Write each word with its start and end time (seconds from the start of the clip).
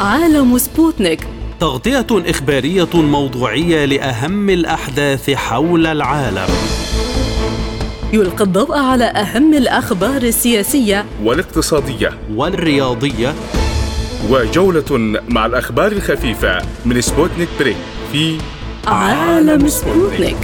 عالم 0.00 0.58
سبوتنيك. 0.58 1.26
تغطية 1.60 2.06
إخبارية 2.10 2.88
موضوعية 2.94 3.84
لأهم 3.84 4.50
الأحداث 4.50 5.30
حول 5.30 5.86
العالم. 5.86 6.48
يلقي 8.12 8.44
الضوء 8.44 8.78
على 8.78 9.04
أهم 9.04 9.54
الأخبار 9.54 10.22
السياسية. 10.22 11.06
والاقتصادية. 11.22 12.18
والرياضية. 12.34 13.34
وجولة 14.30 15.20
مع 15.28 15.46
الأخبار 15.46 15.92
الخفيفة 15.92 16.58
من 16.84 17.00
سبوتنيك 17.00 17.48
break 17.58 17.76
في 18.12 18.38
عالم 18.86 19.68
سبوتنيك. 19.68 20.36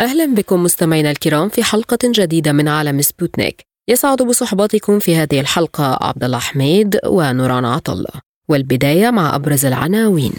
أهلا 0.00 0.34
بكم 0.34 0.62
مستمعينا 0.62 1.10
الكرام 1.10 1.48
في 1.48 1.64
حلقة 1.64 1.98
جديدة 2.04 2.52
من 2.52 2.68
عالم 2.68 3.02
سبوتنيك. 3.02 3.69
يسعد 3.90 4.22
بصحبتكم 4.22 4.98
في 4.98 5.16
هذه 5.16 5.40
الحلقة 5.40 5.98
عبد 6.00 6.24
الله 6.24 6.38
حميد 6.38 6.98
ونوران 7.06 7.64
عطلة 7.64 8.10
والبداية 8.48 9.10
مع 9.10 9.34
أبرز 9.34 9.66
العناوين. 9.66 10.32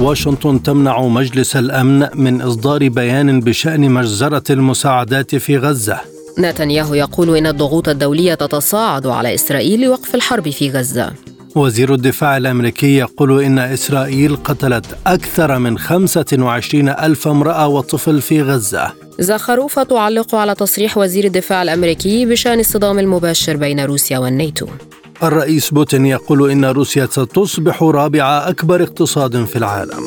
واشنطن 0.00 0.62
تمنع 0.62 1.02
مجلس 1.02 1.56
الأمن 1.56 2.08
من 2.14 2.42
إصدار 2.42 2.88
بيان 2.88 3.40
بشأن 3.40 3.90
مجزرة 3.90 4.44
المساعدات 4.50 5.34
في 5.34 5.58
غزة. 5.58 6.00
نتنياهو 6.38 6.94
يقول 6.94 7.36
إن 7.36 7.46
الضغوط 7.46 7.88
الدولية 7.88 8.34
تتصاعد 8.34 9.06
على 9.06 9.34
إسرائيل 9.34 9.80
لوقف 9.80 10.14
الحرب 10.14 10.50
في 10.50 10.70
غزة. 10.70 11.12
وزير 11.56 11.94
الدفاع 11.94 12.36
الأمريكي 12.36 12.96
يقول 12.96 13.42
إن 13.42 13.58
إسرائيل 13.58 14.36
قتلت 14.36 14.86
أكثر 15.06 15.58
من 15.58 15.78
25 15.78 16.88
ألف 16.88 17.28
امرأة 17.28 17.68
وطفل 17.68 18.20
في 18.20 18.42
غزة. 18.42 18.92
زخروفة 19.18 19.82
تعلق 19.82 20.34
على 20.34 20.54
تصريح 20.54 20.98
وزير 20.98 21.24
الدفاع 21.24 21.62
الأمريكي 21.62 22.26
بشأن 22.26 22.60
الصدام 22.60 22.98
المباشر 22.98 23.56
بين 23.56 23.80
روسيا 23.80 24.18
والناتو. 24.18 24.66
الرئيس 25.22 25.70
بوتين 25.70 26.06
يقول 26.06 26.50
إن 26.50 26.64
روسيا 26.64 27.06
ستصبح 27.06 27.82
رابع 27.82 28.48
أكبر 28.48 28.82
اقتصاد 28.82 29.44
في 29.44 29.56
العالم. 29.56 30.04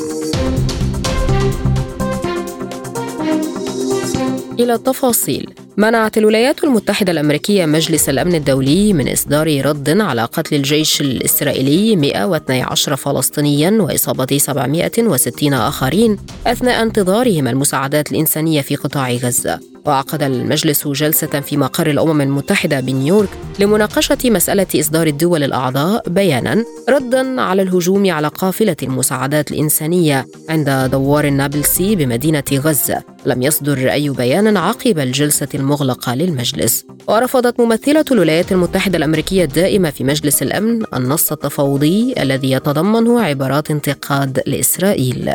إلى 4.60 4.74
التفاصيل. 4.74 5.54
منعت 5.76 6.18
الولايات 6.18 6.64
المتحدة 6.64 7.12
الأمريكية 7.12 7.66
مجلس 7.66 8.08
الأمن 8.08 8.34
الدولي 8.34 8.92
من 8.92 9.08
إصدار 9.08 9.66
رد 9.66 10.00
على 10.00 10.24
قتل 10.24 10.56
الجيش 10.56 11.00
الإسرائيلي 11.00 11.96
112 11.96 12.96
فلسطينيا 12.96 13.70
وإصابة 13.70 14.38
760 14.38 15.54
آخرين 15.54 16.16
أثناء 16.46 16.82
انتظارهم 16.82 17.48
المساعدات 17.48 18.12
الإنسانية 18.12 18.60
في 18.60 18.76
قطاع 18.76 19.12
غزة. 19.12 19.71
وعقد 19.86 20.22
المجلس 20.22 20.88
جلسة 20.88 21.40
في 21.40 21.56
مقر 21.56 21.86
الأمم 21.90 22.20
المتحدة 22.20 22.80
بنيويورك 22.80 23.28
لمناقشة 23.58 24.18
مسألة 24.24 24.66
إصدار 24.76 25.06
الدول 25.06 25.42
الأعضاء 25.42 26.08
بيانا 26.08 26.64
ردا 26.88 27.40
على 27.40 27.62
الهجوم 27.62 28.10
على 28.10 28.28
قافلة 28.28 28.76
المساعدات 28.82 29.50
الإنسانية 29.50 30.26
عند 30.48 30.90
دوار 30.92 31.24
النابلسي 31.24 31.96
بمدينة 31.96 32.44
غزة. 32.52 33.02
لم 33.26 33.42
يصدر 33.42 33.92
أي 33.92 34.08
بيان 34.10 34.56
عقب 34.56 34.98
الجلسة 34.98 35.48
المغلقة 35.54 36.14
للمجلس. 36.14 36.84
ورفضت 37.08 37.60
ممثلة 37.60 38.04
الولايات 38.10 38.52
المتحدة 38.52 38.98
الأمريكية 38.98 39.44
الدائمة 39.44 39.90
في 39.90 40.04
مجلس 40.04 40.42
الأمن 40.42 40.82
النص 40.94 41.32
التفاوضي 41.32 42.14
الذي 42.18 42.50
يتضمن 42.50 43.18
عبارات 43.18 43.70
انتقاد 43.70 44.42
لإسرائيل. 44.46 45.30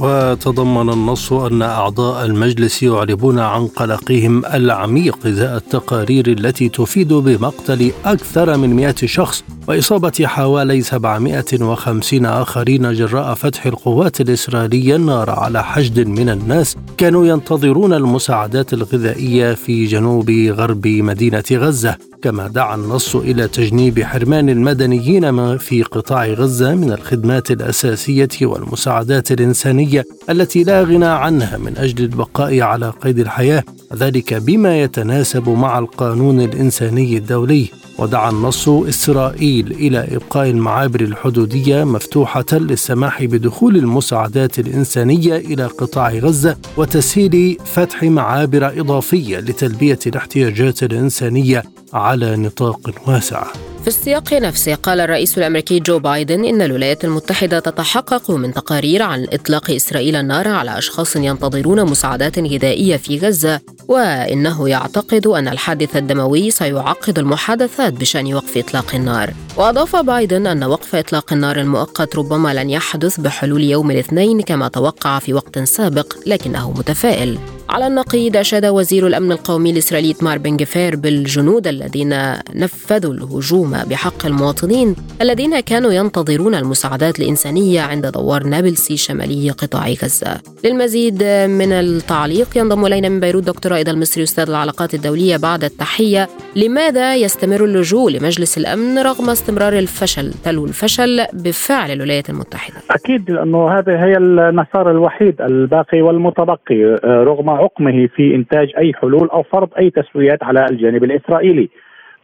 وتضمن 0.00 0.90
النص 0.90 1.32
أن 1.32 1.62
أعضاء 1.62 2.24
المجلس 2.24 2.82
يعربون 2.82 3.38
عن 3.38 3.66
قلقهم 3.66 4.46
العميق 4.46 5.26
إزاء 5.26 5.56
التقارير 5.56 6.26
التي 6.26 6.68
تفيد 6.68 7.12
بمقتل 7.12 7.92
أكثر 8.04 8.56
من 8.56 8.76
100 8.76 8.94
شخص 9.04 9.44
وإصابة 9.68 10.12
حوالي 10.24 10.82
750 10.82 12.26
آخرين 12.26 12.92
جراء 12.92 13.34
فتح 13.34 13.66
القوات 13.66 14.20
الإسرائيلية 14.20 14.96
النار 14.96 15.30
على 15.30 15.64
حشد 15.64 16.06
من 16.06 16.28
الناس. 16.28 16.76
كانوا 16.96 17.26
ينتظرون 17.26 17.92
المساعدات 17.92 18.72
الغذائية 18.72 19.54
في 19.54 19.86
جنوب 19.86 20.30
غرب 20.30 20.86
مدينة 20.86 21.44
غزة. 21.52 22.07
كما 22.22 22.48
دعا 22.48 22.74
النص 22.74 23.16
إلى 23.16 23.48
تجنيب 23.48 24.02
حرمان 24.02 24.48
المدنيين 24.48 25.56
في 25.56 25.82
قطاع 25.82 26.26
غزة 26.26 26.74
من 26.74 26.92
الخدمات 26.92 27.50
الأساسية 27.50 28.28
والمساعدات 28.42 29.32
الإنسانية 29.32 30.04
التي 30.30 30.64
لا 30.64 30.82
غنى 30.82 31.06
عنها 31.06 31.58
من 31.58 31.76
أجل 31.76 32.04
البقاء 32.04 32.60
على 32.60 32.90
قيد 32.90 33.18
الحياة 33.18 33.64
ذلك 33.94 34.34
بما 34.34 34.82
يتناسب 34.82 35.48
مع 35.48 35.78
القانون 35.78 36.40
الإنساني 36.40 37.16
الدولي. 37.16 37.68
ودعا 37.98 38.30
النص 38.30 38.68
إسرائيل 38.68 39.72
إلى 39.72 40.08
إبقاء 40.10 40.50
المعابر 40.50 41.00
الحدودية 41.00 41.84
مفتوحة 41.84 42.44
للسماح 42.52 43.24
بدخول 43.24 43.76
المساعدات 43.76 44.58
الإنسانية 44.58 45.36
إلى 45.36 45.66
قطاع 45.66 46.10
غزة 46.10 46.56
وتسهيل 46.76 47.58
فتح 47.64 48.02
معابر 48.02 48.80
إضافية 48.80 49.38
لتلبية 49.38 49.98
الاحتياجات 50.06 50.82
الإنسانية 50.82 51.62
على 51.92 52.36
نطاق 52.36 52.90
واسع. 53.06 53.44
في 53.82 53.88
السياق 53.88 54.32
نفسه. 54.32 54.74
قال 54.74 55.00
الرئيس 55.00 55.38
الأمريكي 55.38 55.80
جو 55.80 55.98
بايدن 55.98 56.44
إن 56.44 56.62
الولايات 56.62 57.04
المتحدة 57.04 57.58
تتحقق 57.58 58.30
من 58.30 58.54
تقارير 58.54 59.02
عن 59.02 59.26
إطلاق 59.32 59.70
إسرائيل 59.70 60.16
النار 60.16 60.48
على 60.48 60.78
أشخاص 60.78 61.16
ينتظرون 61.16 61.84
مساعدات 61.84 62.38
غذائية 62.38 62.96
في 62.96 63.18
غزة 63.18 63.60
وإنه 63.88 64.68
يعتقد 64.68 65.26
أن 65.26 65.48
الحادث 65.48 65.96
الدموي 65.96 66.50
سيعقد 66.50 67.18
المحادثات 67.18 67.92
بشأن 67.92 68.34
وقف 68.34 68.58
إطلاق 68.58 68.94
النار. 68.94 69.34
وأضاف 69.56 69.96
بايدن 69.96 70.46
أن 70.46 70.64
وقف 70.64 70.94
إطلاق 70.94 71.32
النار 71.32 71.60
المؤقت 71.60 72.16
ربما 72.16 72.54
لن 72.54 72.70
يحدث 72.70 73.20
بحلول 73.20 73.62
يوم 73.62 73.90
الاثنين 73.90 74.40
كما 74.40 74.68
توقع 74.68 75.18
في 75.18 75.34
وقت 75.34 75.58
سابق 75.58 76.14
لكنه 76.26 76.70
متفائل. 76.70 77.38
على 77.68 77.86
النقيض 77.86 78.36
أشاد 78.36 78.66
وزير 78.66 79.06
الأمن 79.06 79.32
القومي 79.32 79.70
الإسرائيلي 79.70 80.12
تمار 80.12 80.38
بن 80.38 80.56
جفير 80.56 80.96
بالجنود 80.96 81.66
الذين 81.66 82.32
نفذوا 82.54 83.14
الهجوم 83.14 83.77
بحق 83.84 84.26
المواطنين 84.26 84.96
الذين 85.22 85.60
كانوا 85.60 85.92
ينتظرون 85.92 86.54
المساعدات 86.54 87.20
الإنسانية 87.20 87.80
عند 87.80 88.06
دوار 88.06 88.44
نابلسي 88.44 88.96
شمالي 88.96 89.50
قطاع 89.50 89.88
غزة. 89.88 90.40
للمزيد 90.64 91.22
من 91.48 91.72
التعليق 91.72 92.58
ينضم 92.58 92.86
إلينا 92.86 93.08
من 93.08 93.20
بيروت 93.20 93.46
دكتور 93.46 93.72
رائد 93.72 93.88
المصري 93.88 94.22
أستاذ 94.22 94.48
العلاقات 94.48 94.94
الدولية 94.94 95.36
بعد 95.36 95.64
التحية. 95.64 96.28
لماذا 96.56 97.16
يستمر 97.16 97.64
اللجوء 97.64 98.10
لمجلس 98.10 98.58
الأمن 98.58 98.98
رغم 98.98 99.30
استمرار 99.30 99.72
الفشل 99.78 100.32
تلو 100.44 100.64
الفشل 100.64 101.24
بفعل 101.32 101.90
الولايات 101.90 102.30
المتحدة؟ 102.30 102.76
أكيد 102.90 103.30
لأنه 103.30 103.78
هذا 103.78 104.04
هي 104.04 104.16
المسار 104.16 104.90
الوحيد 104.90 105.40
الباقي 105.40 106.02
والمتبقي 106.02 107.00
رغم 107.04 107.50
عقمه 107.50 108.08
في 108.16 108.34
إنتاج 108.34 108.68
أي 108.78 108.92
حلول 108.94 109.28
أو 109.28 109.42
فرض 109.42 109.68
أي 109.78 109.90
تسويات 109.90 110.42
على 110.42 110.66
الجانب 110.70 111.04
الإسرائيلي. 111.04 111.68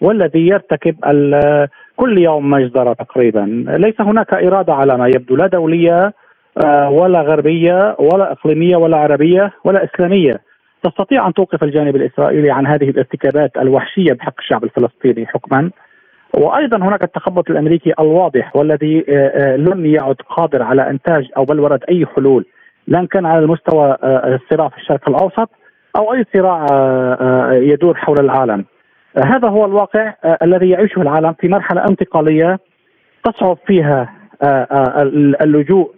والذي 0.00 0.48
يرتكب 0.48 0.96
كل 1.96 2.18
يوم 2.18 2.50
مجزرة 2.50 2.92
تقريبا. 2.92 3.64
ليس 3.68 4.00
هناك 4.00 4.34
إرادة 4.34 4.74
على 4.74 4.98
ما 4.98 5.06
يبدو 5.06 5.36
لا 5.36 5.46
دولية 5.46 6.12
ولا 6.88 7.20
غربية 7.20 7.96
ولا 7.98 8.32
إقليمية 8.32 8.76
ولا 8.76 8.96
عربية 8.96 9.52
ولا 9.64 9.84
إسلامية. 9.84 10.40
تستطيع 10.82 11.26
أن 11.26 11.32
توقف 11.32 11.64
الجانب 11.64 11.96
الإسرائيلي 11.96 12.50
عن 12.50 12.66
هذه 12.66 12.90
الارتكابات 12.90 13.56
الوحشية 13.56 14.12
بحق 14.12 14.34
الشعب 14.38 14.64
الفلسطيني 14.64 15.26
حكما. 15.26 15.70
وأيضا 16.34 16.76
هناك 16.76 17.04
التخبط 17.04 17.50
الأمريكي 17.50 17.92
الواضح 18.00 18.56
والذي 18.56 19.04
لن 19.56 19.86
يعد 19.86 20.16
قادر 20.28 20.62
على 20.62 20.90
إنتاج 20.90 21.28
أو 21.36 21.44
بلوره 21.44 21.80
أي 21.88 22.06
حلول 22.06 22.44
لأن 22.88 23.06
كان 23.06 23.26
على 23.26 23.38
المستوى 23.38 23.96
الصراع 24.04 24.68
في 24.68 24.76
الشرق 24.76 25.08
الأوسط 25.08 25.50
أو 25.96 26.14
أي 26.14 26.24
صراع 26.34 26.66
يدور 27.52 27.94
حول 27.94 28.20
العالم. 28.20 28.64
هذا 29.16 29.48
هو 29.48 29.64
الواقع 29.64 30.14
الذي 30.42 30.70
يعيشه 30.70 31.02
العالم 31.02 31.32
في 31.32 31.48
مرحلة 31.48 31.84
انتقالية 31.90 32.58
تصعب 33.24 33.58
فيها 33.66 34.12
اللجوء 35.42 35.94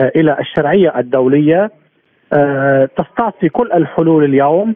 إلى 0.00 0.36
الشرعية 0.40 0.98
الدولية. 0.98 1.70
تستعصي 2.96 3.48
كل 3.48 3.72
الحلول 3.72 4.24
اليوم. 4.24 4.74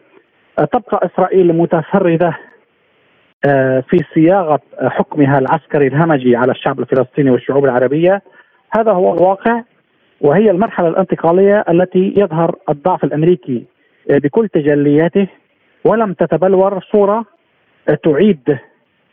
تبقى 0.57 1.09
إسرائيل 1.13 1.53
متفرده 1.57 2.37
في 3.89 4.03
صياغة 4.13 4.59
حكمها 4.81 5.39
العسكري 5.39 5.87
الهمجي 5.87 6.35
على 6.35 6.51
الشعب 6.51 6.79
الفلسطيني 6.79 7.31
والشعوب 7.31 7.65
العربية. 7.65 8.21
هذا 8.77 8.91
هو 8.91 9.13
الواقع 9.13 9.61
وهي 10.21 10.51
المرحلة 10.51 10.87
الانتقالية 10.87 11.65
التي 11.69 12.13
يظهر 12.17 12.55
الضعف 12.69 13.03
الأمريكي 13.03 13.65
بكل 14.09 14.47
تجلياته. 14.49 15.27
ولم 15.85 16.13
تتبلور 16.13 16.79
صورة 16.91 17.25
تعيد 18.03 18.57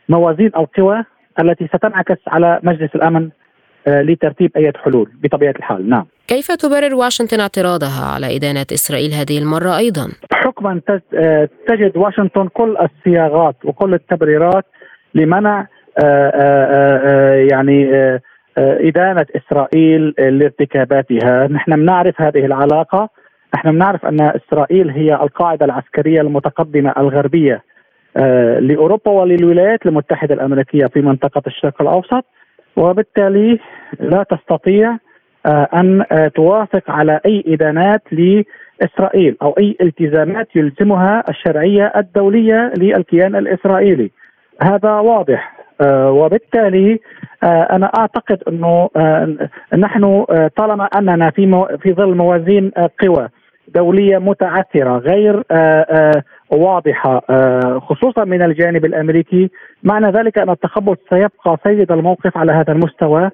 موازين 0.09 0.51
القوى 0.57 1.03
التي 1.39 1.67
ستنعكس 1.67 2.17
على 2.27 2.59
مجلس 2.63 2.95
الأمن 2.95 3.29
لترتيب 3.87 4.51
أي 4.57 4.71
حلول 4.83 5.11
بطبيعة 5.23 5.53
الحال. 5.57 5.89
نعم. 5.89 6.05
كيف 6.27 6.51
تبرر 6.51 6.95
واشنطن 6.95 7.39
اعتراضها 7.39 8.05
على 8.13 8.35
إدانة 8.35 8.65
إسرائيل 8.73 9.13
هذه 9.13 9.37
المرة 9.37 9.77
أيضا؟ 9.77 10.11
حكما 10.33 10.81
آه، 11.13 11.49
تجد 11.67 11.97
واشنطن 11.97 12.47
كل 12.47 12.77
الصياغات 12.77 13.55
وكل 13.63 13.93
التبريرات 13.93 14.65
لمنع 15.15 15.67
آه، 16.03 16.31
آه، 16.35 17.47
يعني 17.51 17.89
إدانة 18.57 19.25
إسرائيل 19.35 20.13
لارتكاباتها. 20.17 21.47
نحن 21.47 21.75
بنعرف 21.75 22.21
هذه 22.21 22.45
العلاقة. 22.45 23.09
نحن 23.55 23.71
بنعرف 23.71 24.05
أن 24.05 24.21
إسرائيل 24.21 24.89
هي 24.89 25.13
القاعدة 25.13 25.65
العسكرية 25.65 26.21
المتقدمة 26.21 26.93
الغربية. 26.97 27.63
لأوروبا 28.59 29.11
وللولايات 29.11 29.85
المتحدة 29.85 30.33
الأمريكية 30.33 30.85
في 30.85 31.01
منطقة 31.01 31.41
الشرق 31.47 31.81
الأوسط 31.81 32.25
وبالتالي 32.75 33.59
لا 33.99 34.23
تستطيع 34.23 34.97
آه، 35.45 35.67
أن 35.73 36.05
آه، 36.11 36.27
توافق 36.27 36.91
على 36.91 37.19
أي 37.25 37.43
إدانات 37.47 38.01
لإسرائيل 38.11 39.37
أو 39.41 39.55
أي 39.59 39.77
التزامات 39.81 40.47
يلزمها 40.55 41.23
الشرعية 41.29 41.93
الدولية 41.95 42.73
للكيان 42.77 43.35
الإسرائيلي. 43.35 44.11
هذا 44.61 44.91
واضح. 44.91 45.55
آه، 45.81 46.11
وبالتالي 46.11 46.99
أنا 47.43 47.85
أعتقد 47.85 48.43
أنه 48.47 48.89
نحن 49.77 50.25
طالما 50.55 50.85
أننا 50.85 51.29
في 51.29 51.65
في 51.81 51.93
ظل 51.93 52.15
موازين 52.15 52.71
قوى 53.01 53.29
دولية 53.75 54.17
متعثرة 54.17 54.97
غير 54.97 55.43
واضحة 56.49 57.21
خصوصا 57.79 58.23
من 58.23 58.41
الجانب 58.41 58.85
الأمريكي 58.85 59.49
معنى 59.83 60.11
ذلك 60.11 60.37
أن 60.37 60.49
التخبط 60.49 60.99
سيبقى 61.09 61.57
سيد 61.63 61.91
الموقف 61.91 62.37
على 62.37 62.51
هذا 62.51 62.73
المستوى 62.73 63.31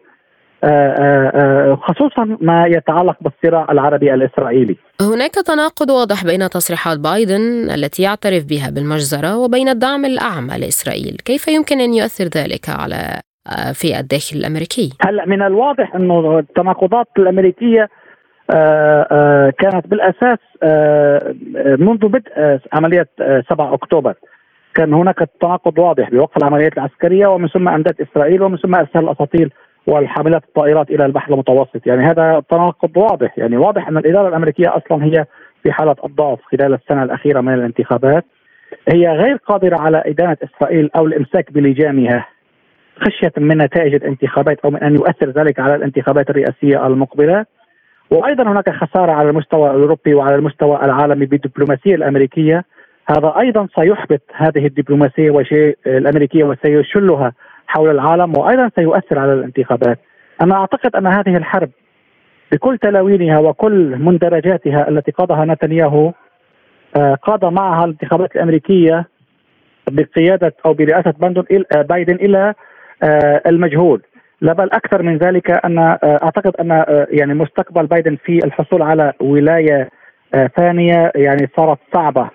آه، 0.63 0.67
آه، 0.67 1.31
آه، 1.35 1.75
خصوصا 1.75 2.37
ما 2.41 2.65
يتعلق 2.67 3.17
بالصراع 3.21 3.71
العربي 3.71 4.13
الإسرائيلي. 4.13 4.75
هناك 5.01 5.31
تناقض 5.31 5.89
واضح 5.89 6.25
بين 6.25 6.49
تصريحات 6.49 6.99
بايدن 6.99 7.69
التي 7.69 8.03
يعترف 8.03 8.45
بها 8.45 8.69
بالمجزرة 8.69 9.37
وبين 9.37 9.69
الدعم 9.69 10.05
الاعمى 10.05 10.57
لإسرائيل، 10.57 11.17
كيف 11.25 11.47
يمكن 11.47 11.81
أن 11.81 11.93
يؤثر 11.93 12.23
ذلك 12.23 12.69
على 12.69 13.21
في 13.73 13.99
الداخل 13.99 14.37
الأمريكي؟ 14.37 14.89
هلأ 15.05 15.25
من 15.25 15.41
الواضح 15.41 15.95
أنه 15.95 16.39
التناقضات 16.39 17.07
الأمريكية 17.17 17.87
كانت 19.59 19.87
بالأساس 19.87 20.39
منذ 21.79 22.07
بدء 22.07 22.59
عملية 22.73 23.07
7 23.49 23.73
أكتوبر. 23.73 24.13
كان 24.73 24.93
هناك 24.93 25.29
تناقض 25.41 25.79
واضح 25.79 26.09
بوقف 26.09 26.37
العمليات 26.37 26.73
العسكرية 26.73 27.27
ومن 27.27 27.47
ثم 27.47 27.69
أمداد 27.69 27.95
إسرائيل 28.01 28.43
ومن 28.43 28.57
ثم 28.57 28.75
أرسال 28.75 29.03
الاساطيل 29.03 29.51
والحاملات 29.87 30.43
الطائرات 30.43 30.89
إلى 30.89 31.05
البحر 31.05 31.33
المتوسط. 31.33 31.87
يعني 31.87 32.03
هذا 32.05 32.43
تناقض 32.49 32.97
واضح. 32.97 33.37
يعني 33.37 33.57
واضح 33.57 33.87
أن 33.87 33.97
الإدارة 33.97 34.27
الأمريكية 34.27 34.77
أصلا 34.77 35.05
هي 35.05 35.25
في 35.63 35.71
حالة 35.71 35.95
الضعف 36.05 36.39
خلال 36.41 36.73
السنة 36.73 37.03
الأخيرة 37.03 37.41
من 37.41 37.53
الانتخابات. 37.53 38.25
هي 38.89 39.07
غير 39.07 39.35
قادرة 39.35 39.77
على 39.81 40.03
إدانة 40.05 40.37
إسرائيل 40.43 40.89
أو 40.95 41.05
الإمساك 41.05 41.51
بلجامها 41.51 42.27
خشية 42.99 43.31
من 43.37 43.57
نتائج 43.57 43.95
الانتخابات 43.95 44.59
أو 44.59 44.69
من 44.69 44.83
أن 44.83 44.95
يؤثر 44.95 45.29
ذلك 45.29 45.59
على 45.59 45.75
الانتخابات 45.75 46.29
الرئاسية 46.29 46.87
المقبلة. 46.87 47.45
وأيضا 48.11 48.43
هناك 48.43 48.69
خسارة 48.69 49.11
على 49.11 49.29
المستوى 49.29 49.71
الأوروبي 49.71 50.13
وعلى 50.13 50.35
المستوى 50.35 50.85
العالمي 50.85 51.25
بالدبلوماسية 51.25 51.95
الأمريكية 51.95 52.65
هذا 53.09 53.33
أيضا 53.39 53.67
سيحبط 53.75 54.21
هذه 54.33 54.65
الدبلوماسية 54.65 55.31
الأمريكية 55.87 56.43
وسيشلها 56.43 57.33
حول 57.67 57.89
العالم 57.89 58.37
وأيضا 58.37 58.69
سيؤثر 58.75 59.19
على 59.19 59.33
الانتخابات. 59.33 59.99
أنا 60.41 60.55
أعتقد 60.55 60.95
أن 60.95 61.07
هذه 61.07 61.37
الحرب 61.37 61.69
بكل 62.51 62.77
تلاوينها 62.77 63.39
وكل 63.39 63.95
مندرجاتها 63.99 64.89
التي 64.89 65.11
قادها 65.11 65.45
نتنياهو 65.45 66.13
آه، 66.97 67.15
قاد 67.15 67.45
معها 67.45 67.85
الانتخابات 67.85 68.35
الأمريكية 68.35 69.07
بقيادة 69.89 70.53
أو 70.65 70.73
برئاسة 70.73 71.13
آه، 71.75 71.81
بايدن 71.81 72.15
إلى 72.15 72.53
آه، 73.03 73.41
المجهول 73.45 74.01
لا 74.41 74.53
بل 74.53 74.69
أكثر 74.71 75.03
من 75.03 75.17
ذلك 75.17 75.51
أن 75.65 75.77
أعتقد 76.03 76.55
أن 76.55 76.85
يعني 77.09 77.33
مستقبل 77.33 77.87
بايدن 77.87 78.17
في 78.25 78.45
الحصول 78.45 78.81
على 78.81 79.13
ولاية 79.19 79.89
ثانية 80.57 81.11
يعني 81.15 81.49
صارت 81.57 81.79
صعبة 81.93 82.29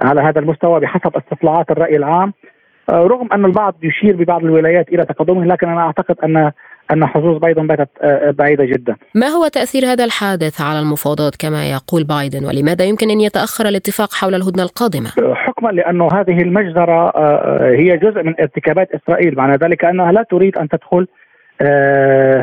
على 0.00 0.20
هذا 0.20 0.40
المستوى 0.40 0.80
بحسب 0.80 1.16
استطلاعات 1.16 1.70
الرأي 1.70 1.96
العام 1.96 2.32
آه، 2.90 3.06
رغم 3.06 3.28
أن 3.32 3.44
البعض 3.44 3.74
يشير 3.82 4.16
ببعض 4.16 4.44
الولايات 4.44 4.88
إلى 4.88 5.04
تقدمه 5.04 5.44
لكن 5.44 5.68
أنا 5.68 5.80
أعتقد 5.80 6.16
أن 6.24 6.52
أن 6.92 7.06
حظوظ 7.06 7.38
بايدن 7.38 7.66
باتت 7.66 7.88
آه، 8.02 8.30
بعيدة 8.30 8.64
جدا. 8.64 8.96
ما 9.14 9.26
هو 9.26 9.48
تأثير 9.48 9.84
هذا 9.86 10.04
الحادث 10.04 10.60
على 10.60 10.78
المفاوضات 10.78 11.36
كما 11.36 11.70
يقول 11.70 12.04
بايدن 12.04 12.44
ولماذا 12.44 12.84
يمكن 12.84 13.10
أن 13.10 13.20
يتأخر 13.20 13.68
الاتفاق 13.68 14.14
حول 14.14 14.34
الهدنة 14.34 14.62
القادمة؟ 14.62 15.12
آه، 15.18 15.34
حكما 15.34 15.68
لأنه 15.68 16.08
هذه 16.12 16.42
المجزرة 16.42 17.12
هي 17.80 17.96
جزء 17.96 18.22
من 18.22 18.34
ارتكابات 18.40 18.88
إسرائيل، 18.92 19.34
معنى 19.36 19.56
ذلك 19.56 19.84
أنها 19.84 20.12
لا 20.12 20.22
تريد 20.30 20.58
أن 20.58 20.68
تدخل 20.68 21.06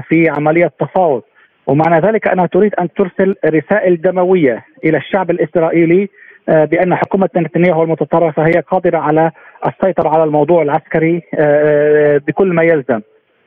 في 0.10 0.30
عملية 0.38 0.72
تفاوض، 0.80 1.22
ومعنى 1.68 2.08
ذلك 2.08 2.28
أنها 2.28 2.46
تريد 2.46 2.76
أن 2.76 2.94
ترسل 2.94 3.36
رسائل 3.46 4.02
دموية 4.02 4.66
إلى 4.86 4.98
الشعب 4.98 5.32
الإسرائيلي 5.32 6.10
آه، 6.50 6.66
بأن 6.66 6.96
حكومة 6.96 7.30
نتنياهو 7.38 7.84
المتطرفة 7.84 8.48
هي 8.48 8.64
قادرة 8.68 8.98
على 8.98 9.32
السيطرة 9.68 10.10
على 10.10 10.24
الموضوع 10.24 10.62
العسكري 10.62 11.22
آه، 11.34 11.40
آه، 11.40 12.18
بكل 12.18 12.54
ما 12.54 12.64
يلزم 12.64 13.02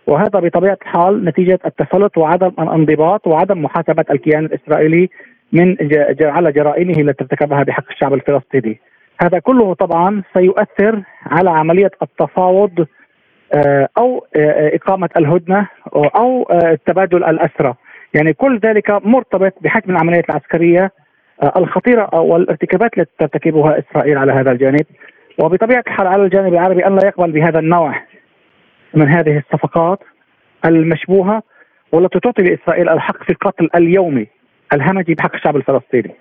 وهذا 0.07 0.41
بطبيعة 0.41 0.79
الحال 0.83 1.25
نتيجة 1.25 1.59
التسلط 1.67 2.19
وعدم 2.19 2.53
الانضباط 2.59 3.27
وعدم 3.27 3.63
محاسبة 3.63 4.05
الكيان 4.11 4.45
الإسرائيلي 4.45 5.11
من 5.53 5.77
على 6.21 6.53
جرائمه 6.53 6.95
التي 7.01 7.25
ارتكبها 7.25 7.63
بحق 7.63 7.85
الشعب 7.91 8.15
الفلسطيني. 8.15 8.81
هذا 9.23 9.39
كله 9.39 9.75
طبعا 9.75 10.23
سيؤثر 10.35 11.03
على 11.27 11.51
عملية 11.51 11.91
التفاوض 12.03 12.87
أو 13.98 14.26
إقامة 14.75 15.08
الهدنة 15.16 15.69
أو 15.94 16.48
تبادل 16.87 17.25
الاسرى. 17.25 17.75
يعني 18.14 18.32
كل 18.32 18.58
ذلك 18.58 18.90
مرتبط 18.90 19.52
بحجم 19.60 19.90
العمليات 19.90 20.31
العسكرية 20.31 20.93
آه، 21.43 21.52
الخطيرة 21.56 22.14
والارتكابات 22.14 22.98
التي 22.98 23.12
ترتكبها 23.19 23.78
إسرائيل 23.78 24.19
على 24.19 24.32
هذا 24.32 24.52
الجانب 24.52 24.87
وبطبيعة 25.38 25.84
الحال 25.87 26.06
على 26.06 26.22
الجانب 26.22 26.54
العربي 26.54 26.87
أن 26.87 26.96
لا 26.96 27.06
يقبل 27.06 27.32
بهذا 27.32 27.58
النوع 27.58 28.02
من 28.94 29.08
هذه 29.08 29.38
الصفقات 29.38 29.98
المشبوهة 30.64 31.43
والتي 31.93 32.20
تعطي 32.20 32.43
لإسرائيل 32.43 32.88
الحق 32.88 33.22
في 33.22 33.31
القتل 33.31 33.70
اليومي 33.74 34.26
الهمجي 34.72 35.15
بحق 35.15 35.34
الشعب 35.34 35.56
الفلسطيني. 35.56 36.15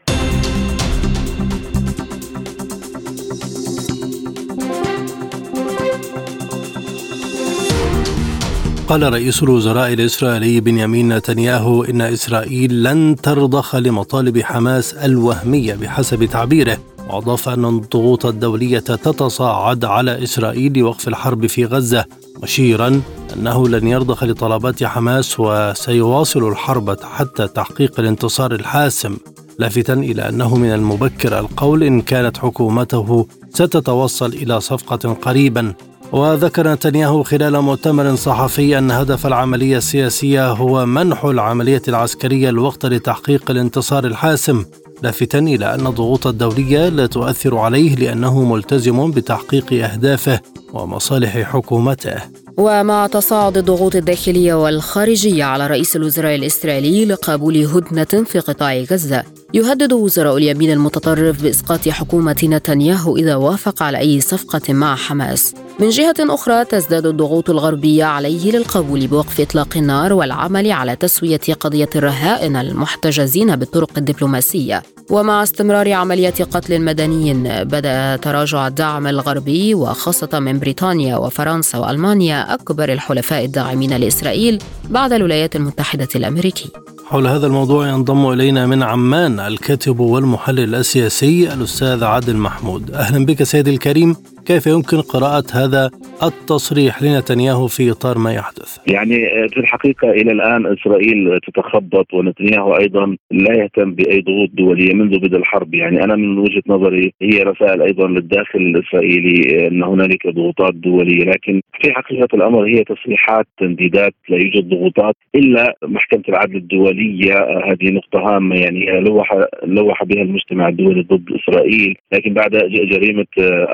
قال 8.88 9.14
رئيس 9.14 9.44
الوزراء 9.44 9.94
الإسرائيلي 9.94 10.60
بنيامين 10.60 11.14
نتنياهو 11.18 11.84
إن 11.84 12.02
إسرائيل 12.02 12.84
لن 12.84 13.16
ترضخ 13.24 13.76
لمطالب 13.76 14.42
حماس 14.42 14.94
الوهمية 14.94 15.74
بحسب 15.74 16.26
تعبيره. 16.26 16.78
وأضاف 17.10 17.50
أن 17.50 17.66
الضغوط 17.66 18.26
الدولية 18.26 18.80
تتصاعد 18.80 19.86
على 19.86 20.24
إسرائيل 20.24 20.80
لوقف 20.80 21.08
الحرب 21.08 21.48
في 21.48 21.66
غزة 21.66 22.06
مشيرا 22.44 23.02
أنه 23.36 23.68
لن 23.68 23.88
يرضخ 23.88 24.24
لطلبات 24.24 24.84
حماس 24.84 25.40
وسيواصل 25.40 26.48
الحرب 26.48 26.98
حتى 27.04 27.48
تحقيق 27.48 28.00
الانتصار 28.00 28.52
الحاسم 28.54 29.18
لافتا 29.60 29.94
إلى 29.94 30.30
أنه 30.30 30.56
من 30.56 30.74
المبكر 30.74 31.40
القول 31.40 31.84
إن 31.84 32.02
كانت 32.02 32.38
حكومته 32.38 33.28
ستتوصل 33.50 34.34
إلى 34.34 34.62
صفقة 34.62 35.14
قريبا. 35.14 35.74
وذكر 36.16 36.74
نتنياهو 36.74 37.24
خلال 37.24 37.62
مؤتمر 37.62 38.16
صحفي 38.16 38.78
أن 38.78 38.92
هدف 38.92 39.28
العملية 39.28 39.78
السياسية 39.78 40.52
هو 40.52 40.86
منح 40.86 41.26
العملية 41.26 41.82
العسكرية 41.88 42.50
الوقت 42.50 42.86
لتحقيق 42.86 43.52
الانتصار 43.52 44.06
الحاسم 44.06 44.66
لافتا 45.04 45.40
إلى 45.40 45.76
أن 45.76 45.88
الضغوط 45.88 46.28
الدولية 46.28 46.90
لا 46.90 47.06
تؤثر 47.06 47.58
عليه 47.58 47.96
لأنه 47.96 48.44
ملتزم 48.44 49.12
بتحقيق 49.12 49.74
أهدافه 49.74 50.40
ومصالح 50.74 51.38
حكومته. 51.38 52.45
ومع 52.58 53.08
تصاعد 53.08 53.58
الضغوط 53.58 53.96
الداخلية 53.96 54.54
والخارجية 54.54 55.44
على 55.44 55.68
رئيس 55.68 55.96
الوزراء 55.96 56.36
الإسرائيلي 56.36 57.06
لقبول 57.06 57.58
هدنة 57.58 58.24
في 58.26 58.40
قطاع 58.40 58.78
غزة. 58.78 59.24
يهدد 59.54 59.94
وزراء 59.94 60.38
اليمين 60.38 60.72
المتطرف 60.72 61.44
بإسقاط 61.44 61.90
حكومة 61.90 62.36
نتنياهو 62.44 63.18
إذا 63.18 63.36
وافق 63.36 63.84
على 63.84 63.98
أي 63.98 64.22
صفقة 64.22 64.74
مع 64.74 64.96
حماس. 64.96 65.54
من 65.80 65.90
جهة 65.90 66.16
أخرى 66.20 66.66
تزداد 66.66 67.06
الضغوط 67.06 67.50
الغربية 67.50 68.04
عليه 68.04 68.52
للقبول 68.52 69.08
بوقف 69.08 69.42
إطلاق 69.42 69.78
النار 69.78 70.14
والعمل 70.14 70.72
على 70.72 70.96
تسوية 70.96 71.42
قضية 71.60 71.90
الرهائن 71.96 72.56
المحتجزين 72.56 73.56
بالطرق 73.56 73.92
الدبلوماسية. 73.98 74.84
ومع 75.10 75.44
استمرار 75.44 75.92
عمليات 75.94 76.42
قتل 76.42 76.74
المدنيين 76.74 77.44
بدأ 77.64 78.16
تراجع 78.16 78.68
الدعم 78.68 79.08
الغربي 79.08 79.76
وخاصة 79.76 80.40
من 80.40 80.60
بريطانيا 80.60 81.18
وفرنسا 81.18 81.78
وألمانيا 81.78 82.45
أكبر 82.54 82.94
الحلفاء 82.94 83.46
الداعمين 83.46 83.98
لإسرائيل 83.98 84.60
بعد 84.90 85.14
الولايات 85.14 85.56
المتحدة 85.56 86.08
الامريكيه 86.16 86.70
حول 87.06 87.28
هذا 87.28 87.48
الموضوع 87.48 87.88
ينضم 87.88 88.32
إلينا 88.32 88.66
من 88.66 88.84
عمان 88.84 89.40
الكاتب 89.40 90.00
والمحلل 90.00 90.76
السياسي 90.76 91.54
الأستاذ 91.54 92.04
عادل 92.04 92.36
محمود. 92.36 92.92
أهلا 92.92 93.26
بك 93.26 93.44
سيدي 93.44 93.70
الكريم. 93.70 94.16
كيف 94.48 94.68
يمكن 94.68 94.98
قراءة 94.98 95.44
هذا 95.54 95.90
التصريح 96.24 97.04
لنتنياهو 97.04 97.68
في 97.68 97.92
إطار 97.92 98.18
ما 98.18 98.34
يحدث؟ 98.34 98.78
يعني 98.88 99.16
في 99.50 99.58
الحقيقة 99.58 100.10
إلى 100.12 100.32
الآن 100.32 100.66
إسرائيل 100.66 101.40
تتخبط 101.48 102.14
ونتنياهو 102.14 102.78
أيضا 102.78 103.18
لا 103.32 103.54
يهتم 103.64 103.96
بأي 103.96 104.22
ضغوط 104.22 104.50
دولية 104.54 104.94
منذ 104.94 105.20
بدء 105.20 105.38
الحرب. 105.38 105.74
يعني 105.74 106.04
أنا 106.04 106.16
من 106.16 106.38
وجهة 106.38 106.64
نظري 106.68 107.14
هي 107.22 107.44
رسائل 107.44 107.82
أيضا 107.82 108.08
للداخل 108.08 108.60
الإسرائيلي 108.60 109.68
أن 109.68 109.84
هنالك 109.84 110.28
ضغوطات 110.28 110.74
دولية 110.74 111.26
لكن 111.26 111.62
في 111.82 111.94
حقيقة 111.94 112.28
الأمر 112.34 112.68
هي 112.68 112.84
تصريحات 112.84 113.46
تنديدات 113.60 114.14
لا 114.30 114.38
يوجد 114.38 114.70
ضغوطات 114.70 115.16
إلا 115.36 115.76
محكمة 115.84 116.24
العدل 116.30 116.56
الدولية. 116.56 117.34
هذه 117.72 117.92
نقطة 117.92 118.20
هامة 118.20 118.56
يعني 118.56 119.00
لوح 119.00 119.38
لوح 119.64 120.04
بها 120.04 120.22
المجتمع 120.24 120.68
الدولي 120.68 121.02
ضد 121.02 121.26
إسرائيل. 121.32 121.98
لكن 122.14 122.34
بعد 122.34 122.52
جريمة 122.92 123.26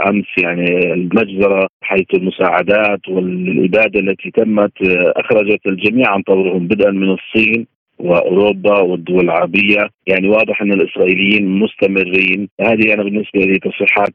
أمس 0.10 0.26
يعني 0.38 0.61
يعني 0.62 0.94
المجزرة 0.94 1.68
حيث 1.82 2.06
المساعدات 2.14 3.10
والاباده 3.10 4.00
التي 4.00 4.32
تمت 4.32 4.72
أخرجت 5.16 5.68
الجميع 5.68 6.10
عن 6.10 6.22
طورهم 6.22 6.68
بدءا 6.68 6.92
من 6.92 7.10
الصين. 7.10 7.68
وأوروبا 8.02 8.80
والدول 8.80 9.24
العربية. 9.24 9.90
يعني 10.08 10.30
واضح 10.30 10.62
أن 10.62 10.74
الإسرائيليين 10.74 11.48
مستمرين. 11.60 12.50
هذه 12.62 12.94
أنا 12.94 13.04
بالنسبة 13.04 13.40
لي 13.40 13.60
تصريحات 13.60 14.10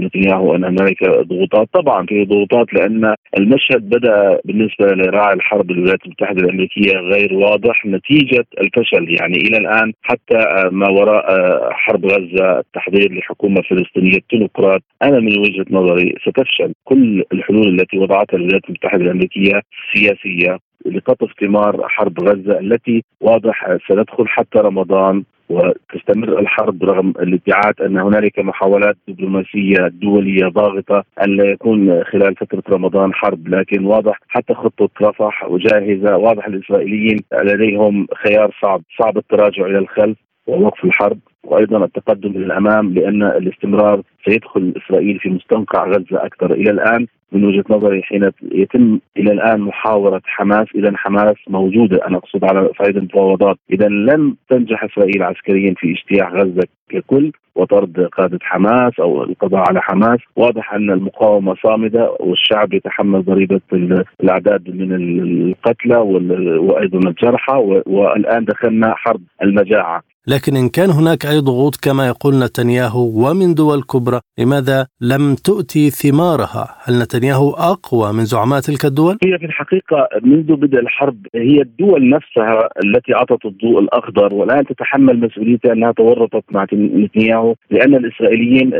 نتنياهو 0.00 0.54
أن 0.54 0.64
هنالك 0.64 1.04
ضغوطات. 1.04 1.68
طبعا 1.72 2.06
في 2.06 2.24
ضغوطات 2.24 2.74
لأن 2.74 3.14
المشهد 3.38 3.88
بدأ 3.88 4.38
بالنسبة 4.44 4.86
لراعي 4.86 5.34
الحرب 5.34 5.70
الولايات 5.70 6.04
المتحدة 6.06 6.40
الأمريكية 6.40 6.98
غير 6.98 7.34
واضح 7.34 7.86
نتيجة 7.86 8.44
الفشل. 8.60 9.14
يعني 9.20 9.36
إلى 9.36 9.56
الآن 9.58 9.92
حتى 10.02 10.68
ما 10.70 10.88
وراء 10.88 11.24
حرب 11.72 12.06
غزة 12.06 12.58
التحضير 12.58 13.12
لحكومة 13.12 13.62
فلسطينية 13.62 14.18
تلقرات 14.30 14.82
أنا 15.02 15.20
من 15.20 15.38
وجهة 15.38 15.66
نظري 15.70 16.14
ستفشل 16.22 16.72
كل 16.84 17.24
الحلول 17.32 17.68
التي 17.68 17.98
وضعتها 17.98 18.36
الولايات 18.36 18.64
المتحدة 18.68 19.04
الأمريكية 19.04 19.60
سياسية. 19.94 20.58
لقطف 20.86 21.32
ثمار 21.40 21.88
حرب 21.88 22.20
غزة 22.20 22.58
التي 22.58 23.04
واضح 23.20 23.76
سندخل 23.88 24.28
حتى 24.28 24.58
رمضان 24.58 25.22
وتستمر 25.48 26.38
الحرب 26.38 26.84
رغم 26.84 27.08
الادعاءات 27.10 27.80
أن 27.80 27.98
هنالك 27.98 28.38
محاولات 28.38 28.96
دبلوماسية 29.08 29.88
دولية 29.92 30.46
ضاغطة 30.48 31.04
أن 31.24 31.36
لا 31.36 31.44
يكون 31.44 32.04
خلال 32.04 32.36
فترة 32.36 32.62
رمضان 32.70 33.14
حرب 33.14 33.48
لكن 33.48 33.84
واضح 33.84 34.20
حتى 34.28 34.54
خطة 34.54 34.88
رفح 35.02 35.44
وجاهزة 35.44 36.16
واضح 36.16 36.46
الإسرائيليين 36.46 37.18
لديهم 37.42 38.06
خيار 38.24 38.56
صعب 38.62 38.82
صعب 38.98 39.18
التراجع 39.18 39.66
إلى 39.66 39.78
الخلف 39.78 40.16
ووقف 40.46 40.84
الحرب 40.84 41.18
وأيضا 41.44 41.84
التقدم 41.84 42.30
إلى 42.30 42.46
الامام 42.46 42.94
لأن 42.94 43.22
الاستمرار 43.22 44.02
سيدخل 44.24 44.74
إسرائيل 44.76 45.18
في 45.18 45.28
مستنقع 45.28 45.86
غزة 45.88 46.26
أكثر. 46.26 46.52
إلى 46.52 46.70
الآن 46.70 47.06
من 47.32 47.44
وجهة 47.44 47.64
نظري 47.70 48.02
حين 48.02 48.30
يتم 48.52 48.98
إلى 49.16 49.32
الآن 49.32 49.60
محاورة 49.60 50.22
حماس 50.24 50.66
إذا 50.74 50.92
حماس 50.96 51.36
موجودة. 51.48 52.06
أنا 52.06 52.16
أقصد 52.16 52.44
على 52.44 52.70
صعيد 52.78 52.96
المفاوضات. 52.96 53.56
إذا 53.70 53.88
لم 53.88 54.36
تنجح 54.50 54.84
إسرائيل 54.84 55.22
عسكريا 55.22 55.74
في 55.78 55.92
اجتياح 55.92 56.32
غزة 56.32 56.66
ككل 56.88 57.32
وطرد 57.54 58.00
قادة 58.00 58.38
حماس 58.42 58.92
أو 59.00 59.22
القضاء 59.22 59.64
على 59.68 59.82
حماس. 59.82 60.18
واضح 60.36 60.74
أن 60.74 60.90
المقاومة 60.90 61.54
صامدة 61.62 62.16
والشعب 62.20 62.72
يتحمل 62.72 63.24
ضريبة 63.24 63.60
الأعداد 64.20 64.70
من 64.70 64.92
القتلى 64.92 65.96
وأيضا 66.58 66.98
الجرحى. 66.98 67.82
والآن 67.86 68.44
دخلنا 68.44 68.94
حرب 68.96 69.20
المجاعة. 69.42 70.02
لكن 70.26 70.56
إن 70.56 70.68
كان 70.68 70.90
هناك 70.90 71.26
أي 71.26 71.40
ضغوط 71.40 71.76
كما 71.76 72.06
يقول 72.06 72.34
نتنياهو 72.38 73.00
ومن 73.00 73.54
دول 73.54 73.82
كبرى 73.82 74.13
لماذا 74.38 74.86
لم 75.00 75.34
تؤتي 75.34 75.90
ثمارها؟ 75.90 76.76
هل 76.84 76.94
نتنياهو 77.02 77.50
أقوى 77.50 78.12
من 78.12 78.24
زعماء 78.24 78.60
تلك 78.60 78.84
الدول؟ 78.84 79.18
هي 79.24 79.38
في 79.38 79.46
الحقيقة 79.46 80.08
منذ 80.22 80.56
بدء 80.56 80.78
الحرب 80.78 81.26
هي 81.34 81.60
الدول 81.60 82.08
نفسها 82.08 82.68
التي 82.84 83.14
أعطت 83.14 83.44
الضوء 83.46 83.80
الأخضر 83.80 84.34
والآن 84.34 84.66
تتحمل 84.66 85.20
مسؤوليتها 85.20 85.72
أنها 85.72 85.92
تورطت 85.92 86.44
مع 86.50 86.66
نتنياهو 86.72 87.54
لأن 87.70 87.94
الإسرائيليين 87.94 88.70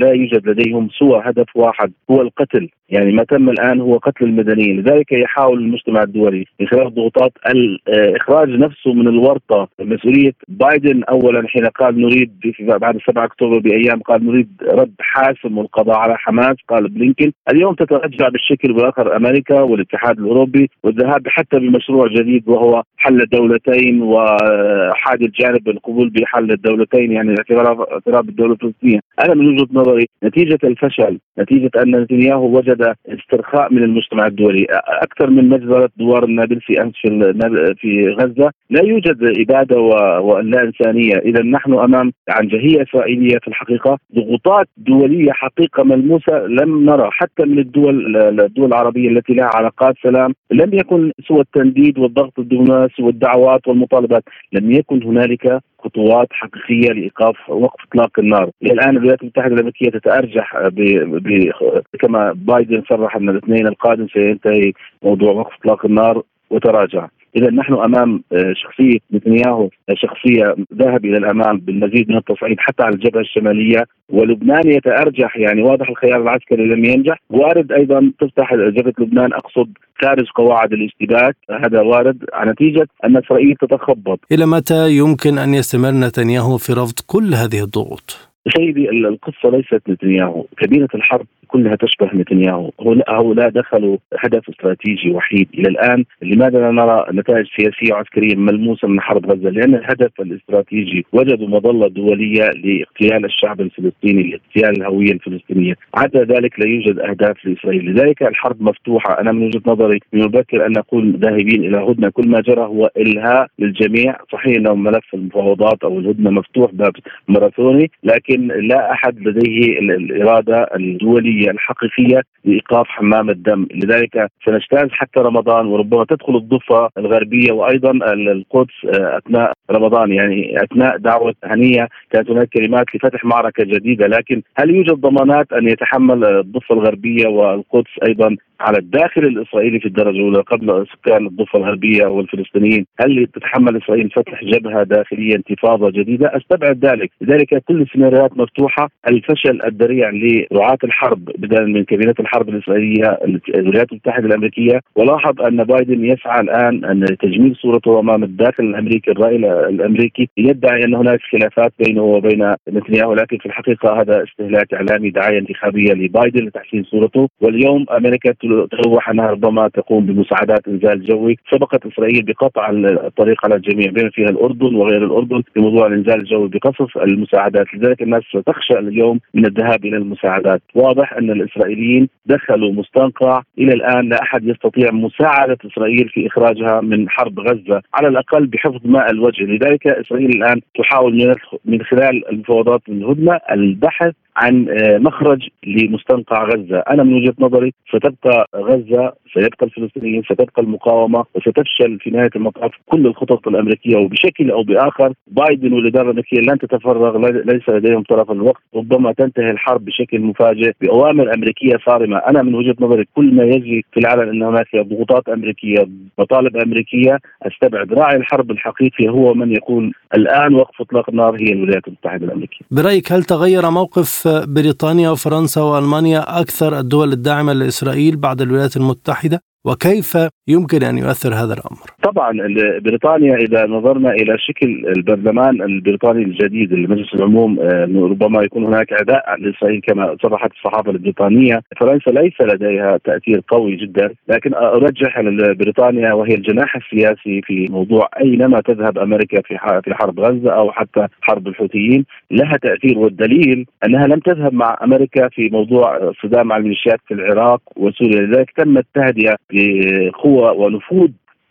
لا 0.00 0.12
يوجد 0.12 0.48
لديهم 0.48 0.88
سوى 0.98 1.22
هدف 1.24 1.46
واحد 1.54 1.92
هو 2.10 2.22
القتل. 2.22 2.68
يعني 2.88 3.12
ما 3.12 3.24
تم 3.24 3.50
الآن 3.50 3.80
هو 3.80 3.96
قتل 3.96 4.24
المدنيين. 4.24 4.80
لذلك 4.80 5.12
يحاول 5.12 5.58
المجتمع 5.58 6.02
الدولي 6.02 6.44
من 6.60 6.66
خلال 6.66 6.86
الضغوطات 6.86 7.32
الإخراج 7.46 8.48
نفسه 8.48 8.92
من 8.92 9.08
الورطة 9.08 9.68
مسؤولية 9.80 10.32
بايدن 10.48 11.04
اولا 11.04 11.48
حين 11.48 11.66
قال 11.66 12.00
نريد 12.00 12.30
بعد 12.60 12.98
7 13.06 13.24
أكتوبر 13.24 13.58
بأيام 13.58 14.00
قال 14.00 14.26
نريد 14.26 14.48
رد 14.84 14.94
حاسم 15.00 15.58
والقضاء 15.58 15.96
على 15.96 16.16
حماس 16.18 16.56
قال 16.68 16.88
بلينكن 16.88 17.32
اليوم 17.52 17.74
تترجع 17.74 18.28
بالشكل 18.28 18.72
بالاخر 18.72 19.16
أمريكا 19.16 19.60
والاتحاد 19.60 20.18
الأوروبي 20.18 20.70
والذهاب 20.82 21.28
حتى 21.28 21.58
بمشروع 21.58 22.06
جديد 22.06 22.48
وهو 22.48 22.82
حل 22.96 23.20
الدولتين 23.20 24.02
وحاد 24.02 25.22
الجانب 25.22 25.64
بالقبول 25.64 26.10
بحل 26.10 26.50
الدولتين 26.50 27.12
يعني 27.12 27.30
الاعتراف 27.32 27.80
اعتراف 27.80 28.24
بالدولة 28.24 28.52
الفلسطينية. 28.52 29.00
أنا 29.24 29.34
من 29.34 29.46
وجهة 29.48 29.68
نظري 29.72 30.06
نتيجة 30.24 30.58
الفشل 30.64 31.18
نتيجة 31.38 31.70
أن 31.82 31.96
نتنياهو 31.96 32.56
وجد 32.56 32.94
استرخاء 33.08 33.72
من 33.72 33.82
المجتمع 33.82 34.26
الدولي. 34.26 34.66
أكثر 35.02 35.30
من 35.30 35.48
مجزرة 35.48 35.90
دوار 35.96 36.24
النابلسي 36.24 36.82
امس 36.82 36.94
في 36.94 37.74
في 37.78 38.08
غزة. 38.08 38.50
لا 38.70 38.82
يوجد 38.82 39.18
إبادة 39.22 39.80
ولا 40.20 40.62
إنسانية. 40.62 41.16
إذا 41.16 41.42
نحن 41.42 41.72
أمام 41.72 42.12
عنجهيه 42.28 42.82
إسرائيلية 42.82 43.38
في 43.38 43.48
الحقيقة 43.48 43.98
ضغوطات 44.14 44.68
دولية 44.76 45.32
حقيقة 45.32 45.82
ملموسة 45.82 46.38
لم 46.38 46.84
نرى 46.84 47.08
حتى 47.10 47.44
من 47.44 47.58
الدول 47.58 48.16
الدول 48.40 48.68
العربية 48.68 49.08
التي 49.08 49.34
لها 49.34 49.50
علاقات 49.54 49.94
سلام 50.02 50.34
لم 50.50 50.74
يكن 50.74 51.12
سوى 51.28 51.40
التنديد 51.40 51.98
والضغط 51.98 52.38
الدبلوماسي 52.38 53.02
والدعوات 53.02 53.68
والمطالبات 53.68 54.22
لم 54.52 54.72
يكن 54.72 55.02
هنالك 55.02 55.60
خطوات 55.78 56.28
حقيقية 56.30 56.92
لإيقاف 56.92 57.50
وقف 57.50 57.84
إطلاق 57.88 58.18
النار، 58.18 58.50
الآن 58.62 58.96
الولايات 58.96 59.22
المتحدة 59.22 59.54
الأمريكية 59.54 59.90
تتأرجح 59.90 60.68
ب... 60.68 60.80
ب... 61.16 61.52
كما 62.00 62.32
بايدن 62.36 62.82
صرح 62.88 63.16
أن 63.16 63.28
الاثنين 63.28 63.66
القادم 63.66 64.08
سينتهي 64.08 64.72
موضوع 65.02 65.32
وقف 65.32 65.54
إطلاق 65.60 65.86
النار 65.86 66.22
وتراجع. 66.50 67.08
إذا 67.36 67.50
نحن 67.50 67.74
أمام 67.74 68.22
آه، 68.32 68.52
شخصية 68.56 68.98
نتنياهو 69.12 69.64
آه، 69.64 69.94
شخصية 69.94 70.54
ذاهب 70.74 71.04
إلى 71.04 71.16
الأمام 71.16 71.58
بالمزيد 71.58 72.08
من 72.08 72.16
التصعيد 72.16 72.56
حتى 72.58 72.82
على 72.82 72.94
الجبهة 72.94 73.20
الشمالية. 73.20 73.84
ولبنان 74.08 74.70
يتأرجح 74.70 75.36
يعني 75.36 75.62
واضح 75.62 75.88
الخيار 75.88 76.22
العسكري 76.22 76.66
لم 76.66 76.84
ينجح. 76.84 77.18
وارد 77.30 77.72
أيضا 77.72 78.12
تفتح 78.20 78.54
جبهة 78.54 78.94
لبنان 78.98 79.32
أقصد 79.32 79.68
خارج 80.02 80.26
قواعد 80.34 80.72
الاشتباك. 80.72 81.36
هذا 81.50 81.80
وارد 81.80 82.24
نتيجة 82.46 82.88
أن 83.04 83.16
إسرائيل 83.16 83.56
تتخبط. 83.60 84.20
إلى 84.32 84.46
متى 84.46 84.90
يمكن 84.90 85.38
أن 85.38 85.54
يستمر 85.54 85.90
نتنياهو 85.90 86.58
في 86.58 86.72
رفض 86.72 86.98
كل 87.06 87.34
هذه 87.34 87.64
الضغوط؟ 87.64 88.33
سيدي 88.48 88.90
القصة 88.90 89.50
ليست 89.50 89.82
نتنياهو. 89.88 90.46
كبيرة 90.58 90.88
الحرب 90.94 91.26
كلها 91.48 91.76
تشبه 91.76 92.10
نتنياهو. 92.14 92.70
هؤلاء 93.08 93.48
دخلوا 93.48 93.96
هدف 94.18 94.48
استراتيجي 94.48 95.10
وحيد. 95.10 95.48
إلى 95.54 95.68
الآن 95.68 96.04
لماذا 96.22 96.58
لا 96.58 96.70
نرى 96.70 97.06
نتائج 97.12 97.46
سياسية 97.56 97.92
وعسكرية 97.92 98.34
ملموسة 98.36 98.88
من 98.88 99.00
حرب 99.00 99.26
غزة؟ 99.26 99.50
لأن 99.50 99.74
الهدف 99.74 100.20
الاستراتيجي 100.20 101.06
وجدوا 101.12 101.48
مظلة 101.48 101.88
دولية 101.88 102.50
لاغتيال 102.64 103.24
الشعب 103.24 103.60
الفلسطيني 103.60 104.22
لاغتيال 104.22 104.76
الهوية 104.80 105.12
الفلسطينية. 105.12 105.74
عدا 105.94 106.24
ذلك 106.24 106.60
لا 106.60 106.66
يوجد 106.66 106.98
أهداف 106.98 107.46
لإسرائيل. 107.46 107.90
لذلك 107.90 108.22
الحرب 108.22 108.62
مفتوحة. 108.62 109.20
أنا 109.20 109.32
من 109.32 109.46
وجهة 109.46 109.62
نظري 109.66 110.00
من 110.12 110.20
المبكر 110.20 110.66
أن 110.66 110.72
نقول 110.72 111.18
ذاهبين 111.18 111.64
إلى 111.64 111.76
هدنة. 111.76 112.08
كل 112.08 112.28
ما 112.28 112.40
جرى 112.40 112.60
هو 112.62 112.90
إلهاء 112.96 113.46
للجميع. 113.58 114.16
صحيح 114.32 114.56
أنه 114.56 114.74
ملف 114.74 115.14
المفاوضات 115.14 115.84
أو 115.84 115.98
الهدنة 115.98 116.30
مفتوح 116.30 116.70
باب 116.74 116.92
ماراثوني. 117.28 117.90
لكن 118.04 118.33
لا 118.40 118.92
أحد 118.92 119.18
لديه 119.18 119.78
الإرادة 119.78 120.68
الدولية 120.76 121.50
الحقيقية 121.50 122.22
لإيقاف 122.44 122.86
حمام 122.88 123.30
الدم. 123.30 123.66
لذلك 123.74 124.30
سنجتاز 124.46 124.88
حتى 124.90 125.20
رمضان 125.20 125.66
وربما 125.66 126.04
تدخل 126.04 126.36
الضفة 126.36 126.88
الغربية 126.98 127.52
وأيضا 127.52 127.90
القدس 128.12 128.84
آه، 128.84 129.18
أثناء 129.18 129.52
رمضان. 129.70 130.12
يعني 130.12 130.64
أثناء 130.64 130.96
دعوة 130.96 131.34
هنية 131.44 131.88
كانت 132.10 132.30
هناك 132.30 132.48
كلمات 132.48 132.94
لفتح 132.94 133.24
معركة 133.24 133.64
جديدة. 133.64 134.06
لكن 134.06 134.42
هل 134.56 134.70
يوجد 134.70 134.92
ضمانات 135.00 135.52
أن 135.52 135.68
يتحمل 135.68 136.24
الضفة 136.24 136.74
الغربية 136.74 137.26
والقدس 137.26 137.90
أيضا 138.06 138.36
على 138.60 138.78
الداخل 138.78 139.24
الإسرائيلي 139.24 139.80
في 139.80 139.86
الدرجة 139.86 140.16
الأولى 140.16 140.40
قبل 140.40 140.86
سكان 140.92 141.26
الضفة 141.26 141.58
الغربية 141.58 142.06
والفلسطينيين، 142.06 142.86
هل 143.00 143.26
تتحمل 143.34 143.76
إسرائيل 143.76 144.10
فتح 144.10 144.44
جبهة 144.44 144.82
داخلية 144.82 145.36
انتفاضة 145.36 145.90
جديدة؟ 145.90 146.36
أستبعد 146.36 146.84
ذلك، 146.84 147.10
لذلك 147.20 147.62
كل 147.68 147.82
السيناريوهات 147.82 148.38
مفتوحة، 148.38 148.90
الفشل 149.08 149.62
الذريع 149.64 150.10
لرعاة 150.10 150.78
الحرب 150.84 151.24
بدلا 151.24 151.64
من 151.66 151.84
كابينة 151.84 152.14
الحرب 152.20 152.48
الإسرائيلية 152.48 153.18
الولايات 153.54 153.92
المتحدة 153.92 154.26
الأمريكية، 154.26 154.80
ولاحظ 154.96 155.40
أن 155.40 155.64
بايدن 155.64 156.04
يسعى 156.04 156.40
الآن 156.40 156.84
أن 156.84 157.16
تجميل 157.22 157.56
صورته 157.56 158.00
أمام 158.00 158.24
الداخل 158.24 158.64
الأمريكي 158.64 159.10
الرأي 159.10 159.36
الأمريكي. 159.68 160.28
يدعي 160.36 160.84
أن 160.84 160.94
هناك 160.94 161.20
خلافات 161.32 161.72
بينه 161.86 162.02
وبين 162.02 162.54
نتنياهو 162.68 163.14
لكن 163.14 163.38
في 163.38 163.46
الحقيقة 163.46 164.00
هذا 164.00 164.24
استهلاك 164.24 164.74
إعلامي 164.74 165.10
دعاية 165.10 165.38
انتخابية 165.38 165.92
لبايدن 165.92 166.46
لتحسين 166.46 166.84
صورته. 166.84 167.28
واليوم 167.40 167.86
أمريكا 167.90 168.32
تلوح 168.70 169.10
انها 169.10 169.26
ربما 169.26 169.68
تقوم 169.68 170.06
بمساعدات 170.06 170.68
إنزال 170.68 171.04
جوي. 171.04 171.36
سبقت 171.50 171.86
إسرائيل 171.86 172.22
بقطع 172.22 172.70
الطريق 172.70 173.44
على 173.44 173.54
الجميع 173.54 173.90
بما 173.90 174.10
فيها 174.10 174.28
الأردن 174.28 174.74
وغير 174.74 175.04
الأردن 175.04 175.42
في 175.54 175.60
موضوع 175.60 175.86
الإنزال 175.86 176.20
الجوي 176.20 176.48
بقصف 176.48 176.98
المساعدات. 176.98 177.66
لذلك 177.74 178.02
الناس 178.02 178.22
تخشى 178.46 178.78
اليوم 178.78 179.20
من 179.34 179.46
الذهاب 179.46 179.84
إلى 179.84 179.96
المساعدات. 179.96 180.62
واضح 180.74 181.12
أن 181.12 181.30
الإسرائيليين 181.30 182.08
دخلوا 182.26 182.72
مستنقع. 182.72 183.42
إلى 183.58 183.72
الآن 183.72 184.08
لا 184.08 184.22
أحد 184.22 184.44
يستطيع 184.44 184.90
مساعدة 184.90 185.58
إسرائيل 185.66 186.08
في 186.08 186.26
إخراجها 186.26 186.80
من 186.80 187.08
حرب 187.08 187.40
غزة 187.40 187.82
على 187.94 188.08
الأقل 188.08 188.46
بحفظ 188.46 188.80
ماء 188.84 189.10
الوجه. 189.10 189.44
لذلك 189.44 189.86
إسرائيل 189.86 190.30
الآن 190.30 190.60
تحاول 190.78 191.34
من 191.64 191.82
خلال 191.82 192.28
المفاوضات 192.28 192.82
الهدنه 192.88 193.40
البحث 193.50 194.12
عن 194.36 194.68
آه، 194.68 194.98
مخرج 194.98 195.48
لمستنقع 195.66 196.44
غزة، 196.44 196.78
أنا 196.78 197.02
من 197.02 197.14
وجهة 197.14 197.34
نظري 197.38 197.72
ستبقى 197.88 198.48
غزة 198.56 199.12
سيبقى 199.34 199.66
الفلسطينيين 199.66 200.22
ستبقى 200.22 200.62
المقاومة 200.62 201.24
وستفشل 201.34 201.98
في 202.00 202.10
نهاية 202.10 202.30
المطاف 202.36 202.70
كل 202.86 203.06
الخطط 203.06 203.48
الأمريكية. 203.48 203.96
وبشكل 203.96 204.50
أو 204.50 204.62
بآخر 204.62 205.12
بايدن 205.26 205.72
والإدارة 205.72 206.04
الأمريكية 206.04 206.40
لن 206.40 206.58
تتفرغ 206.58 207.18
ليس 207.28 207.68
لديهم 207.68 208.02
طرف 208.02 208.30
الوقت. 208.30 208.62
ربما 208.74 209.12
تنتهي 209.12 209.50
الحرب 209.50 209.84
بشكل 209.84 210.20
مفاجئ 210.20 210.72
بأوامر 210.80 211.34
أمريكية 211.34 211.76
صارمة. 211.86 212.16
أنا 212.16 212.42
من 212.42 212.54
وجهة 212.54 212.76
نظري 212.80 213.04
كل 213.14 213.34
ما 213.34 213.44
يجري 213.44 213.84
في 213.92 214.00
العالم 214.00 214.28
إن 214.28 214.42
هناك 214.42 214.66
ضغوطات 214.76 215.28
أمريكية 215.28 215.88
مطالب 216.18 216.56
أمريكية 216.56 217.18
أستبعد. 217.42 217.92
راعي 217.92 218.16
الحرب 218.16 218.50
الحقيقي 218.50 219.08
هو 219.08 219.34
من 219.34 219.52
يقول 219.52 219.92
الآن 220.14 220.54
وقف 220.54 220.80
إطلاق 220.80 221.10
النار 221.10 221.36
هي 221.40 221.52
الولايات 221.52 221.88
المتحدة 221.88 222.26
الأمريكية. 222.26 222.66
برأيك 222.70 223.12
هل 223.12 223.22
تغير 223.24 223.70
موقف 223.70 224.23
بريطانيا 224.26 225.10
وفرنسا 225.10 225.60
وألمانيا 225.60 226.40
أكثر 226.40 226.78
الدول 226.78 227.12
الداعمة 227.12 227.52
لإسرائيل 227.52 228.16
بعد 228.16 228.42
الولايات 228.42 228.76
المتحدة. 228.76 229.40
وكيف 229.64 230.28
يمكن 230.48 230.82
أن 230.82 230.98
يؤثر 230.98 231.34
هذا 231.34 231.54
الأمر؟ 231.54 231.86
طبعا 232.02 232.32
بريطانيا 232.78 233.36
إذا 233.36 233.66
نظرنا 233.66 234.10
إلى 234.10 234.38
شكل 234.38 234.86
البرلمان 234.96 235.62
البريطاني 235.62 236.24
الجديد 236.24 236.72
لمجلس 236.72 237.14
العموم 237.14 237.60
آه، 237.60 237.84
ربما 237.84 238.42
يكون 238.42 238.64
هناك 238.64 238.92
أداء 238.92 239.36
لاسرائيل 239.40 239.80
كما 239.80 240.16
صرحت 240.22 240.50
الصحافة 240.52 240.90
البريطانية، 240.90 241.60
فرنسا 241.80 242.10
ليس 242.10 242.40
لديها 242.40 242.98
تأثير 243.04 243.42
قوي 243.48 243.76
جدا، 243.76 244.14
لكن 244.28 244.54
أرجح 244.54 245.20
بريطانيا 245.58 246.12
وهي 246.12 246.34
الجناح 246.34 246.76
السياسي 246.76 247.40
في 247.44 247.66
موضوع 247.70 248.08
أينما 248.20 248.60
تذهب 248.60 248.98
أمريكا 248.98 249.42
في 249.42 249.58
في 249.84 249.94
حرب 249.94 250.20
غزة 250.20 250.50
أو 250.50 250.72
حتى 250.72 251.06
حرب 251.20 251.48
الحوثيين. 251.48 252.04
لها 252.30 252.56
تأثير 252.56 252.98
والدليل 252.98 253.66
أنها 253.86 254.06
لم 254.06 254.18
تذهب 254.18 254.54
مع 254.54 254.78
أمريكا 254.82 255.28
في 255.28 255.48
موضوع 255.52 256.12
صدام 256.22 256.46
مع 256.46 256.56
الميليشيات 256.56 257.00
في 257.08 257.14
العراق 257.14 257.60
وسوريا، 257.76 258.20
لذلك 258.20 258.50
تم 258.56 258.78
التهدئة 258.78 259.36
بقوة 259.54 260.52
ونفوذ 260.52 261.10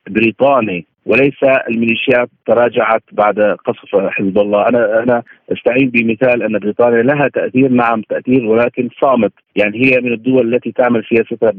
بريطاني 0.09 0.85
وليس 1.05 1.43
الميليشيات 1.69 2.29
تراجعت 2.47 3.03
بعد 3.11 3.39
قصف 3.39 3.95
حزب 3.95 4.37
الله. 4.37 4.69
أنا 4.69 5.03
أنا 5.03 5.23
أستعين 5.51 5.89
بمثال 5.89 6.43
أن 6.43 6.59
بريطانيا 6.59 7.03
لها 7.03 7.27
تأثير. 7.27 7.69
نعم 7.69 8.01
تأثير 8.01 8.45
ولكن 8.45 8.89
صامت. 9.01 9.33
يعني 9.55 9.85
هي 9.85 10.01
من 10.01 10.13
الدول 10.13 10.53
التي 10.53 10.71
تعمل 10.71 11.03
سياستها 11.09 11.53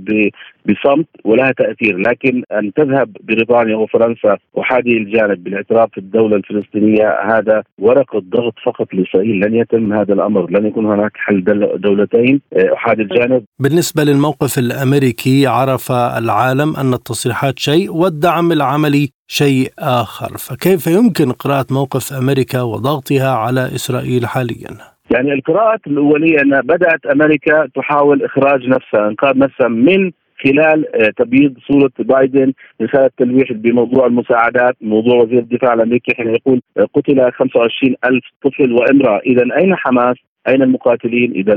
بصمت 0.66 1.06
ولها 1.24 1.52
تأثير. 1.52 1.96
لكن 1.98 2.42
أن 2.52 2.72
تذهب 2.72 3.16
بريطانيا 3.20 3.76
وفرنسا 3.76 4.36
احادي 4.58 4.96
الجانب 4.96 5.44
بالاعتراف 5.44 5.88
بالدولة 5.96 6.36
الفلسطينية 6.36 7.18
هذا 7.32 7.62
ورقه 7.78 8.18
ضغط 8.18 8.54
فقط 8.64 8.94
لإسرائيل. 8.94 9.40
لن 9.40 9.54
يتم 9.54 9.92
هذا 9.92 10.14
الأمر. 10.14 10.50
لن 10.50 10.66
يكون 10.66 10.86
هناك 10.86 11.12
حل 11.14 11.44
دولتين 11.76 12.40
احادي 12.74 13.02
الجانب. 13.02 13.44
بالنسبة 13.58 14.04
للموقف 14.04 14.58
الأمريكي 14.58 15.46
عرف 15.46 15.92
العالم 15.92 16.76
أن 16.76 16.94
التصريحات 16.94 17.58
شيء 17.58 17.92
والدعم 17.92 18.52
العملي 18.52 19.10
شيء 19.28 19.68
آخر. 19.78 20.38
فكيف 20.38 20.86
يمكن 20.86 21.32
قراءة 21.32 21.66
موقف 21.70 22.12
أمريكا 22.12 22.62
وضغطها 22.62 23.30
على 23.30 23.60
إسرائيل 23.60 24.26
حاليا؟ 24.26 24.93
يعني 25.10 25.32
القراءة 25.32 25.80
الأولية 25.86 26.40
أن 26.40 26.60
بدأت 26.60 27.06
أمريكا 27.06 27.68
تحاول 27.74 28.24
إخراج 28.24 28.68
نفسها 28.68 29.08
إنقاذ 29.08 29.38
نفسها 29.38 29.68
من 29.68 30.10
خلال 30.44 30.96
آه، 30.96 31.10
تبييض 31.16 31.54
صورة 31.68 31.90
بايدن 31.98 32.52
من 32.80 32.88
خلال 32.88 33.04
التلويح 33.04 33.52
بموضوع 33.52 34.06
المساعدات 34.06 34.76
موضوع 34.80 35.22
وزير 35.22 35.38
الدفاع 35.38 35.74
الأمريكي 35.74 36.14
حين 36.14 36.34
يقول 36.34 36.60
آه، 36.76 36.86
قتل 36.94 37.32
25 37.32 37.94
ألف 38.04 38.24
طفل 38.42 38.72
وامرأة. 38.72 39.20
إذا 39.26 39.56
أين 39.56 39.76
حماس؟ 39.76 40.16
أين 40.48 40.62
المقاتلين؟ 40.62 41.32
إذا 41.32 41.52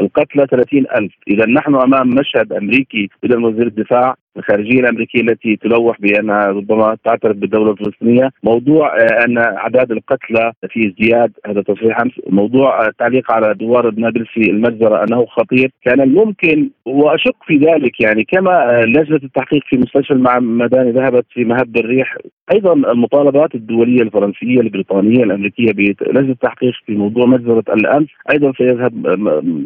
القتلى 0.00 0.46
30 0.50 0.84
ألف. 0.96 1.12
إذا 1.28 1.46
نحن 1.46 1.74
أمام 1.74 2.08
مشهد 2.08 2.52
أمريكي 2.52 3.08
إذا 3.24 3.38
وزير 3.38 3.66
الدفاع 3.66 4.14
الخارجية 4.36 4.80
الأمريكية 4.80 5.20
التي 5.20 5.56
تلوح 5.56 6.00
بأنها 6.00 6.46
ربما 6.46 6.96
تعترف 7.04 7.36
بالدولة 7.36 7.72
الفلسطينية، 7.72 8.30
موضوع 8.42 8.96
آه، 8.96 9.24
أن 9.24 9.38
أعداد 9.38 9.92
القتلى 9.92 10.52
في 10.68 10.86
ازدياد 10.88 11.32
هذا 11.46 11.62
تصريح 11.62 12.00
أمس، 12.00 12.12
موضوع 12.26 12.86
التعليق 12.86 13.32
على 13.32 13.54
دوار 13.54 13.90
نابلسي 13.90 14.50
المجزرة 14.50 15.04
أنه 15.04 15.26
خطير، 15.26 15.70
كان 15.82 16.00
الممكن 16.00 16.70
وأشك 16.84 17.36
في 17.46 17.56
ذلك 17.56 18.00
يعني 18.00 18.24
كما 18.24 18.80
آه، 18.80 18.84
لجنة 18.84 19.20
التحقيق 19.22 19.62
في 19.66 19.76
مستشفى 19.76 20.12
المداني 20.12 20.90
ذهبت 20.90 21.26
في 21.30 21.44
مهب 21.44 21.76
الريح، 21.76 22.16
أيضا 22.54 22.72
المطالبات 22.72 23.54
الدولية 23.54 24.02
الفرنسية 24.02 24.60
البريطانية 24.60 25.24
الأمريكية 25.24 25.72
بلجنة 25.72 26.32
التحقيق 26.32 26.72
في 26.86 26.94
موضوع 26.94 27.26
مجزرة 27.26 27.64
الأمس. 27.68 28.08
أيضا 28.32 28.52
سيذهب 28.58 29.06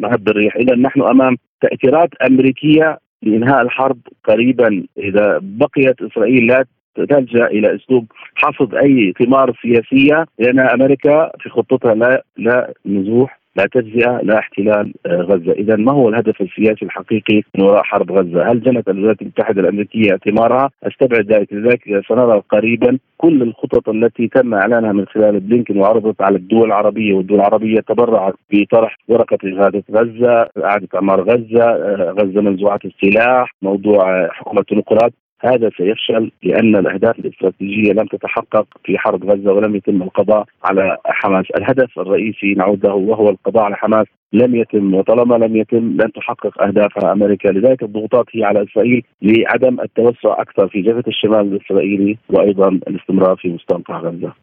مهب 0.01 0.29
الريح، 0.29 0.55
اذا 0.55 0.75
نحن 0.75 1.01
أمام 1.01 1.37
تأثيرات 1.61 2.09
أمريكية 2.27 2.99
لإنهاء 3.21 3.61
الحرب 3.61 3.99
قريبا. 4.23 4.83
إذا 4.97 5.39
بقيت 5.41 6.01
إسرائيل 6.01 6.47
لا 6.47 6.65
تلجأ 6.95 7.45
إلى 7.45 7.75
أسلوب 7.75 8.11
حصد 8.35 8.75
أي 8.75 9.13
ثمار 9.19 9.57
سياسية 9.61 10.25
لأن 10.39 10.59
أمريكا 10.59 11.31
في 11.39 11.49
خطتها 11.49 11.95
لا 11.95 12.23
لا 12.37 12.73
نزوح. 12.85 13.44
لا 13.55 13.65
تجزئة 13.73 14.19
لا 14.23 14.39
احتلال 14.39 14.93
آه، 15.05 15.21
غزة، 15.21 15.51
اذا 15.51 15.75
ما 15.75 15.91
هو 15.91 16.09
الهدف 16.09 16.41
السياسي 16.41 16.85
الحقيقي 16.85 17.41
من 17.57 17.63
وراء 17.63 17.83
حرب 17.83 18.11
غزة؟ 18.11 18.51
هل 18.51 18.61
جنت 18.61 18.89
الولايات 18.89 19.21
المتحدة 19.21 19.61
الأمريكية 19.61 20.19
ثمارها؟ 20.25 20.69
أستبعد 20.83 21.31
ذلك، 21.31 21.53
لذلك 21.53 21.81
سنرى 22.07 22.41
قريبا 22.49 22.97
كل 23.17 23.41
الخطط 23.41 23.89
التي 23.89 24.27
تم 24.27 24.53
إعلانها 24.53 24.91
من 24.91 25.05
خلال 25.05 25.39
بلينكن 25.39 25.77
وعرضت 25.77 26.21
على 26.21 26.37
الدول 26.37 26.67
العربية 26.67 27.13
والدول 27.13 27.39
العربية 27.39 27.79
تبرعت 27.79 28.33
بطرح 28.51 28.97
ورقة 29.07 29.37
اجهاده 29.43 29.83
غزة، 29.91 30.49
إعادة 30.63 30.87
إعمار 30.95 31.21
غزة، 31.21 31.63
آه، 31.63 32.15
غزة 32.19 32.41
منزوعة 32.41 32.79
السلاح، 32.85 33.55
موضوع 33.61 34.27
حكومة 34.31 34.61
التنقلات، 34.61 35.13
هذا 35.39 35.69
سيفشل 35.77 36.31
لأن 36.43 36.75
الأهداف 36.75 37.19
الاستراتيجية 37.19 37.93
لم 37.93 38.05
تتحقق 38.05 38.67
في 38.83 38.97
حرب 38.97 39.29
غزة 39.29 39.53
ولم 39.53 39.75
يتم 39.75 40.01
القضاء 40.01 40.45
على 40.63 40.97
حماس، 41.05 41.45
الهدف 41.57 41.99
الرئيسي 41.99 42.53
نعود 42.53 42.85
له 42.85 42.93
وهو 42.93 43.29
القضاء 43.29 43.63
على 43.63 43.75
حماس 43.75 44.07
لم 44.33 44.55
يتم 44.55 44.93
وطالما 44.93 45.35
لم 45.35 45.55
يتم 45.55 45.97
لن 46.01 46.11
تحقق 46.11 46.63
أهدافها 46.63 47.11
أمريكا، 47.11 47.49
لذلك 47.49 47.83
الضغوطات 47.83 48.25
هي 48.33 48.43
على 48.43 48.63
إسرائيل 48.63 49.03
لعدم 49.21 49.79
التوسع 49.79 50.41
أكثر 50.41 50.67
في 50.67 50.81
جبهة 50.81 51.03
الشمال 51.07 51.53
الإسرائيلي 51.53 52.17
وأيضا 52.29 52.67
الاستمرار 52.67 53.35
في 53.35 53.49
مستنقع 53.49 53.99
غزة. 53.99 54.33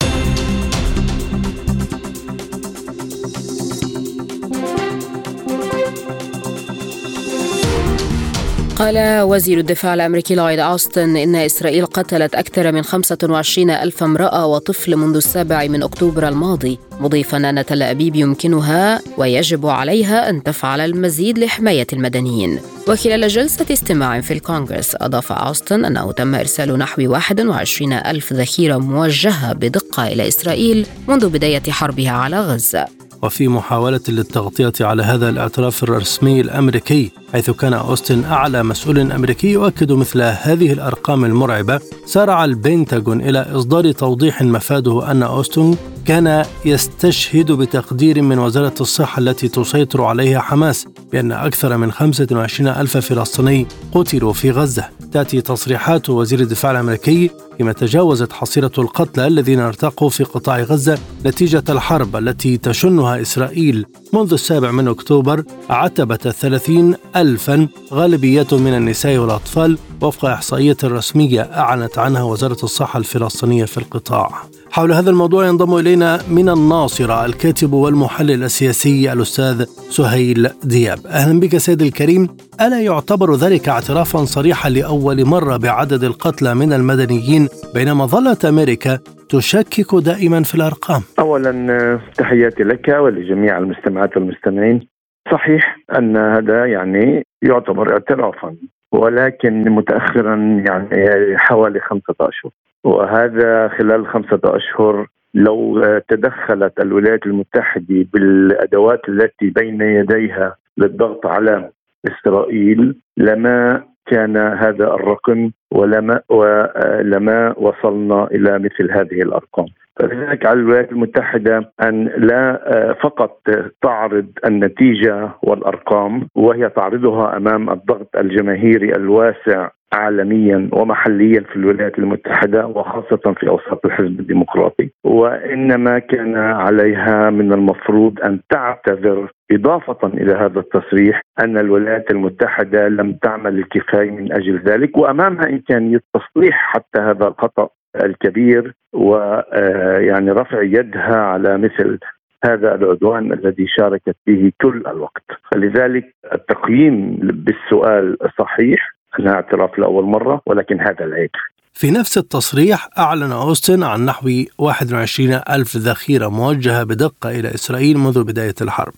قال 8.83 9.21
وزير 9.23 9.59
الدفاع 9.59 9.95
الأمريكي 9.95 10.35
لويد 10.35 10.59
أوستن 10.59 11.17
إن 11.17 11.37
إسرائيل 11.37 11.87
قتلت 11.87 12.35
أكثر 12.35 12.73
من 12.73 12.83
25 12.83 13.71
ألف 13.71 14.03
امرأة 14.03 14.47
وطفل 14.47 14.97
منذ 14.97 15.17
السابع 15.17 15.67
من 15.67 15.83
أكتوبر 15.83 16.29
الماضي 16.29 16.79
مضيفا 17.01 17.51
أن 17.51 17.67
تل 17.67 17.83
أبيب 17.83 18.17
يمكنها 18.17 19.01
ويجب 19.19 19.67
عليها 19.67 20.31
أن 20.31 20.43
تفعل 20.43 20.81
المزيد 20.81 21.39
لحماية 21.39 21.87
المدنيين. 21.93 22.61
وخلال 22.89 23.29
جلسة 23.29 23.67
استماع 23.73 24.21
في 24.21 24.35
الكونغرس 24.35 24.97
أضاف 25.01 25.33
أوستن 25.33 25.85
أنه 25.85 26.13
تم 26.13 26.35
إرسال 26.35 26.79
نحو 26.79 27.03
21 27.11 27.93
ألف 27.93 28.33
ذخيرة 28.33 28.77
موجهة 28.77 29.53
بدقة 29.53 30.07
إلى 30.07 30.29
إسرائيل 30.29 30.87
منذ 31.09 31.29
بداية 31.29 31.63
حربها 31.71 32.11
على 32.11 32.41
غزة. 32.41 32.87
وفي 33.23 33.49
محاولة 33.49 34.01
للتغطية 34.09 34.73
على 34.81 35.03
هذا 35.03 35.29
الاعتراف 35.29 35.83
الرسمي 35.83 36.41
الأمريكي 36.41 37.22
حيث 37.33 37.51
كان 37.51 37.75
أوستن 37.75 38.25
أعلى 38.25 38.63
مسؤول 38.63 39.13
أمريكي 39.13 39.49
يؤكد 39.49 39.93
مثل 39.93 40.23
هذه 40.23 40.73
الأرقام 40.73 41.25
المرعبة 41.25 41.81
سارع 42.07 42.45
البنتاغون 42.45 43.21
إلى 43.21 43.39
إصدار 43.39 43.93
توضيح 43.93 44.43
مفاده 44.43 45.11
أن 45.11 45.23
أوستن 45.23 45.77
كان 46.05 46.45
يستشهد 46.65 47.53
بتقدير 47.53 48.23
من 48.23 48.39
وزارة 48.39 48.75
الصحة 48.81 49.21
التي 49.21 49.49
تسيطر 49.49 50.05
عليها 50.05 50.41
حماس 50.41 50.87
بأن 51.13 51.33
أكثر 51.33 51.77
من 51.77 51.93
25 51.93 52.69
ألف 52.69 52.97
فلسطيني 52.97 53.67
قتلوا 53.95 54.33
في 54.33 54.51
غزة. 54.51 54.89
تأتي 55.13 55.41
تصريحات 55.41 56.11
وزير 56.11 56.41
الدفاع 56.41 56.71
الأمريكي 56.71 57.31
فيما 57.59 57.73
تجاوزت 57.73 58.33
حصيلة 58.33 58.71
القتلى 58.79 59.27
الذين 59.27 59.61
ارتقوا 59.61 60.09
في 60.11 60.25
قطاع 60.25 60.61
غزة 60.61 60.99
نتيجة 61.27 61.65
الحرب 61.69 62.17
التي 62.17 62.57
تشنها 62.57 63.21
إسرائيل 63.21 63.87
منذ 64.13 64.33
السابع 64.33 64.71
من 64.71 64.89
أكتوبر 64.89 65.45
عتبة 65.71 66.19
الثلاثين 66.27 66.95
ألفا 67.23 67.69
غالبيتهم 67.93 68.63
من 68.63 68.75
النساء 68.75 69.19
والأطفال 69.19 69.79
وفق 70.01 70.25
إحصائية 70.25 70.77
رسمية 70.85 71.41
أعلنت 71.41 71.99
عنها 71.99 72.23
وزارة 72.23 72.57
الصحة 72.63 72.99
الفلسطينية 72.99 73.65
في 73.65 73.79
القطاع. 73.79 74.29
حول 74.71 74.93
هذا 74.93 75.11
الموضوع 75.11 75.47
ينضم 75.47 75.79
إلينا 75.79 76.19
من 76.31 76.49
الناصرة 76.49 77.25
الكاتب 77.25 77.73
والمحلل 77.73 78.43
السياسي 78.43 79.13
الأستاذ 79.13 79.65
سهيل 79.91 80.49
دياب. 80.65 81.07
أهلا 81.07 81.41
بك 81.41 81.57
سيد 81.57 81.83
الكريم. 81.83 82.29
ألا 82.61 82.81
يعتبر 82.81 83.35
ذلك 83.35 83.69
اعترافا 83.69 84.25
صريحا 84.25 84.71
لأول 84.71 85.25
مرة 85.25 85.57
بعدد 85.57 86.05
القتلى 86.05 86.55
من 86.55 86.73
المدنيين 86.73 87.49
بينما 87.75 88.07
ظلت 88.07 88.45
أمريكا 88.45 88.99
تشكك 89.29 89.95
دائما 89.95 90.43
في 90.43 90.55
الأرقام؟ 90.55 91.03
أولا 91.19 92.01
تحياتي 92.19 92.63
لك 92.63 92.89
ولجميع 92.89 93.59
المستمعات 93.59 94.17
والمستمعين. 94.17 94.92
صحيح 95.31 95.79
أن 95.99 96.17
هذا 96.17 96.67
يعني 96.67 97.27
يعتبر 97.43 97.93
اعترافا 97.93 98.57
ولكن 98.93 99.71
متأخرا 99.71 100.35
يعني 100.69 101.39
حوالي 101.39 101.81
خمسة 101.81 102.15
أشهر 102.21 102.53
وهذا 102.85 103.69
خلال 103.69 104.07
خمسة 104.07 104.41
أشهر 104.45 105.07
لو 105.35 105.83
تدخلت 106.09 106.81
الولايات 106.81 107.27
المتحدة 107.27 108.07
بالأدوات 108.13 109.09
التي 109.09 109.51
بين 109.51 109.81
يديها 109.81 110.57
للضغط 110.79 111.27
على 111.27 111.71
إسرائيل 112.09 112.97
لما 113.17 113.85
كان 114.07 114.37
هذا 114.37 114.85
الرقم 114.95 115.51
ولما 115.71 116.21
ولما 116.29 117.55
وصلنا 117.59 118.25
إلى 118.25 118.59
مثل 118.59 118.93
هذه 118.93 119.23
الأرقام. 119.23 119.67
فلذلك 120.01 120.47
على 120.47 120.61
الولايات 120.61 120.93
المتحدة 120.93 121.73
أن 121.83 122.05
لا 122.17 122.63
فقط 123.03 123.41
تعرض 123.83 124.27
النتيجة 124.47 125.29
والأرقام 125.43 126.29
وهي 126.35 126.69
تعرضها 126.69 127.37
أمام 127.37 127.71
الضغط 127.71 128.17
الجماهيري 128.17 128.97
الواسع 128.97 129.69
عالميا 129.93 130.69
ومحليا 130.73 131.41
في 131.41 131.57
الولايات 131.57 131.99
المتحدة 131.99 132.67
وخاصة 132.67 133.35
في 133.41 133.49
أوساط 133.49 133.87
الحزب 133.87 134.21
الديمقراطي. 134.21 134.91
وإنما 135.05 135.99
كان 135.99 136.37
عليها 136.37 137.31
من 137.31 137.53
المفروض 137.53 138.21
أن 138.21 138.41
تعتذر 138.51 139.33
إضافة 139.53 140.07
إلى 140.09 140.33
هذا 140.33 140.61
التصريح 140.61 141.21
أن 141.41 141.59
الولايات 141.59 142.11
المتحدة 142.11 142.89
لم 142.89 143.13
تعمل 143.13 143.59
الكفاية 143.59 144.11
من 144.11 144.33
أجل 144.33 144.63
ذلك 144.67 144.97
وأمامها 144.99 145.49
إمكانية 145.49 146.01
تصليح 146.15 146.73
حتى 146.75 147.01
هذا 147.01 147.27
الخطأ. 147.29 147.69
الكبير 147.97 148.75
ويعني 148.93 150.31
رفع 150.31 150.63
يدها 150.63 151.17
على 151.17 151.59
مثل 151.59 151.99
هذا 152.45 152.75
العدوان 152.75 153.33
الذي 153.33 153.67
شاركت 153.79 154.17
به 154.27 154.53
كل 154.63 154.83
الوقت. 154.87 155.25
فلذلك 155.53 156.15
التقييم 156.33 157.17
بالسؤال 157.23 158.17
صحيح 158.39 158.93
أنها 159.21 159.35
اعتراف 159.35 159.79
لأول 159.79 160.05
مرة 160.05 160.41
ولكن 160.47 160.81
هذا 160.81 161.05
العيب. 161.05 161.31
في 161.75 161.91
نفس 161.91 162.19
التصريح 162.19 162.89
أعلن 162.99 163.33
أوستن 163.33 163.83
عن 163.83 164.05
نحو 164.07 164.29
21 164.59 165.41
ألف 165.51 165.77
ذخيرة 165.77 166.29
موجهة 166.29 166.85
بدقة 166.85 167.31
إلى 167.31 167.49
إسرائيل 167.49 167.99
منذ 167.99 168.25
بداية 168.25 168.55
الحرب. 168.63 168.93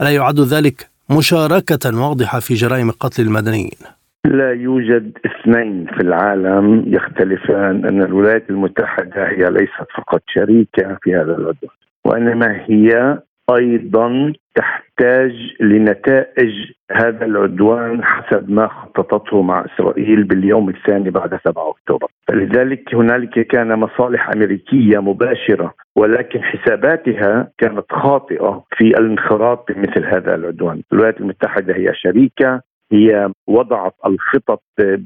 ألا 0.00 0.10
يعد 0.10 0.40
ذلك 0.40 0.88
مشاركة 1.10 2.00
واضحة 2.08 2.40
في 2.40 2.54
جرائم 2.54 2.90
قتل 2.90 3.22
المدنيين؟ 3.22 3.95
لا 4.26 4.52
يوجد 4.52 5.18
اثنين 5.26 5.86
في 5.86 6.00
العالم 6.00 6.84
يختلفان 6.86 7.84
أن 7.84 8.02
الولايات 8.02 8.50
المتحدة 8.50 9.28
هي 9.28 9.50
ليست 9.50 9.86
فقط 9.96 10.22
شريكة 10.26 10.98
في 11.02 11.14
هذا 11.14 11.32
العدوان 11.36 11.76
وإنما 12.04 12.60
هي 12.66 13.18
أيضا 13.50 14.32
تحتاج 14.54 15.32
لنتائج 15.60 16.52
هذا 16.92 17.24
العدوان 17.24 18.04
حسب 18.04 18.50
ما 18.50 18.68
خططته 18.68 19.42
مع 19.42 19.64
إسرائيل 19.64 20.24
باليوم 20.24 20.68
الثاني 20.68 21.10
بعد 21.10 21.38
7 21.44 21.70
أكتوبر، 21.70 22.08
فلذلك 22.28 22.94
هنالك 22.94 23.46
كان 23.46 23.78
مصالح 23.78 24.30
أمريكية 24.30 24.98
مباشرة 24.98 25.74
ولكن 25.96 26.42
حساباتها 26.42 27.50
كانت 27.58 27.84
خاطئة 27.92 28.64
في 28.76 28.84
الانخراط 28.84 29.72
بمثل 29.72 30.04
هذا 30.04 30.34
العدوان، 30.34 30.82
الولايات 30.92 31.20
المتحدة 31.20 31.74
هي 31.76 31.94
شريكة 31.94 32.60
هي 32.92 33.30
وضعت 33.46 33.94
الخطط 34.06 34.62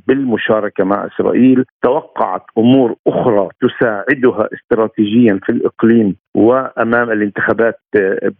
بالمشاركة 0.06 0.84
مع 0.84 1.06
إسرائيل، 1.06 1.64
توقعت 1.82 2.42
أمور 2.58 2.94
أخرى 3.06 3.48
تساعدها 3.60 4.48
استراتيجيا 4.54 5.40
في 5.42 5.52
الإقليم 5.52 6.16
وأمام 6.34 7.10
الانتخابات 7.10 7.80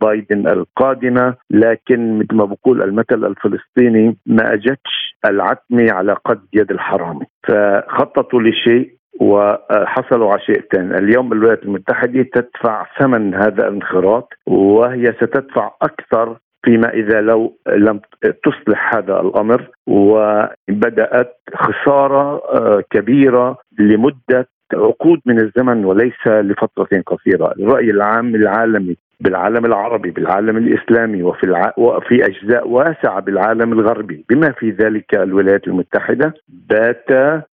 بايدن 0.00 0.48
القادمة، 0.48 1.35
لكن 1.50 2.18
مثل 2.18 2.35
ما 2.35 2.44
بقول 2.44 2.83
المثل 2.83 3.24
الفلسطيني 3.24 4.16
ما 4.26 4.53
أجتش 4.55 5.16
العتمه 5.24 5.92
على 5.92 6.12
قد 6.12 6.40
يد 6.53 6.70
الحرامي، 6.70 7.26
فخططوا 7.48 8.42
لشيء 8.42 9.00
وحصلوا 9.20 10.31
على 10.31 10.40
شيء 10.40 10.61
ثاني 10.72 10.98
اليوم 10.98 11.33
الولايات 11.33 11.62
المتحدة 11.62 12.22
تدفع 12.22 12.87
ثمن 13.00 13.35
هذا 13.35 13.68
الانخراط 13.68 14.29
وهي 14.46 15.05
ستدفع 15.05 15.70
أكثر 15.83 16.38
فيما 16.64 16.88
إذا 16.88 17.20
لو 17.20 17.56
لم 17.68 18.00
تصلح 18.44 18.94
هذا 18.94 19.20
الأمر 19.20 19.68
وبدأت 19.86 21.36
خسارة 21.54 22.40
كبيرة 22.90 23.58
لمدة 23.78 24.48
عقود 24.74 25.20
من 25.26 25.40
الزمن 25.40 25.84
وليس 25.84 26.26
لفترة 26.26 27.02
قصيرة، 27.06 27.52
الرأي 27.58 27.90
العام 27.90 28.34
العالمي 28.34 28.96
بالعالم 29.20 29.64
العربي 29.64 30.11
بالعالم 30.11 30.56
الإسلامي 30.56 31.22
وفي 31.22 31.44
الع... 31.44 31.72
وفي 31.76 32.26
أجزاء 32.26 32.68
واسعة 32.68 33.20
بالعالم 33.20 33.72
الغربي. 33.72 34.24
بما 34.30 34.52
في 34.52 34.70
ذلك 34.70 35.14
الولايات 35.14 35.68
المتحدة 35.68 36.35
بات 36.48 37.06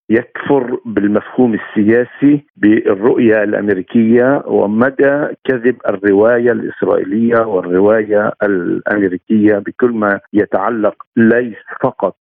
يكفر 0.10 0.78
بالمفهوم 0.86 1.54
السياسي 1.54 2.46
بالرؤية 2.58 3.44
الأمريكية 3.44 4.44
ومدى 4.48 5.28
كذب 5.44 5.76
الرواية 5.90 6.52
الإسرائيلية 6.52 7.40
والرواية 7.46 8.32
الأمريكية 8.44 9.58
بكل 9.58 9.92
ما 9.92 10.20
يتعلق 10.34 10.96
ليس 11.18 11.58
فقط 11.84 12.16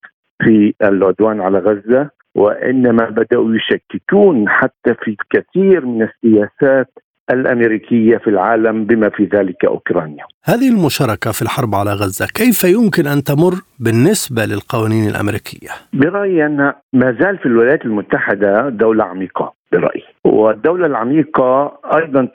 في 0.43 0.73
العدوان 0.83 1.41
على 1.41 1.59
غزة 1.59 2.09
وإنما 2.35 3.09
بدأوا 3.09 3.55
يشككون 3.55 4.49
حتى 4.49 4.93
في 5.03 5.17
كثير 5.29 5.85
من 5.85 6.01
السياسات 6.01 6.89
الأمريكية 7.29 8.17
في 8.17 8.29
العالم 8.29 8.85
بما 8.85 9.09
في 9.09 9.23
ذلك 9.23 9.65
أوكرانيا. 9.65 10.23
هذه 10.43 10.69
المشاركة 10.69 11.31
في 11.31 11.41
الحرب 11.41 11.75
على 11.75 11.91
غزة 11.91 12.27
كيف 12.35 12.63
يمكن 12.63 13.07
أن 13.07 13.23
تمر 13.23 13.53
بالنسبة 13.79 14.45
للقوانين 14.45 15.09
الأمريكية؟ 15.09 15.69
برأيي 15.93 16.45
أن 16.45 16.73
ما 16.93 17.17
زال 17.21 17.37
في 17.37 17.45
الولايات 17.45 17.85
المتحدة 17.85 18.69
دولة 18.69 19.03
عميقة 19.03 19.53
برأيي، 19.71 20.03
والدولة 20.23 20.85
العميقة 20.85 21.79
أيضا 21.95 22.27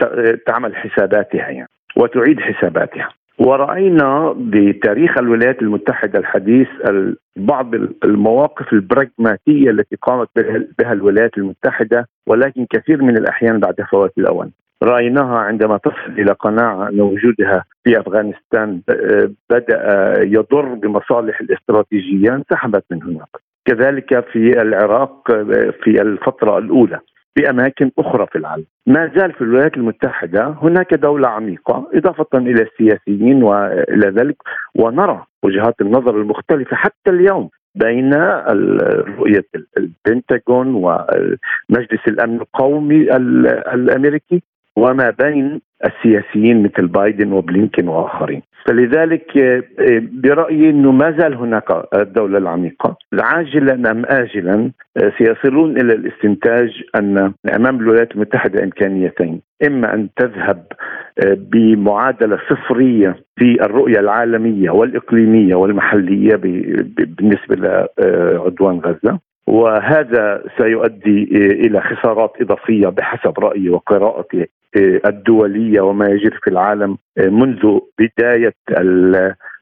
تعمل 0.46 0.76
حساباتها 0.76 1.48
يعني 1.48 1.68
وتعيد 1.96 2.40
حساباتها. 2.40 3.09
ورأينا 3.38 4.35
بتاريخ 4.37 5.18
الولايات 5.18 5.62
المتحدة 5.62 6.18
الحديث 6.18 6.68
بعض 7.37 7.74
المواقف 8.05 8.72
البراغماتية 8.72 9.70
التي 9.70 9.96
قامت 10.03 10.29
بها 10.79 10.92
الولايات 10.92 11.38
المتحدة 11.38 12.09
ولكن 12.26 12.66
كثير 12.70 13.03
من 13.03 13.16
الأحيان 13.16 13.61
بعد 13.61 13.74
فوات 13.90 14.12
الأوان 14.18 14.50
رأيناها 14.83 15.38
عندما 15.38 15.77
تصل 15.77 16.12
إلى 16.19 16.33
قناعة 16.33 16.88
أن 16.88 17.01
وجودها 17.01 17.64
في 17.85 18.01
أفغانستان 18.01 18.81
بدأ 19.51 20.12
يضر 20.23 20.75
بمصالح 20.75 21.40
الاستراتيجية 21.40 22.35
انسحبت 22.35 22.85
من 22.90 23.03
هناك 23.03 23.29
كذلك 23.64 24.25
في 24.33 24.62
العراق 24.62 25.33
في 25.85 26.03
الفترة 26.03 26.59
الأولى 26.59 27.01
في 27.35 27.51
أماكن 27.51 27.90
أخرى 27.99 28.27
في 28.27 28.38
العالم. 28.38 28.64
ما 28.87 29.12
زال 29.16 29.33
في 29.33 29.40
الولايات 29.40 29.77
المتحدة 29.77 30.55
هناك 30.62 30.95
دولة 30.95 31.29
عميقة 31.29 31.87
إضافة 31.95 32.38
إلى 32.38 32.62
السياسيين 32.62 33.43
وإلى 33.43 34.09
ذلك 34.09 34.37
ونرى 34.75 35.25
وجهات 35.45 35.81
النظر 35.81 36.16
المختلفة 36.21 36.77
حتى 36.77 37.11
اليوم 37.11 37.49
بين 37.75 38.14
رؤية 39.19 39.45
البنتاغون 39.79 40.75
ومجلس 40.75 42.09
الأمن 42.09 42.37
القومي 42.40 43.16
الأمريكي 43.75 44.43
وما 44.76 45.11
بين 45.11 45.61
السياسيين 45.85 46.62
مثل 46.62 46.87
بايدن 46.87 47.33
وبلينكن 47.33 47.88
وآخرين. 47.88 48.42
فلذلك 48.66 49.37
آه، 49.38 49.62
آه، 49.78 50.02
برأيي 50.12 50.70
إنه 50.70 50.92
ما 50.92 51.11
زال 51.18 51.35
هناك 51.35 51.85
الدولة 51.94 52.38
العميقة. 52.38 52.96
عاجلا 53.20 53.90
أم 53.90 54.04
اجلا 54.06 54.70
آه، 54.96 55.12
سيصلون 55.18 55.80
إلى 55.80 55.92
الاستنتاج 55.92 56.83
أن 56.94 57.33
أمام 57.56 57.80
الولايات 57.80 58.12
المتحدة 58.12 58.64
إمكانيتين. 58.64 59.40
إما 59.66 59.94
أن 59.94 60.09
تذهب 60.16 60.64
بمعادلة 61.26 62.38
صفرية 62.50 63.16
في 63.37 63.64
الرؤية 63.64 64.00
العالمية 64.00 64.70
والإقليمية 64.70 65.54
والمحلية 65.54 66.37
بالنسبة 66.37 67.56
لعدوان 67.56 68.78
غزة. 68.78 69.18
وهذا 69.46 70.42
سيؤدي 70.59 71.28
إلى 71.66 71.80
خسارات 71.80 72.33
إضافية 72.40 72.88
بحسب 72.88 73.38
رأيي 73.38 73.70
وقراءتي 73.70 74.46
الدولية 74.76 75.80
وما 75.80 76.09
يجري 76.09 76.37
في 76.42 76.50
العالم 76.50 76.98
منذ 77.18 77.78
بداية 77.98 78.54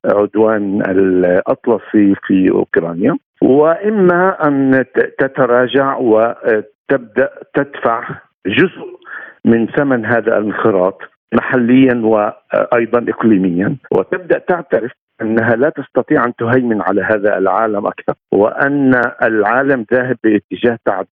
العدوان 0.04 0.82
الأطلسي 0.88 2.14
في 2.26 2.50
أوكرانيا. 2.50 3.16
وإما 3.42 4.46
أن 4.48 4.84
تتراجع 5.18 5.96
وتبدا 5.96 7.30
تدفع 7.54 8.08
جزء 8.46 8.98
من 9.44 9.66
ثمن 9.66 10.06
هذا 10.06 10.38
الانخراط 10.38 10.98
محليا 11.34 11.94
وأيضا 11.94 13.06
اقليميا. 13.08 13.76
وتبدأ 13.92 14.38
تعترف 14.38 14.92
أنها 15.22 15.56
لا 15.56 15.68
تستطيع 15.70 16.24
أن 16.24 16.34
تهيمن 16.34 16.82
على 16.82 17.02
هذا 17.02 17.38
العالم 17.38 17.86
أكثر 17.86 18.14
وأن 18.32 19.00
العالم 19.22 19.86
ذاهب 19.92 20.16
باتجاه 20.24 20.78
تعدد 20.84 21.08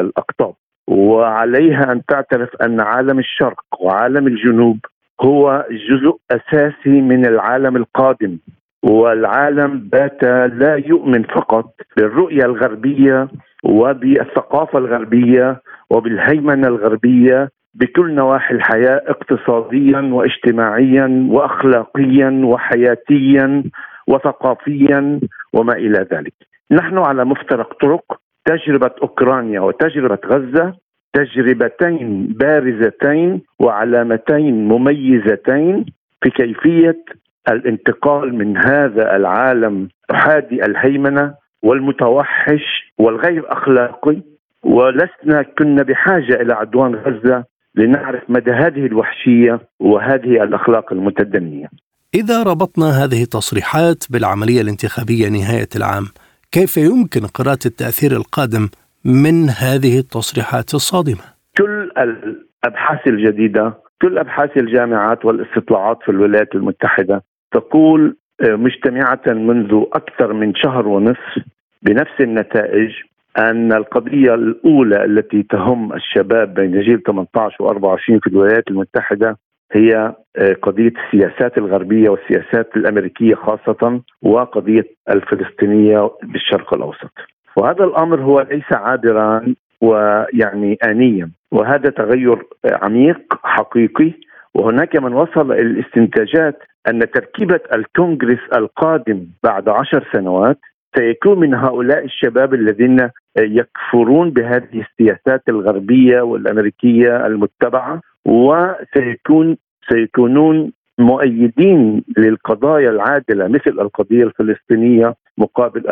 الأقطاب. 0.00 0.54
وعليها 0.88 1.92
أن 1.92 2.02
تعترف 2.04 2.48
أن 2.62 2.80
عالم 2.80 3.18
الشرق 3.18 3.60
وعالم 3.80 4.26
الجنوب 4.26 4.78
هو 5.20 5.66
جزء 5.70 6.16
أساسي 6.30 7.00
من 7.00 7.26
العالم 7.26 7.76
القادم 7.76 8.38
والعالم 8.82 9.88
بات 9.92 10.24
لا 10.52 10.82
يؤمن 10.86 11.22
فقط 11.22 11.74
بالرؤية 11.96 12.44
الغربية 12.44 13.28
وبالثقافة 13.64 14.78
الغربية 14.78 15.60
وبالهيمنة 15.90 16.68
الغربية 16.68 17.50
بكل 17.74 18.14
نواحي 18.14 18.54
الحياة 18.54 19.02
اقتصاديا 19.06 20.00
واجتماعيا 20.12 21.28
واخلاقيا 21.30 22.40
وحياتيا 22.44 23.64
وثقافيا 24.08 25.20
وما 25.52 25.72
إلى 25.72 26.06
ذلك. 26.12 26.34
نحن 26.70 26.98
على 26.98 27.24
مفترق 27.24 27.74
طرق 27.80 28.20
تجربة 28.48 28.90
أوكرانيا 29.02 29.60
وتجربة 29.60 30.18
غزة 30.26 30.74
تجربتين 31.12 32.26
بارزتين 32.26 33.42
وعلامتين 33.58 34.68
مميزتين 34.68 35.84
في 36.22 36.30
كيفية 36.30 37.04
الانتقال 37.48 38.34
من 38.34 38.56
هذا 38.56 39.16
العالم 39.16 39.88
أحادي 40.10 40.64
الهيمنة 40.66 41.34
والمتوحش 41.62 42.92
والغير 42.98 43.52
أخلاقي 43.52 44.22
ولسنا 44.64 45.42
كنا 45.58 45.82
بحاجة 45.82 46.34
إلى 46.42 46.54
عدوان 46.54 46.94
غزة 46.94 47.44
لنعرف 47.74 48.22
مدى 48.28 48.50
هذه 48.50 48.86
الوحشية 48.86 49.60
وهذه 49.80 50.42
الأخلاق 50.42 50.92
المتدنية. 50.92 51.66
إذا 52.14 52.42
ربطنا 52.42 53.04
هذه 53.04 53.22
التصريحات 53.22 54.04
بالعملية 54.10 54.60
الانتخابية 54.60 55.28
نهاية 55.28 55.68
العام، 55.76 56.04
كيف 56.52 56.76
يمكن 56.76 57.20
قراءة 57.26 57.66
التأثير 57.66 58.12
القادم 58.12 58.68
من 59.04 59.48
هذه 59.48 59.98
التصريحات 59.98 60.74
الصادمة؟ 60.74 61.24
كل 61.58 61.90
الأبحاث 61.98 63.06
الجديدة، 63.06 63.74
كل 64.02 64.18
أبحاث 64.18 64.56
الجامعات 64.56 65.24
والاستطلاعات 65.24 65.98
في 66.04 66.10
الولايات 66.10 66.54
المتحدة 66.54 67.22
تقول 67.52 68.16
آه، 68.40 68.54
مجتمعة 68.54 69.20
منذ 69.26 69.84
أكثر 69.92 70.32
من 70.32 70.54
شهر 70.54 70.88
ونصف 70.88 71.38
بنفس 71.82 72.20
النتائج 72.20 72.90
أن 73.38 73.72
القضية 73.72 74.34
الأولى 74.34 75.04
التي 75.04 75.42
تهم 75.42 75.92
الشباب 75.92 76.54
بين 76.54 76.80
جيل 76.80 77.02
18 77.02 77.56
و24 77.60 78.20
في 78.22 78.26
الولايات 78.26 78.68
المتحدة 78.68 79.38
هي 79.72 80.14
آه، 80.36 80.52
قضية 80.62 80.92
السياسات 81.06 81.58
الغربية 81.58 82.08
والسياسات 82.08 82.76
الأمريكية 82.76 83.34
خاصة 83.34 84.00
وقضية 84.22 84.84
الفلسطينية 85.10 86.10
بالشرق 86.22 86.74
الأوسط. 86.74 87.12
وهذا 87.56 87.84
الأمر 87.84 88.20
هو 88.20 88.40
ليس 88.40 88.72
عابرا 88.72 89.54
ويعني 89.80 90.78
انيا. 90.84 91.30
وهذا 91.52 91.90
تغير 91.90 92.38
عميق 92.82 93.18
حقيقي. 93.42 94.12
وهناك 94.54 94.96
من 94.96 95.12
وصل 95.12 95.52
إلى 95.52 95.60
الاستنتاجات 95.60 96.58
أن 96.88 97.10
تركيبة 97.10 97.60
الكونغرس 97.72 98.38
القادم 98.56 99.26
بعد 99.44 99.68
عشر 99.68 100.06
سنوات 100.12 100.58
سيكون 100.96 101.40
من 101.40 101.54
هؤلاء 101.54 102.04
الشباب 102.04 102.54
الذين 102.54 103.10
يكفرون 103.38 104.30
بهذه 104.30 104.84
السياسات 104.90 105.42
الغربية 105.48 106.20
والأمريكية 106.20 107.26
المتبعة. 107.26 108.00
وسيكون 108.26 109.56
سيكونون 109.90 110.72
مؤيدين 110.98 112.04
للقضايا 112.18 112.90
العادلة 112.90 113.48
مثل 113.48 113.80
القضية 113.80 114.24
الفلسطينية 114.24 115.14
مقابل 115.38 115.82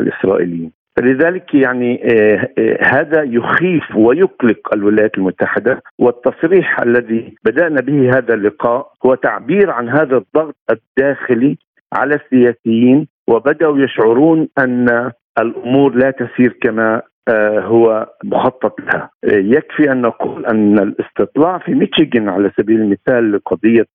الإسرائيليين. 0.00 0.72
لذلك 1.02 1.54
يعني 1.54 2.00
آه، 2.04 2.48
آه، 2.58 2.78
هذا 2.82 3.22
يخيف 3.22 3.96
ويقلق 3.96 4.74
الولايات 4.74 5.18
المتحدة 5.18 5.82
والتصريح 5.98 6.80
الذي 6.80 7.34
بدأنا 7.44 7.80
به 7.80 8.18
هذا 8.18 8.34
اللقاء 8.34 8.92
هو 9.06 9.14
تعبير 9.14 9.70
عن 9.70 9.88
هذا 9.88 10.16
الضغط 10.16 10.56
الداخلي 10.70 11.58
على 11.92 12.14
السياسيين 12.14 13.08
وبدأوا 13.28 13.78
يشعرون 13.78 14.48
أن 14.58 15.10
الأمور 15.38 15.94
لا 15.94 16.10
تسير 16.10 16.58
كما 16.62 17.02
آه، 17.28 17.60
هو 17.60 18.06
مخطط 18.24 18.80
لها. 18.80 19.10
يكفي 19.24 19.92
أن 19.92 20.00
نقول 20.00 20.46
أن 20.46 20.78
الاستطلاع 20.78 21.58
في 21.58 21.74
ميشيغان 21.74 22.28
على 22.28 22.50
سبيل 22.56 22.80
المثال 22.80 23.32
لقضية 23.32 23.86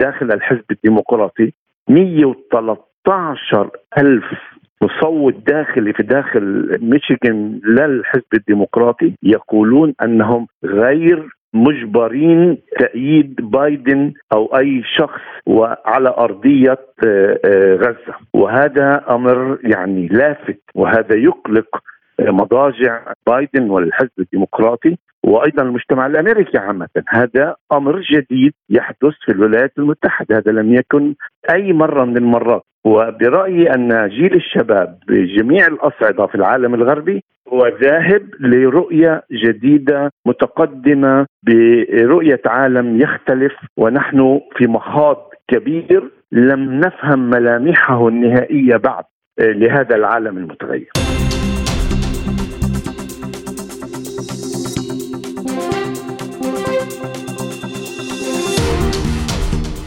داخل 0.00 0.32
الحزب 0.32 0.64
الديمقراطي 0.70 1.52
113 1.88 3.70
ألف 3.98 4.24
مصوت 4.82 5.34
داخلي 5.46 5.92
في 5.92 6.02
داخل 6.02 6.78
ميشيغان 6.82 7.60
للحزب 7.64 8.34
الديمقراطي 8.34 9.14
يقولون 9.22 9.94
أنهم 10.02 10.46
غير 10.64 11.28
مجبرين 11.54 12.58
تأييد 12.78 13.34
بايدن 13.50 14.12
أو 14.32 14.44
أي 14.56 14.82
شخص 14.96 15.20
وعلى 15.46 16.08
أرضية 16.18 16.78
آه، 17.06 17.40
آه، 17.44 17.76
غزة. 17.76 18.14
وهذا 18.34 19.04
أمر 19.10 19.58
يعني 19.64 20.08
لافت 20.08 20.60
وهذا 20.74 21.16
يقلق 21.16 21.82
مضاجع 22.20 23.12
بايدن 23.26 23.70
والحزب 23.70 24.10
الديمقراطي 24.18 24.96
وأيضا 25.24 25.62
المجتمع 25.62 26.06
الأمريكي 26.06 26.58
عامة، 26.58 26.88
هذا 27.08 27.56
أمر 27.72 28.00
جديد 28.00 28.52
يحدث 28.70 29.12
في 29.24 29.32
الولايات 29.32 29.72
المتحدة، 29.78 30.36
هذا 30.38 30.52
لم 30.52 30.74
يكن 30.74 31.14
أي 31.52 31.72
مرة 31.72 32.04
من 32.04 32.16
المرات، 32.16 32.62
وبرأيي 32.84 33.74
أن 33.74 34.08
جيل 34.08 34.34
الشباب 34.34 34.98
بجميع 35.08 35.66
الأصعدة 35.66 36.26
في 36.26 36.34
العالم 36.34 36.74
الغربي 36.74 37.24
هو 37.52 37.72
ذاهب 37.82 38.22
لرؤية 38.40 39.22
جديدة 39.32 40.10
متقدمة 40.26 41.26
برؤية 41.42 42.40
عالم 42.46 43.00
يختلف 43.00 43.52
ونحن 43.76 44.40
في 44.56 44.66
مخاض 44.66 45.30
كبير 45.48 46.10
لم 46.32 46.80
نفهم 46.80 47.30
ملامحه 47.30 48.08
النهائية 48.08 48.76
بعد 48.76 49.04
لهذا 49.40 49.96
العالم 49.96 50.38
المتغير. 50.38 50.90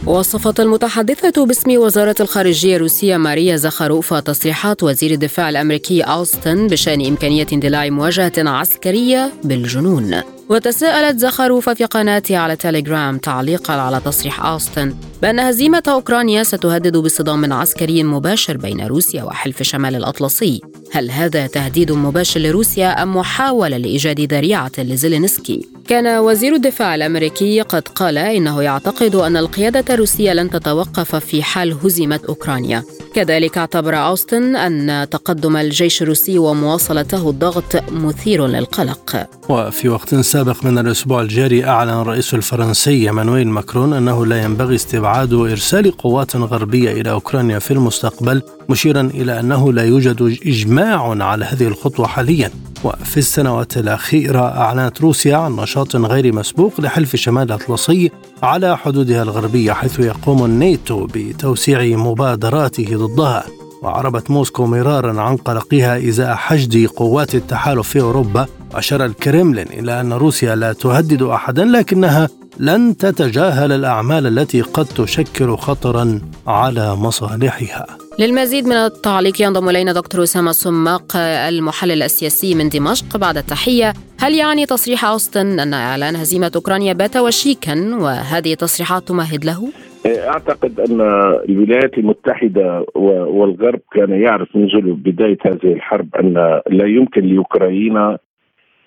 وصفت 0.06 0.60
المتحدثة 0.60 1.46
باسم 1.46 1.70
وزارة 1.70 2.14
الخارجية 2.20 2.76
الروسية 2.76 3.16
ماريا 3.16 3.56
زخاروفا 3.56 4.20
تصريحات 4.20 4.82
وزير 4.82 5.10
الدفاع 5.10 5.48
الأمريكي 5.50 6.02
أوستن 6.02 6.66
بشأن 6.66 7.06
إمكانية 7.06 7.46
اندلاع 7.52 7.88
مواجهة 7.88 8.32
عسكرية 8.38 9.32
بالجنون 9.44 10.20
وتساءلت 10.48 11.18
زخاروفا 11.18 11.74
في 11.74 11.84
قناتها 11.84 12.38
على 12.38 12.56
تيليجرام 12.56 13.18
تعليقا 13.18 13.74
على 13.74 14.00
تصريح 14.04 14.44
أوستن 14.46 14.94
بأن 15.22 15.40
هزيمة 15.40 15.82
أوكرانيا 15.88 16.42
ستهدد 16.42 16.96
بصدام 16.96 17.52
عسكري 17.52 18.02
مباشر 18.02 18.56
بين 18.56 18.86
روسيا 18.86 19.22
وحلف 19.22 19.62
شمال 19.62 19.94
الأطلسي 19.94 20.60
هل 20.92 21.10
هذا 21.10 21.46
تهديد 21.46 21.92
مباشر 21.92 22.40
لروسيا 22.40 23.02
أم 23.02 23.16
محاولة 23.16 23.76
لإيجاد 23.76 24.20
ذريعة 24.20 24.72
لزيلينسكي؟ 24.78 25.73
كان 25.88 26.18
وزير 26.18 26.54
الدفاع 26.54 26.94
الأمريكي 26.94 27.60
قد 27.60 27.88
قال 27.88 28.18
إنه 28.18 28.62
يعتقد 28.62 29.14
أن 29.14 29.36
القيادة 29.36 29.94
الروسية 29.94 30.32
لن 30.32 30.50
تتوقف 30.50 31.16
في 31.16 31.42
حال 31.42 31.72
هزمت 31.72 32.24
أوكرانيا. 32.24 32.82
كذلك 33.14 33.58
اعتبر 33.58 33.96
أوستن 33.96 34.56
أن 34.56 35.06
تقدم 35.10 35.56
الجيش 35.56 36.02
الروسي 36.02 36.38
ومواصلته 36.38 37.30
الضغط 37.30 37.92
مثير 37.92 38.46
للقلق. 38.46 39.26
وفي 39.48 39.88
وقت 39.88 40.14
سابق 40.14 40.64
من 40.64 40.78
الأسبوع 40.78 41.22
الجاري 41.22 41.64
أعلن 41.64 42.00
الرئيس 42.00 42.34
الفرنسي 42.34 43.10
مانويل 43.10 43.48
ماكرون 43.48 43.92
أنه 43.92 44.26
لا 44.26 44.42
ينبغي 44.42 44.74
استبعاد 44.74 45.32
إرسال 45.32 45.96
قوات 45.96 46.36
غربية 46.36 46.92
إلى 46.92 47.10
أوكرانيا 47.10 47.58
في 47.58 47.70
المستقبل 47.70 48.42
مشيرا 48.68 49.00
إلى 49.00 49.40
أنه 49.40 49.72
لا 49.72 49.84
يوجد 49.84 50.38
إجماع 50.46 51.24
على 51.24 51.44
هذه 51.44 51.66
الخطوة 51.66 52.06
حاليا. 52.06 52.50
وفي 52.84 53.16
السنوات 53.16 53.76
الأخيرة 53.76 54.40
أعلنت 54.40 55.00
روسيا 55.00 55.36
عن 55.36 55.52
نشاط 55.74 55.96
غير 55.96 56.34
مسبوق 56.34 56.80
لحلف 56.80 57.16
شمال 57.16 57.42
الأطلسي 57.42 58.10
على 58.42 58.76
حدودها 58.76 59.22
الغربية 59.22 59.72
حيث 59.72 60.00
يقوم 60.00 60.44
الناتو 60.44 61.06
بتوسيع 61.14 61.96
مبادراته 61.96 62.96
ضدها. 62.96 63.44
وعربت 63.82 64.30
موسكو 64.30 64.66
مرارا 64.66 65.20
عن 65.20 65.36
قلقها 65.36 66.08
إزاء 66.08 66.34
حشد 66.34 66.86
قوات 66.86 67.34
التحالف 67.34 67.88
في 67.88 68.00
أوروبا. 68.00 68.46
واشار 68.74 69.04
الكرملين 69.04 69.66
إلى 69.66 70.00
أن 70.00 70.12
روسيا 70.12 70.54
لا 70.54 70.72
تهدد 70.72 71.22
احدا 71.22 71.64
لكنها 71.64 72.28
لن 72.60 72.96
تتجاهل 72.96 73.72
الأعمال 73.72 74.26
التي 74.26 74.60
قد 74.60 74.84
تشكل 74.84 75.56
خطرا 75.56 76.20
على 76.46 76.94
مصالحها. 76.96 77.86
للمزيد 78.18 78.66
من 78.66 78.72
التعليق 78.72 79.42
ينضم 79.42 79.68
إلينا 79.68 79.92
دكتور 79.92 80.22
أسامة 80.22 80.52
سماق 80.52 81.16
المحلل 81.48 82.02
السياسي 82.02 82.54
من 82.54 82.68
دمشق 82.68 83.16
بعد 83.16 83.36
التحية، 83.36 83.92
هل 84.20 84.34
يعني 84.34 84.66
تصريح 84.66 85.04
أوستن 85.04 85.60
أن 85.60 85.74
إعلان 85.74 86.16
هزيمة 86.16 86.52
أوكرانيا 86.56 86.92
بات 86.92 87.16
وشيكا 87.16 87.74
وهذه 87.94 88.52
التصريحات 88.52 89.02
تمهد 89.08 89.44
له؟ 89.44 89.68
أعتقد 90.06 90.80
أن 90.80 91.00
الولايات 91.48 91.98
المتحدة 91.98 92.86
والغرب 92.94 93.80
كان 93.92 94.10
يعرف 94.10 94.48
منذ 94.56 94.92
بداية 94.92 95.38
هذه 95.46 95.72
الحرب 95.72 96.08
أن 96.20 96.34
لا 96.70 96.86
يمكن 96.86 97.20
لأوكرانيا 97.20 98.18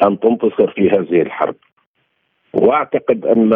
أن 0.04 0.20
تنتصر 0.20 0.74
في 0.76 0.90
هذه 0.90 1.22
الحرب 1.22 1.56
واعتقد 2.54 3.26
أن 3.26 3.52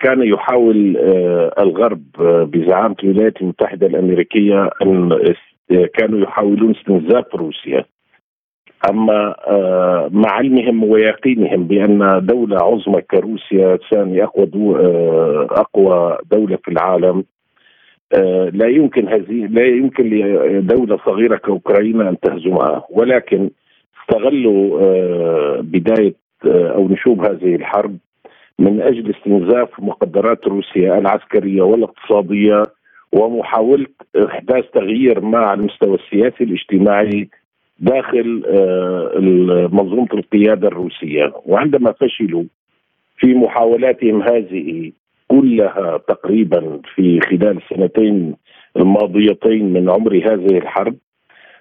كان 0.00 0.22
يحاول 0.22 0.96
آه، 0.96 1.52
الغرب 1.58 2.02
آه، 2.20 2.44
بزعامة 2.44 2.96
الولايات 3.04 3.42
المتحدة 3.42 3.86
الأمريكية 3.86 4.70
أن 4.82 5.18
كانوا 5.94 6.20
يحاولون 6.20 6.74
استنزاف 6.74 7.34
روسيا. 7.34 7.84
أما 8.90 9.34
آه، 9.46 10.08
مع 10.12 10.30
علمهم 10.32 10.84
ويقينهم 10.84 11.64
بأن 11.64 12.26
دولة 12.26 12.56
عظمى 12.56 13.00
كروسيا 13.00 13.78
ثاني 13.90 14.24
أقوى 14.24 14.48
أقوى 15.50 16.18
دولة 16.30 16.56
في 16.56 16.70
العالم 16.70 17.24
لا 18.52 18.68
يمكن 18.68 19.08
هذه 19.08 19.46
لا 19.50 19.66
يمكن 19.66 20.10
لدولة 20.58 20.98
صغيرة 21.06 21.36
كأوكرانيا 21.36 22.08
أن 22.08 22.20
تهزمها 22.20 22.84
ولكن 22.90 23.50
استغلوا 24.02 24.80
بداية 25.60 26.14
أو 26.46 26.88
نشوب 26.88 27.20
هذه 27.24 27.54
الحرب 27.54 27.98
من 28.58 28.80
أجل 28.80 29.14
استنزاف 29.14 29.68
مقدرات 29.80 30.46
روسيا 30.46 30.98
العسكرية 30.98 31.62
والاقتصادية 31.62 32.62
ومحاولة 33.12 33.86
إحداث 34.16 34.64
تغيير 34.74 35.20
مع 35.20 35.54
المستوى 35.54 35.94
السياسي 35.94 36.44
الاجتماعي 36.44 37.28
داخل 37.78 38.42
آه، 38.46 39.68
منظومة 39.72 40.08
القيادة 40.14 40.68
الروسية. 40.68 41.32
وعندما 41.46 41.92
فشلوا 41.92 42.44
في 43.16 43.34
محاولاتهم 43.34 44.22
هذه 44.22 44.92
كلها 45.28 45.98
تقريبا 46.08 46.80
في 46.94 47.20
خلال 47.20 47.58
السنتين 47.58 48.36
الماضيتين 48.76 49.72
من 49.72 49.90
عمر 49.90 50.16
هذه 50.16 50.58
الحرب 50.58 50.96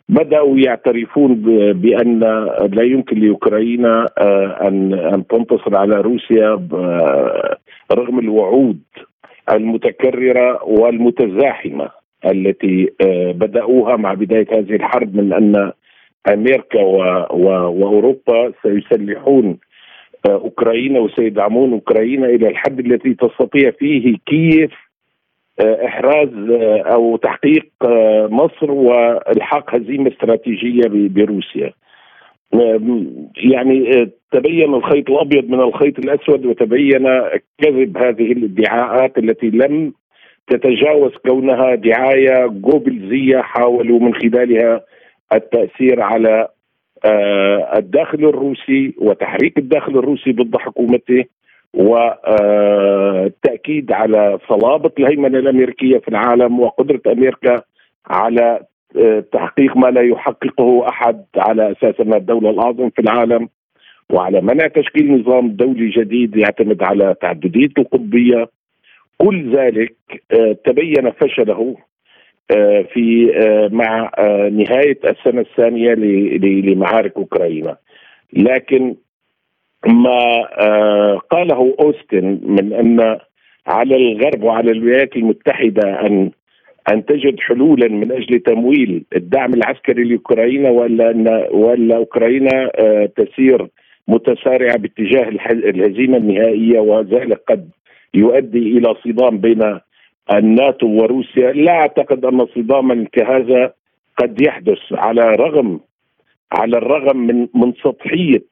بدأوا 0.10 0.58
يعترفون 0.58 1.36
بأن 1.74 2.20
لا 2.74 2.84
يمكن 2.84 3.20
لأوكرانيا 3.20 4.08
آه، 4.18 4.68
ان 4.68 4.94
أن 4.94 5.28
تنتصر 5.28 5.76
على 5.76 6.02
روسيا 6.02 6.68
آه، 6.74 7.58
رغم 7.92 8.20
الوعود 8.20 8.80
المتكررة 9.52 10.64
والمتزاحمة 10.64 11.90
التي 12.26 12.90
آه، 13.02 13.32
بدأوها 13.32 13.96
مع 13.96 14.14
بداية 14.14 14.48
هذه 14.52 14.76
الحرب 14.76 15.16
من 15.16 15.34
أن 15.34 15.72
أمريكا 16.34 16.82
وأوروبا 16.82 18.52
سيسلحون 18.64 19.58
أوكرانيا 20.26 21.00
وسيدعمون 21.00 21.72
أوكرانيا 21.74 22.26
إلى 22.26 22.48
الحد 22.48 22.80
الذي 22.80 23.14
تستطيع 23.14 23.72
فيه 23.72 24.18
كييف 24.26 24.72
إحراز 25.60 26.30
آه، 26.52 26.82
أو 26.82 27.18
تحقيق 27.18 27.66
آه، 27.86 28.28
مصر 28.32 28.72
والحاق 28.72 29.76
هزيمة 29.76 30.12
استراتيجية 30.12 30.84
بروسيا. 30.88 31.74
يعني 33.36 34.08
تبين 34.32 34.74
الخيط 34.74 35.10
الأبيض 35.10 35.50
من 35.50 35.60
الخيط 35.60 36.00
الأسود 36.00 36.46
وتبين 36.46 37.04
كذب 37.58 37.98
هذه 37.98 38.32
الادعاءات 38.32 39.18
التي 39.18 39.50
لم 39.50 39.94
تتجاوز 40.48 41.12
كونها 41.28 41.76
دعاية 41.76 42.48
جوبلزيه 42.48 43.38
حاولوا 43.38 44.00
من 44.00 44.14
خلالها 44.14 44.82
التأثير 45.34 46.02
على 46.02 46.48
الداخل 47.78 48.26
الروسي 48.26 48.94
وتحريك 48.98 49.58
الداخل 49.58 49.98
الروسي 49.98 50.32
ضد 50.32 50.58
حكومته 50.58 51.26
والتأكيد 51.74 52.72
على 53.92 54.40
صلابة 54.50 54.92
الهيمنة 55.00 55.40
الأمريكية 55.40 55.98
في 55.98 56.08
العالم 56.08 56.60
وقدرة 56.60 57.02
أمريكا 57.08 57.62
على 58.08 58.60
آه، 58.98 59.24
تحقيق 59.32 59.78
ما 59.78 59.88
لا 59.88 60.02
يحققه 60.02 60.90
أحد 60.90 61.26
على 61.38 61.72
أساس 61.72 61.96
انها 62.00 62.18
الدولة 62.18 62.50
الأعظم 62.50 62.90
في 62.90 63.02
العالم 63.02 63.50
وعلى 64.10 64.42
منع 64.42 64.68
تشكيل 64.68 65.20
نظام 65.20 65.50
دولي 65.50 65.90
جديد 65.90 66.38
يعتمد 66.38 66.84
على 66.84 67.16
تعدديه 67.22 67.70
القطبية. 67.78 68.50
كل 69.18 69.56
ذلك 69.56 69.96
آه، 70.32 70.58
تبين 70.66 71.12
فشله 71.12 71.76
آه، 72.52 72.82
في 72.94 73.32
مع 73.72 74.12
نهاية 74.52 75.00
السنة 75.06 75.42
الثانية 75.42 75.94
لمعارك 76.62 77.18
أوكرانيا. 77.18 77.78
لكن 78.34 78.96
ما 79.88 80.48
آه، 80.60 81.22
قاله 81.32 81.76
أوستن 81.80 82.40
من 82.44 82.74
أن 82.74 83.20
على 83.68 83.96
الغرب 83.96 84.44
وعلى 84.44 84.72
الولايات 84.72 85.16
المتحدة 85.16 86.06
أن 86.06 86.32
أن 86.92 87.06
تجد 87.06 87.40
حلولا 87.40 87.88
من 87.88 88.12
أجل 88.12 88.40
تمويل 88.40 89.04
الدعم 89.16 89.54
العسكري 89.54 90.04
لأوكرانيا 90.04 90.70
ولا 90.70 91.12
أن 91.12 91.48
ولا 91.52 91.96
أوكرانيا 91.96 92.72
آه، 92.76 93.06
تسير 93.06 93.68
متسارعة 94.08 94.78
باتجاه 94.78 95.30
الهزيمة 95.52 96.18
النهائية 96.18 96.80
وذلك 96.80 97.42
قد 97.48 97.70
يؤدي 98.14 98.78
إلى 98.78 98.96
صدام 99.04 99.38
بين 99.38 99.80
الناتو 100.34 100.88
وروسيا. 100.88 101.52
لا 101.52 101.72
أعتقد 101.72 102.26
أن 102.26 102.46
صداما 102.56 103.06
كهذا 103.12 103.74
قد 104.18 104.42
يحدث 104.42 104.80
على 104.92 105.22
رغم 105.22 105.80
على 106.52 106.78
الرغم 106.78 107.18
من 107.18 107.48
من 107.56 107.74
سطحية 107.84 108.44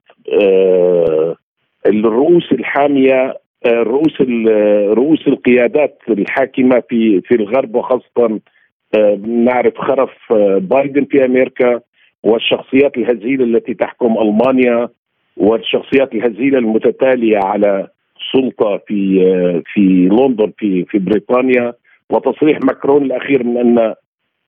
الرؤوس 1.85 2.51
الحامية 2.51 3.41
آه، 3.65 3.83
رؤوس 3.83 4.21
رؤوس 4.97 5.27
القيادات 5.27 5.97
الحاكمة 6.09 6.83
في 6.89 7.21
في 7.21 7.35
الغرب 7.35 7.75
وخاصة 7.75 8.39
آه، 8.95 9.19
نعرف 9.25 9.77
خرف 9.77 10.09
بايدن 10.57 11.05
في 11.05 11.25
أمريكا 11.25 11.81
والشخصيات 12.23 12.97
الهزيلة 12.97 13.43
التي 13.43 13.73
تحكم 13.73 14.17
ألمانيا 14.17 14.89
والشخصيات 15.37 16.13
الهزيلة 16.13 16.57
المتتالية 16.57 17.39
على 17.43 17.87
سلطة 18.33 18.81
في 18.87 19.19
في 19.73 20.09
لندن 20.11 20.51
في 20.57 20.85
في 20.85 20.99
بريطانيا 20.99 21.73
وتصريح 22.09 22.59
ماكرون 22.63 23.03
الأخير 23.03 23.43
من 23.43 23.57
أن 23.57 23.93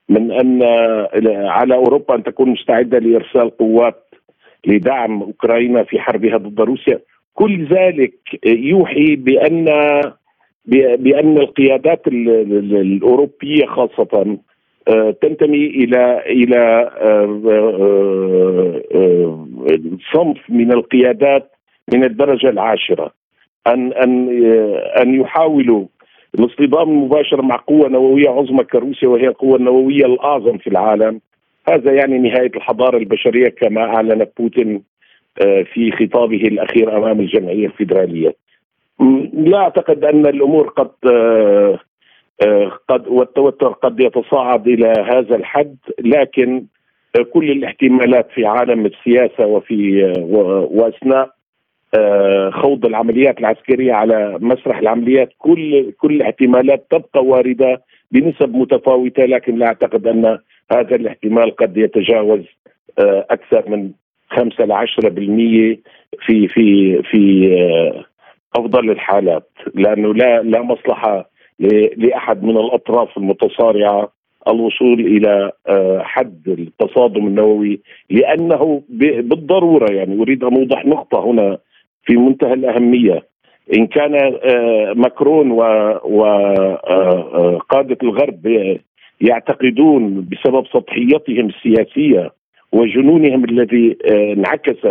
من 0.10 0.32
أن 0.32 0.64
على 1.48 1.76
أوروبا 1.76 2.16
أن 2.16 2.24
تكون 2.24 2.50
مستعدة 2.50 3.00
لإرسال 3.00 3.58
قوات 3.58 4.03
لدعم 4.68 5.22
أوكرانيا 5.22 5.84
في 5.84 6.00
حربها 6.00 6.38
ضد 6.38 6.62
روسيا. 6.62 7.00
كل 7.34 7.66
ذلك 7.66 8.14
يوحي 8.46 9.16
بان 9.16 9.66
بأن 10.98 11.38
القيادات 11.38 12.08
الأوروبية 12.08 13.66
خاصة 13.66 14.38
آه، 14.88 15.16
تنتمي 15.22 15.66
إلى 15.68 16.24
إلى 16.26 16.92
آه، 17.02 17.42
آه، 18.96 19.46
صنف 20.14 20.38
من 20.50 20.72
القيادات 20.72 21.52
من 21.94 22.04
الدرجة 22.04 22.50
العاشرة. 22.50 23.12
ان 23.68 23.94
أن 23.94 24.30
أن 25.02 25.22
يحاولوا 25.22 25.86
الاصطدام 26.40 26.90
المباشر 26.90 27.42
مع 27.42 27.56
قوة 27.56 27.90
نووية 27.90 28.30
عظمى 28.30 28.64
كروسيا 28.64 29.08
وهي 29.08 29.28
القوة 29.28 29.58
النووية 29.58 30.06
الأعظم 30.06 30.58
في 30.58 30.68
العالم. 30.68 31.22
هذا 31.70 31.92
يعني 31.94 32.18
نهاية 32.20 32.52
الحضارة 32.56 32.98
البشرية 32.98 33.50
كما 33.50 33.82
أعلن 33.82 34.26
بوتين 34.40 34.84
في 35.74 35.92
خطابه 35.92 36.42
الأخير 36.48 36.98
أمام 36.98 37.20
الجمعية 37.20 37.66
الفيدرالية. 37.66 38.36
لا 39.34 39.58
أعتقد 39.58 40.04
أن 40.04 40.26
الأمور 40.26 40.68
قد 40.68 40.90
قد 42.88 43.08
والتوتر 43.08 43.68
قد 43.68 44.00
يتصاعد 44.00 44.68
إلى 44.68 44.94
هذا 45.12 45.36
الحد 45.36 45.76
لكن 46.00 46.66
كل 47.34 47.52
الاحتمالات 47.52 48.32
في 48.32 48.46
عالم 48.46 48.86
السياسة 48.86 49.46
وفي 49.48 50.04
وأثناء 50.72 51.30
خوض 52.50 52.86
العمليات 52.86 53.40
العسكرية 53.40 53.94
على 53.94 54.38
مسرح 54.42 54.78
العمليات 54.78 55.30
كل 55.38 55.92
كل 55.92 56.16
الاحتمالات 56.16 56.86
تبقى 56.92 57.26
واردة 57.26 57.82
بنسب 58.14 58.56
متفاوتة 58.56 59.26
لكن 59.26 59.56
لا 59.56 59.66
أعتقد 59.66 60.08
أن 60.08 60.38
هذا 60.72 60.96
الاحتمال 60.96 61.56
قد 61.56 61.78
يتجاوز 61.78 62.42
أكثر 63.30 63.70
من 63.70 63.92
5 64.30 64.66
ل 64.66 64.72
10% 64.72 65.80
في 66.26 66.48
في 66.48 67.02
في 67.02 67.50
أفضل 68.56 68.90
الحالات. 68.92 69.50
لأنه 69.76 70.14
لا 70.14 70.42
لا 70.42 70.62
مصلحة 70.62 71.30
لأحد 71.98 72.44
من 72.44 72.58
الأطراف 72.58 73.18
المتصارعة 73.18 74.12
الوصول 74.48 75.00
إلى 75.00 75.52
حد 76.02 76.48
التصادم 76.48 77.28
النووي 77.28 77.80
لأنه 78.10 78.82
بالضرورة 78.90 79.94
يعني 79.94 80.22
أريد 80.22 80.44
أن 80.44 80.56
أوضح 80.56 80.86
نقطة 80.86 81.26
هنا 81.26 81.58
في 82.06 82.18
منتهى 82.18 82.54
الأهمية. 82.54 83.24
إن 83.78 83.88
كان 83.88 84.12
ماكرون 84.96 85.52
وقاده 86.82 87.98
الغرب 88.04 88.78
يعتقدون 89.22 90.28
بسبب 90.32 90.68
سطحيتهم 90.68 91.48
السياسية 91.48 92.32
وجنونهم 92.72 93.46
الذي 93.46 93.98
انعكس 94.10 94.88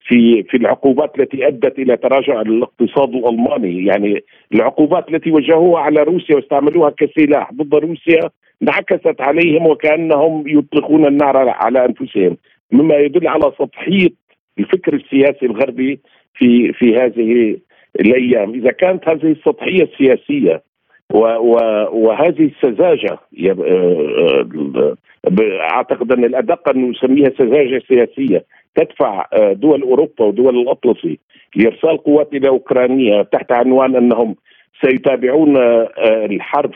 في 0.00 0.42
في 0.42 0.56
العقوبات 0.56 1.18
التي 1.18 1.46
أدت 1.46 1.78
إلى 1.78 1.96
تراجع 1.96 2.40
الاقتصاد 2.40 3.14
الألماني، 3.14 3.84
يعني 3.84 4.20
العقوبات 4.54 5.08
التي 5.08 5.30
وجهوها 5.30 5.80
على 5.80 6.02
روسيا 6.02 6.36
واستعملوها 6.36 6.90
كسلاح 6.90 7.52
ضد 7.52 7.74
روسيا 7.74 8.30
انعكست 8.62 9.20
عليهم 9.20 9.66
وكأنهم 9.66 10.44
يطلقون 10.46 11.06
النار 11.06 11.36
على 11.36 11.84
أنفسهم، 11.84 12.36
مما 12.72 12.96
يدل 12.96 13.28
على 13.28 13.52
سطحية 13.58 14.08
الفكر 14.58 14.94
السياسي 14.94 15.46
الغربي 15.46 16.00
في 16.34 16.72
في 16.72 16.96
هذه 16.96 17.56
الأيام، 18.00 18.54
إذا 18.54 18.70
كانت 18.70 19.08
هذه 19.08 19.32
السطحية 19.32 19.82
السياسية 19.82 20.62
وهذه 21.92 22.50
السذاجة 22.56 23.18
أعتقد 25.72 26.12
أن 26.12 26.24
الأدق 26.24 26.68
أن 26.68 26.90
نسميها 26.90 27.30
سذاجة 27.38 27.82
سياسية 27.88 28.44
تدفع 28.74 29.26
دول 29.52 29.82
أوروبا 29.82 30.24
ودول 30.24 30.58
الأطلسي 30.60 31.18
لإرسال 31.56 31.98
قوات 31.98 32.32
إلى 32.32 32.48
أوكرانيا 32.48 33.22
تحت 33.22 33.52
عنوان 33.52 33.96
أنهم 33.96 34.36
سيتابعون 34.84 35.56
الحرب 36.06 36.70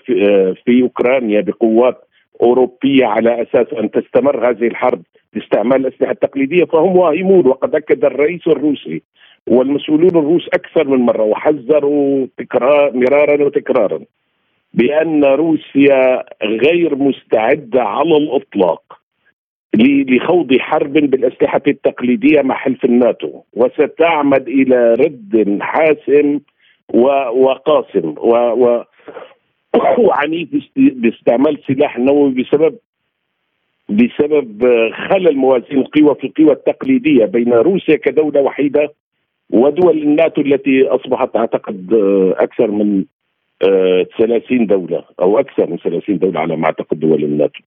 في 0.65 0.83
أوكرانيا 0.83 1.41
بقوات 1.41 1.97
أوروبية 2.43 3.07
على 3.07 3.43
أساس 3.43 3.67
أن 3.81 3.91
تستمر 3.91 4.51
هذه 4.51 4.67
الحرب 4.67 5.03
باستعمال 5.33 5.87
الأسلحة 5.87 6.13
التقليدية 6.13 6.65
فهم 6.65 6.97
واهمون. 6.97 7.47
وقد 7.47 7.75
أكد 7.75 8.05
الرئيس 8.05 8.47
الروسي 8.47 9.03
والمسؤولون 9.47 10.11
الروس 10.11 10.49
أكثر 10.49 10.89
من 10.89 10.99
مرة 10.99 11.23
وحذروا 11.23 12.27
تكرار 12.39 12.93
مرارا 12.97 13.45
وتكرارا 13.45 14.01
بأن 14.75 15.25
روسيا 15.25 16.25
غير 16.43 16.97
مستعدة 16.97 17.83
على 17.83 18.17
الإطلاق 18.17 18.83
لخوض 19.77 20.57
حرب 20.59 20.93
بالأسلحة 20.93 21.63
التقليدية 21.69 22.43
مع 22.43 22.55
حلف 22.55 22.85
الناتو. 22.85 23.41
وستعمد 23.53 24.49
إلى 24.49 24.95
رد 24.95 25.59
حاسم 25.61 26.41
وقاسم 27.35 28.15
و, 28.19 28.83
وعنيف 30.05 30.49
باستعمال 30.77 31.59
سلاح 31.67 31.99
نووي 31.99 32.31
بسبب 32.31 32.77
بسبب 33.89 34.67
خلل 34.93 35.37
موازين 35.37 35.79
القوى 35.79 36.15
في 36.15 36.27
القوى 36.27 36.53
التقليدية 36.53 37.25
بين 37.25 37.53
روسيا 37.53 37.97
كدولة 37.97 38.41
وحيدة 38.41 38.93
ودول 39.55 40.03
الناتو 40.03 40.41
التي 40.41 40.87
أصبحت 40.89 41.37
أعتقد 41.37 41.93
أكثر 42.39 42.71
من 42.71 43.05
30 44.19 44.67
دولة 44.67 45.05
أو 45.21 45.39
أكثر 45.39 45.71
من 45.71 45.77
30 45.77 46.19
دولة 46.19 46.41
على 46.41 46.57
ما 46.57 46.67
أعتقد 46.67 47.01
دول 47.01 47.25
الناتو 47.25 47.61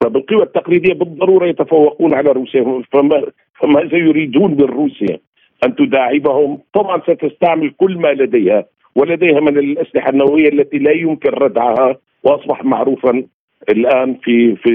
فبالقوى 0.00 0.42
التقليدية 0.42 0.92
بالضرورة 0.94 1.46
يتفوقون 1.46 2.14
على 2.14 2.32
روسيا 2.32 2.82
فما 2.92 3.22
فماذا 3.54 3.96
يريدون 3.96 4.50
من 4.50 4.64
روسيا؟ 4.64 5.18
أن 5.66 5.74
تداعبهم 5.74 6.58
طبعا 6.74 7.00
ستستعمل 7.00 7.70
كل 7.70 7.96
ما 7.98 8.08
لديها 8.08 8.64
ولديها 8.96 9.40
من 9.40 9.58
الأسلحة 9.58 10.10
النووية 10.10 10.48
التي 10.48 10.78
لا 10.78 10.92
يمكن 10.92 11.30
ردعها 11.30 11.96
وأصبح 12.24 12.64
معروفا 12.64 13.24
الآن 13.68 14.14
في 14.22 14.56
في 14.56 14.70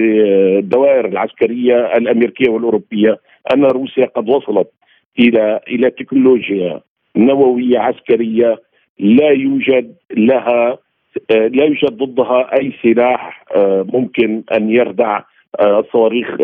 الدوائر 0.60 1.06
العسكرية 1.06 1.76
الأمريكية 1.98 2.50
والأوروبية 2.50 3.18
أن 3.54 3.66
روسيا 3.66 4.06
قد 4.06 4.30
وصلت 4.30 4.68
إلى 5.20 5.60
إلى 5.68 5.90
تكنولوجيا 5.90 6.82
نووية 7.16 7.80
عسكرية 7.80 8.62
لا 9.00 9.30
يوجد 9.30 9.96
لها 10.18 10.78
لا 11.32 11.64
يوجد 11.64 11.98
ضدها 11.98 12.60
أي 12.60 12.74
سلاح 12.84 13.46
ممكن 13.94 14.44
أن 14.58 14.70
يردع 14.70 15.22
الصواريخ 15.62 16.38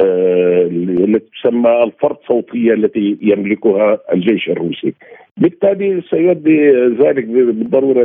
التي 0.00 1.26
تسمى 1.42 1.82
الفرد 1.82 2.16
صوتية 2.28 2.72
التي 2.72 3.18
يملكها 3.22 3.98
الجيش 4.12 4.48
الروسي. 4.48 4.94
بالتالي 5.36 6.02
سيؤدي 6.10 6.70
ذلك 6.86 7.24
بالضرورة 7.24 8.04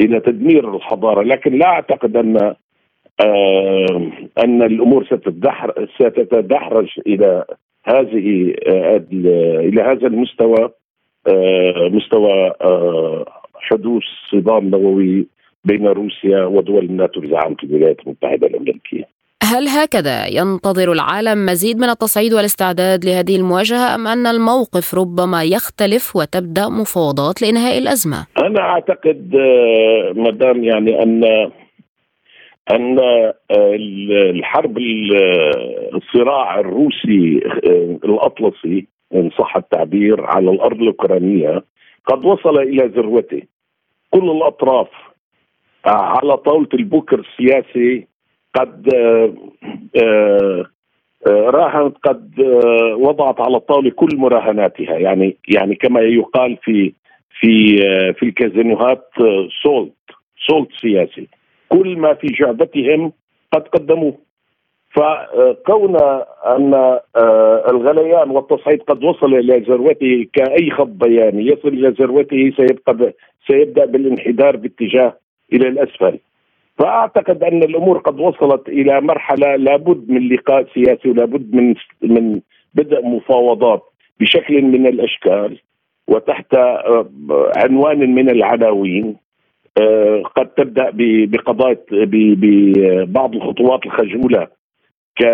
إلى 0.00 0.20
تدمير 0.20 0.76
الحضارة. 0.76 1.22
لكن 1.22 1.58
لا 1.58 1.66
أعتقد 1.66 2.16
أن 2.16 2.54
أن 4.44 4.62
الأمور 4.62 5.04
ستتدحرج 5.98 6.88
إلى 7.06 7.44
هذه 7.84 8.54
إلى 9.68 9.82
هذا 9.82 10.06
المستوى 10.06 10.70
مستوى 11.90 12.52
حدوث 13.54 14.02
صدام 14.32 14.68
نووي 14.68 15.26
بين 15.64 15.86
روسيا 15.86 16.44
ودول 16.44 16.84
الناتو 16.84 17.20
بزعامة 17.20 17.56
الولايات 17.64 17.96
المتحدة 18.06 18.46
الأمريكية 18.46 19.04
هل 19.42 19.68
هكذا 19.68 20.26
ينتظر 20.26 20.92
العالم 20.92 21.46
مزيد 21.46 21.76
من 21.76 21.88
التصعيد 21.88 22.34
والاستعداد 22.34 23.04
لهذه 23.04 23.36
المواجهة 23.36 23.94
أم 23.94 24.06
أن 24.06 24.26
الموقف 24.26 24.94
ربما 24.94 25.44
يختلف 25.44 26.16
وتبدأ 26.16 26.68
مفاوضات 26.68 27.42
لإنهاء 27.42 27.78
الأزمة؟ 27.78 28.26
أنا 28.38 28.60
أعتقد 28.60 29.36
مدام 30.16 30.64
يعني 30.64 31.02
أن 31.02 31.22
أن 32.70 32.98
الحرب 34.30 34.78
الصراع 35.94 36.60
الروسي 36.60 37.40
الأطلسي 38.04 38.86
إن 39.14 39.30
صح 39.38 39.56
التعبير 39.56 40.24
على 40.26 40.50
الأرض 40.50 40.80
الأوكرانية 40.80 41.62
قد 42.06 42.24
وصل 42.24 42.58
إلى 42.58 42.86
ذروته. 42.86 43.42
كل 44.10 44.30
الأطراف 44.30 44.88
على 45.86 46.36
طاولة 46.36 46.68
البوكر 46.74 47.18
السياسي 47.20 48.06
قد 48.54 48.88
راهنت 51.28 51.96
قد 52.04 52.40
وضعت 52.98 53.40
على 53.40 53.56
الطاولة 53.56 53.90
كل 53.90 54.16
مراهناتها. 54.16 54.98
يعني 54.98 55.36
يعني 55.48 55.74
كما 55.74 56.00
يقال 56.00 56.56
في 56.62 56.92
في 57.40 57.76
في 58.18 58.22
الكازينوهات 58.22 59.08
سولت 59.62 59.92
سولت 60.48 60.68
سياسي. 60.80 61.28
كل 61.72 61.96
ما 61.98 62.14
في 62.14 62.26
جعبتهم 62.26 63.12
قد 63.52 63.68
قدموه. 63.68 64.14
فكون 64.90 65.96
أن 66.46 66.98
الغليان 67.70 68.30
والتصعيد 68.30 68.82
قد 68.82 69.04
وصل 69.04 69.34
إلى 69.34 69.58
ذروته 69.58 70.26
كأي 70.32 70.70
خط 70.70 70.86
بياني 70.86 71.46
يصل 71.46 71.68
إلى 71.68 71.88
ذروته 71.88 72.52
سيبقى 72.56 73.12
سيبدأ 73.46 73.84
بالانحدار 73.84 74.56
باتجاه 74.56 75.16
إلى 75.52 75.68
الأسفل. 75.68 76.18
فأعتقد 76.78 77.42
أن 77.44 77.62
الأمور 77.62 77.98
قد 77.98 78.20
وصلت 78.20 78.68
إلى 78.68 79.00
مرحلة 79.00 79.56
لابد 79.56 80.10
من 80.10 80.28
لقاء 80.28 80.66
سياسي 80.74 81.10
ولابد 81.10 81.54
من 81.54 81.74
من 82.02 82.40
بدء 82.74 83.06
مفاوضات 83.06 83.82
بشكل 84.20 84.62
من 84.62 84.86
الأشكال 84.86 85.58
وتحت 86.08 86.54
عنوان 87.56 88.14
من 88.14 88.30
العناوين. 88.30 89.16
قد 90.36 90.46
تبدأ 90.56 90.90
بقضايا 91.26 91.76
ببعض 91.92 93.34
الخطوات 93.34 93.86
الخجولة 93.86 94.46
ك 95.16 95.24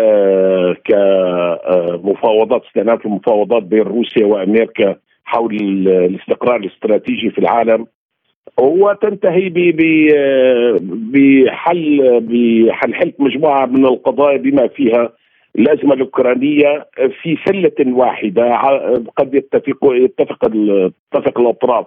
كمفاوضات 0.85 2.65
استئناف 2.65 3.05
المفاوضات 3.05 3.63
بين 3.63 3.81
روسيا 3.81 4.25
وأمريكا 4.25 4.95
حول 5.25 5.55
الاستقرار 5.87 6.55
الاستراتيجي 6.55 7.29
في 7.29 7.37
العالم 7.37 7.87
وتنتهي 8.59 9.49
بحل 11.13 12.19
بحل 12.21 13.13
مجموعة 13.19 13.65
من 13.65 13.85
القضايا 13.85 14.37
بما 14.37 14.67
فيها 14.67 15.09
الأزمة 15.55 15.93
الأوكرانية 15.93 16.87
في 17.21 17.37
سلة 17.45 17.93
واحدة 17.93 18.55
قد 19.17 19.33
يتفق 19.35 19.77
يتفق 19.83 20.51
يتفق 20.53 21.39
الأطراف. 21.39 21.85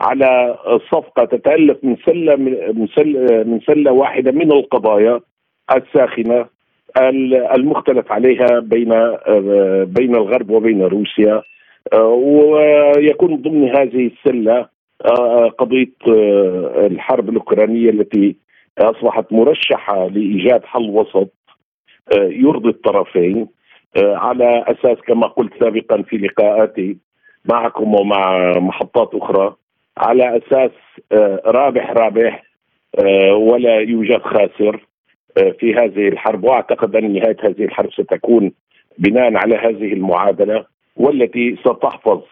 على 0.00 0.58
صفقة 0.92 1.24
تتالف 1.24 1.78
من 1.84 1.96
سلة 2.06 2.36
من 2.72 2.86
سله 2.94 3.44
من 3.44 3.60
سلة 3.60 3.92
واحدة 3.92 4.32
من 4.32 4.52
القضايا 4.52 5.20
الساخنة 5.76 6.46
المختلف 7.56 8.12
عليها 8.12 8.60
بين 8.60 8.88
بين 9.84 10.14
الغرب 10.16 10.50
وبين 10.50 10.82
روسيا. 10.82 11.42
ويكون 11.94 13.36
ضمن 13.36 13.76
هذه 13.76 14.10
السلة 14.16 14.68
قضية 15.58 15.92
الحرب 16.86 17.28
الأوكرانية 17.28 17.90
التي 17.90 18.36
أصبحت 18.78 19.32
مرشحة 19.32 20.06
لإيجاد 20.08 20.64
حل 20.64 20.90
وسط 20.90 21.32
يرضي 22.16 22.68
الطرفين 22.68 23.48
على 23.96 24.64
أساس 24.68 24.98
كما 25.06 25.26
قلت 25.26 25.52
سابقا 25.60 26.02
في 26.02 26.16
لقاءاتي 26.16 26.98
معكم 27.52 27.94
ومع 27.94 28.52
محطات 28.58 29.14
أخرى. 29.14 29.54
على 30.00 30.36
أساس 30.36 30.70
رابح 31.46 31.90
رابح 31.90 32.42
ولا 33.32 33.76
يوجد 33.80 34.22
خاسر 34.22 34.86
في 35.58 35.74
هذه 35.74 36.08
الحرب. 36.08 36.44
وأعتقد 36.44 36.96
أن 36.96 37.12
نهاية 37.12 37.36
هذه 37.44 37.64
الحرب 37.64 37.92
ستكون 37.92 38.52
بناء 38.98 39.36
على 39.36 39.56
هذه 39.56 39.92
المعادلة 39.92 40.64
والتي 40.96 41.56
ستحفظ 41.56 42.22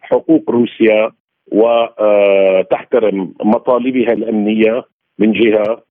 حقوق 0.00 0.50
روسيا 0.50 1.10
وتحترم 1.52 3.34
مطالبها 3.44 4.12
الأمنية 4.12 4.84
من 5.18 5.32
جهة 5.32 5.82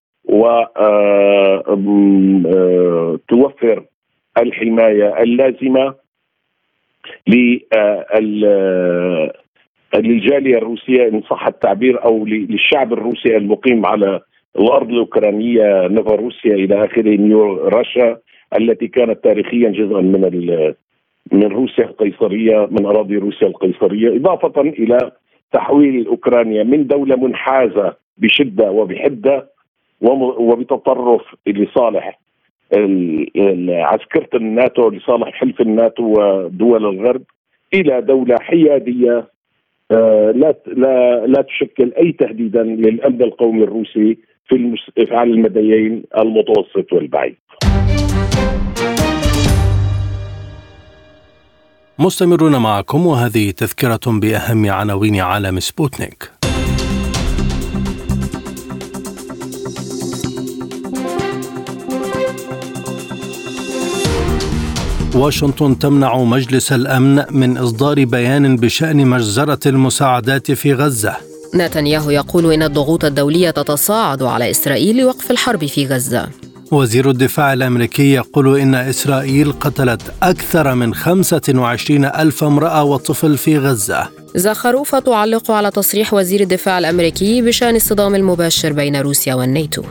وتوفر 2.45 3.86
الحماية 4.38 5.20
اللازمة 5.24 5.95
للجالية 9.96 10.58
الروسية 10.58 11.08
إن 11.08 11.22
صح 11.22 11.48
التعبير 11.48 12.06
أو 12.06 12.26
للشعب 12.26 12.93
الروسي 12.93 13.38
المقيم 13.38 13.86
على 13.86 14.20
الأرض 14.60 14.89
الأوكرانية 14.89 15.88
نوفاروسيا 15.88 16.54
إلى 16.54 16.86
آخره 16.86 17.16
نيو 17.16 17.68
راشا 17.68 18.18
التي 18.60 18.88
كانت 18.88 19.24
تاريخيا 19.24 19.70
جزءا 19.70 20.02
من 20.02 20.74
من 21.32 21.43
روسيا 21.43 21.84
القيصرية 21.84 22.68
من 22.72 22.86
أراضي 22.86 23.18
روسيا 23.18 23.48
القيصرية 23.48 24.16
إضافة 24.18 24.62
إلى 24.62 25.12
تحويل 25.52 26.08
أوكرانيا 26.08 26.64
من 26.64 26.88
دولة 26.88 27.16
منحازة 27.16 27.93
بشدة 28.18 28.72
وبحدة 28.72 29.50
وبتطرف 30.02 31.22
لصالح 31.48 32.20
عسكرة 33.70 34.30
الناتو 34.36 34.89
لصالح 34.89 35.30
حلف 35.34 35.62
الناتو 35.62 36.04
ودول 36.04 36.86
الغرب 36.86 37.22
إلى 37.74 38.02
دولة 38.02 38.36
حيادية 38.41 39.28
لا 39.92 40.56
لا 40.68 41.26
لا 41.28 41.42
تشكل 41.42 41.94
أي 41.98 42.12
تهديدا 42.12 42.64
للأمن 42.64 43.22
القومي 43.22 43.64
الروسي 43.64 44.18
في 44.50 44.84
على 45.12 45.32
المديين 45.32 46.04
المتوسط 46.18 46.94
والبعيد. 46.94 47.36
مستمرون 52.00 52.62
معكم 52.62 53.08
وهذه 53.08 53.52
تذكرة 53.52 54.20
بأهم 54.22 54.70
عناوين 54.70 55.16
عالم 55.16 55.60
سبوتنيك. 55.60 56.45
واشنطن 65.16 65.80
تمنع 65.80 66.18
مجلس 66.18 66.72
الأمن 66.72 67.24
من 67.32 67.57
إصدار 67.57 68.05
بيان 68.05 68.55
بشأن 68.55 69.07
مجزرة 69.07 69.59
المساعدات 69.66 70.51
في 70.51 70.74
غزة. 70.74 71.16
نتنياهو 71.55 72.09
يقول 72.09 72.53
إن 72.53 72.63
الضغوط 72.63 73.05
الدولية 73.05 73.49
تتصاعد 73.49 74.24
على 74.24 74.51
إسرائيل 74.51 74.97
لوقف 74.97 75.32
الحرب 75.32 75.66
في 75.66 75.88
غزة. 75.88 76.28
وزير 76.72 77.09
الدفاع 77.09 77.53
الأمريكي 77.53 78.13
يقول 78.13 78.59
إن 78.59 78.76
إسرائيل 78.76 79.51
قتلت 79.51 80.01
أكثر 80.24 80.76
من 80.76 80.93
25 80.93 82.05
ألف 82.05 82.43
امرأة 82.43 82.84
وطفل 82.84 83.38
في 83.38 83.57
غزة. 83.57 84.07
زخروفة 84.36 84.99
تعلق 84.99 85.51
على 85.51 85.72
تصريح 85.72 86.13
وزير 86.13 86.41
الدفاع 86.41 86.80
الأمريكي 86.80 87.41
بشأن 87.41 87.76
الصدام 87.76 88.16
المباشر 88.16 88.74
بين 88.74 88.95
روسيا 88.95 89.36
والناتو. 89.36 89.84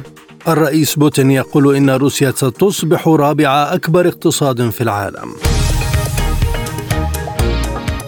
الرئيس 0.49 0.95
بوتين 0.95 1.31
يقول 1.31 1.77
إن 1.77 1.91
روسيا 1.91 2.31
ستصبح 2.31 3.09
رابع 3.09 3.49
أكبر 3.75 4.09
اقتصاد 4.09 4.71
في 4.71 4.81
العالم. 4.81 5.33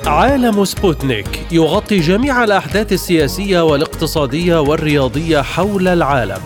عالم 0.07 0.65
سبوتنيك 0.65 1.47
يغطي 1.53 2.01
جميع 2.01 2.45
الأحداث 2.45 2.93
السياسية 2.93 3.61
والاقتصادية 3.61 4.61
والرياضية 4.61 5.41
حول 5.41 5.89
العالم. 5.89 6.41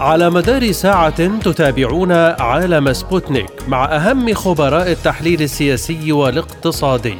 على 0.00 0.30
مدار 0.30 0.72
ساعة 0.72 1.38
تتابعون 1.38 2.12
عالم 2.12 2.92
سبوتنيك 2.92 3.50
مع 3.68 3.84
أهم 3.84 4.34
خبراء 4.34 4.90
التحليل 4.92 5.42
السياسي 5.42 6.12
والاقتصادي. 6.12 7.18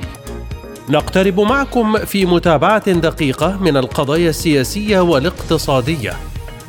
نقترب 0.88 1.40
معكم 1.40 1.98
في 1.98 2.26
متابعة 2.26 2.92
دقيقة 2.92 3.58
من 3.62 3.76
القضايا 3.76 4.30
السياسية 4.30 5.00
والاقتصادية. 5.00 6.12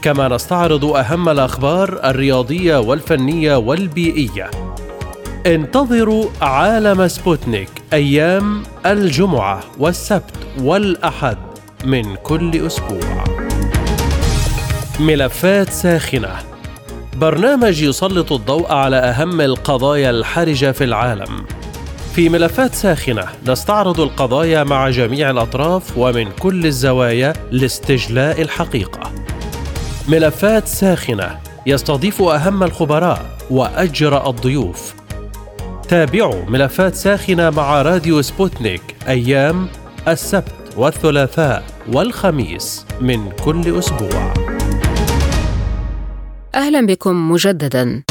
كما 0.02 0.28
نستعرض 0.28 0.86
أهم 0.86 1.30
الأخبار 1.30 2.00
الرياضية 2.04 2.78
والفنية 2.80 3.56
والبيئية. 3.56 4.52
انتظروا 5.46 6.26
عالم 6.42 7.08
سبوتنيك 7.08 7.70
أيام 7.94 8.64
الجمعة 8.86 9.64
والسبت 9.80 10.34
والأحد 10.62 11.38
من 11.86 12.16
كل 12.16 12.66
أسبوع. 12.66 13.24
ملفات 15.00 15.70
ساخنة. 15.70 16.36
برنامج 17.16 17.82
يسلط 17.82 18.32
الضوء 18.32 18.72
على 18.72 18.96
أهم 18.96 19.42
القضايا 19.42 20.10
الحرجة 20.10 20.72
في 20.72 20.84
العالم. 20.84 21.46
في 22.14 22.30
ملفات 22.30 22.76
ساخنة 22.76 23.24
نستعرض 23.48 24.00
القضايا 24.00 24.64
مع 24.64 24.90
جميع 24.90 25.30
الأطراف 25.30 25.98
ومن 25.98 26.32
كل 26.40 26.66
الزوايا 26.66 27.34
لاستجلاء 27.52 28.42
الحقيقة. 28.42 29.12
ملفات 30.08 30.68
ساخنة 30.68 31.40
يستضيف 31.66 32.22
أهم 32.22 32.64
الخبراء 32.64 33.38
وأجرأ 33.50 34.30
الضيوف. 34.30 34.96
تابعوا 35.90 36.46
ملفات 36.46 36.96
ساخنة 36.96 37.50
مع 37.50 37.82
راديو 37.82 38.22
سبوتنيك 38.22 38.82
أيام 39.08 39.68
السبت 40.08 40.54
والثلاثاء 40.78 41.64
والخميس 41.94 42.86
من 43.02 43.32
كل 43.32 43.80
أسبوع. 43.80 44.34
أهلا 46.56 46.86
بكم 46.86 47.32
مجددا. 47.32 48.04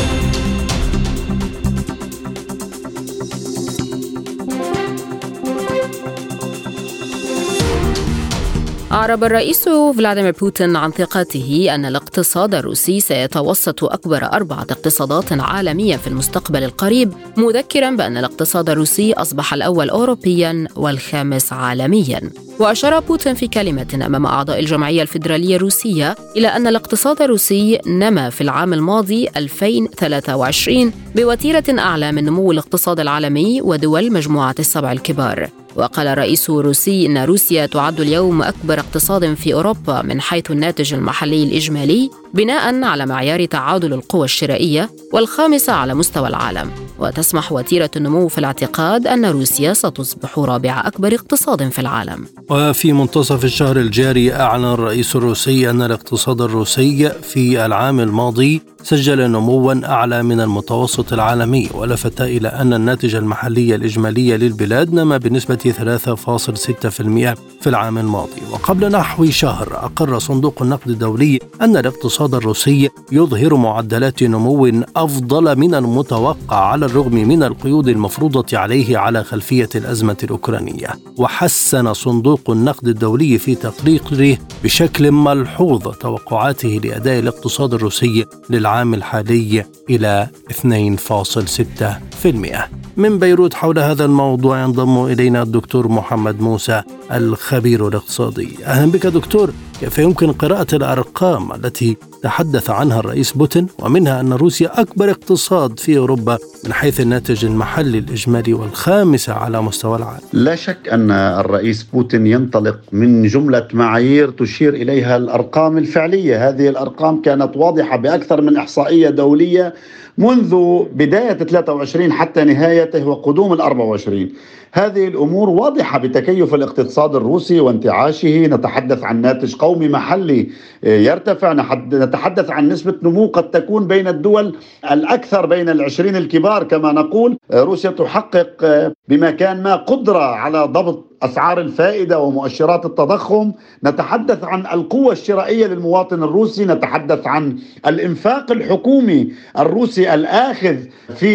أعرب 8.96 9.24
الرئيس 9.24 9.68
فلاديمير 9.68 10.34
بوتين 10.40 10.76
عن 10.76 10.90
ثقته 10.90 11.68
أن 11.74 11.84
الاقتصاد 11.84 12.54
الروسي 12.54 13.00
سيتوسط 13.00 13.84
أكبر 13.84 14.24
أربعة 14.24 14.66
اقتصادات 14.70 15.32
عالمية 15.32 15.96
في 15.96 16.06
المستقبل 16.06 16.64
القريب 16.64 17.12
مذكرا 17.36 17.90
بأن 17.90 18.16
الاقتصاد 18.16 18.70
الروسي 18.70 19.12
أصبح 19.12 19.54
الأول 19.54 19.90
أوروبيا 19.90 20.68
والخامس 20.76 21.52
عالميا. 21.52 22.20
وأشار 22.58 23.00
بوتين 23.00 23.34
في 23.34 23.48
كلمة 23.48 24.00
أمام 24.06 24.26
أعضاء 24.26 24.60
الجمعية 24.60 25.02
الفيدرالية 25.02 25.56
الروسية 25.56 26.16
إلى 26.36 26.48
أن 26.48 26.66
الاقتصاد 26.66 27.22
الروسي 27.22 27.78
نما 27.86 28.30
في 28.30 28.40
العام 28.40 28.72
الماضي 28.72 29.28
2023 29.36 30.92
بوتيرة 31.16 31.64
أعلى 31.78 32.12
من 32.12 32.24
نمو 32.24 32.52
الاقتصاد 32.52 33.00
العالمي 33.00 33.62
ودول 33.62 34.12
مجموعة 34.12 34.54
السبع 34.58 34.92
الكبار. 34.92 35.65
وقال 35.76 36.06
الرئيس 36.06 36.50
الروسي 36.50 37.06
إن 37.06 37.18
روسيا 37.18 37.66
تعد 37.66 38.00
اليوم 38.00 38.42
أكبر 38.42 38.80
اقتصاد 38.80 39.34
في 39.34 39.54
أوروبا 39.54 40.02
من 40.02 40.20
حيث 40.20 40.50
الناتج 40.50 40.94
المحلي 40.94 41.42
الإجمالي 41.42 42.10
بناء 42.34 42.84
على 42.84 43.06
معيار 43.06 43.44
تعادل 43.44 43.92
القوى 43.92 44.24
الشرائية 44.24 44.90
والخامسة 45.12 45.72
على 45.72 45.94
مستوى 45.94 46.28
العالم. 46.28 46.70
وتسمح 46.98 47.52
وتيرة 47.52 47.90
النمو 47.96 48.28
في 48.28 48.38
الاعتقاد 48.38 49.06
أن 49.06 49.24
روسيا 49.24 49.72
ستصبح 49.72 50.38
رابع 50.38 50.82
أكبر 50.86 51.14
اقتصاد 51.14 51.68
في 51.68 51.78
العالم. 51.78 52.26
وفي 52.50 52.92
منتصف 52.92 53.44
الشهر 53.44 53.76
الجاري 53.76 54.34
أعلن 54.34 54.64
الرئيس 54.64 55.16
الروسي 55.16 55.70
أن 55.70 55.82
الاقتصاد 55.82 56.40
الروسي 56.40 57.10
في 57.22 57.66
العام 57.66 58.00
الماضي 58.00 58.62
سجل 58.88 59.30
نموا 59.30 59.74
أعلى 59.84 60.22
من 60.22 60.40
المتوسط 60.40 61.12
العالمي 61.12 61.68
ولفت 61.74 62.20
إلى 62.20 62.48
أن 62.48 62.74
الناتج 62.74 63.14
المحلي 63.14 63.74
الإجمالي 63.74 64.36
للبلاد 64.36 64.94
نما 64.94 65.16
بنسبة 65.16 65.56
3.6% 65.56 67.34
في 67.60 67.66
العام 67.66 67.98
الماضي. 67.98 68.42
وقبل 68.52 68.92
نحو 68.92 69.24
شهر 69.24 69.68
أقر 69.72 70.18
صندوق 70.18 70.62
النقد 70.62 70.90
الدولي 70.90 71.38
أن 71.60 71.76
الاقتصاد 71.76 72.34
الروسي 72.34 72.90
يظهر 73.12 73.54
معدلات 73.54 74.22
نمو 74.22 74.82
أفضل 74.96 75.58
من 75.58 75.74
المتوقع 75.74 76.56
على 76.56 76.86
الرغم 76.86 77.14
من 77.14 77.42
القيود 77.42 77.88
المفروضة 77.88 78.58
عليه 78.58 78.98
على 78.98 79.24
خلفية 79.24 79.68
الأزمة 79.74 80.16
الأوكرانية. 80.24 80.88
وحسن 81.18 81.94
صندوق 81.94 82.50
النقد 82.50 82.88
الدولي 82.88 83.38
في 83.38 83.54
تقريره 83.54 84.38
بشكل 84.64 85.12
ملحوظ 85.12 85.82
توقعاته 85.82 86.80
لأداء 86.84 87.18
الاقتصاد 87.18 87.74
الروسي 87.74 88.24
للعام 88.50 88.75
الحالي 88.82 89.64
إلى 89.90 90.28
2.6% 90.52 92.56
من 92.96 93.18
بيروت 93.18 93.54
حول 93.54 93.78
هذا 93.78 94.04
الموضوع 94.04 94.62
ينضم 94.62 95.04
إلينا 95.04 95.42
الدكتور 95.42 95.88
محمد 95.88 96.40
موسى 96.40 96.82
الخبير 97.12 97.88
الاقتصادي. 97.88 98.48
أهلا 98.64 98.92
بك 98.92 99.06
دكتور. 99.06 99.50
كيف 99.80 99.98
يمكن 99.98 100.32
قراءة 100.32 100.74
الأرقام 100.74 101.52
التي 101.52 101.96
تحدث 102.22 102.70
عنها 102.70 103.00
الرئيس 103.00 103.32
بوتين 103.32 103.66
ومنها 103.78 104.20
أن 104.20 104.32
روسيا 104.32 104.80
أكبر 104.80 105.10
اقتصاد 105.10 105.78
في 105.78 105.98
أوروبا 105.98 106.38
من 106.64 106.72
حيث 106.72 107.00
الناتج 107.00 107.44
المحلي 107.44 107.98
الإجمالي 107.98 108.54
والخامسة 108.54 109.32
على 109.32 109.62
مستوى 109.62 109.96
العالم؟ 109.96 110.20
لا 110.32 110.54
شك 110.54 110.88
أن 110.92 111.10
الرئيس 111.10 111.82
بوتين 111.82 112.26
ينطلق 112.26 112.78
من 112.92 113.26
جملة 113.26 113.68
معايير 113.72 114.30
تشير 114.30 114.74
إليها 114.74 115.16
الأرقام 115.16 115.78
الفعلية. 115.78 116.48
هذه 116.48 116.68
الأرقام 116.68 117.22
كانت 117.22 117.56
واضحة 117.56 117.96
بأكثر 117.96 118.40
من 118.40 118.56
إحصائية 118.56 119.10
دولية 119.10 119.74
منذ 120.18 120.82
بداية 120.92 121.32
23 121.32 122.12
حتى 122.12 122.44
نهايته 122.44 123.08
وقدوم 123.08 123.52
ال 123.52 123.60
24 123.60 124.28
هذه 124.72 125.08
الأمور 125.08 125.50
واضحة 125.50 125.98
بتكيف 125.98 126.54
الاقتصاد 126.54 127.14
الروسي 127.14 127.60
وانتعاشه. 127.60 128.46
نتحدث 128.46 129.04
عن 129.04 129.20
ناتج 129.20 129.54
قومي 129.54 129.88
محلي 129.88 130.48
آه، 130.84 130.98
يرتفع. 130.98 131.52
نتحدث 131.92 132.50
عن 132.50 132.68
نسبة 132.68 132.94
نمو 133.02 133.26
قد 133.26 133.50
تكون 133.50 133.86
بين 133.86 134.08
الدول 134.08 134.56
الأكثر 134.92 135.46
بين 135.46 135.68
العشرين 135.68 136.16
الكبار 136.16 136.64
كما 136.64 136.92
نقول. 136.92 137.38
آه، 137.50 137.62
روسيا 137.62 137.90
تحقق 137.90 138.50
آه، 138.64 138.92
بمكان 139.08 139.62
ما 139.62 139.76
قدرة 139.76 140.18
على 140.18 140.64
ضبط 140.64 141.15
أسعار 141.26 141.60
الفائدة 141.60 142.18
ومؤشرات 142.18 142.86
التضخم. 142.86 143.52
نتحدث 143.84 144.44
عن 144.44 144.66
القوة 144.66 145.12
الشرائية 145.12 145.66
للمواطن 145.66 146.22
الروسي. 146.22 146.64
نتحدث 146.64 147.26
عن 147.26 147.58
الإنفاق 147.86 148.52
الحكومي 148.52 149.32
الروسي 149.58 150.14
الآخذ 150.14 150.76
في 151.16 151.30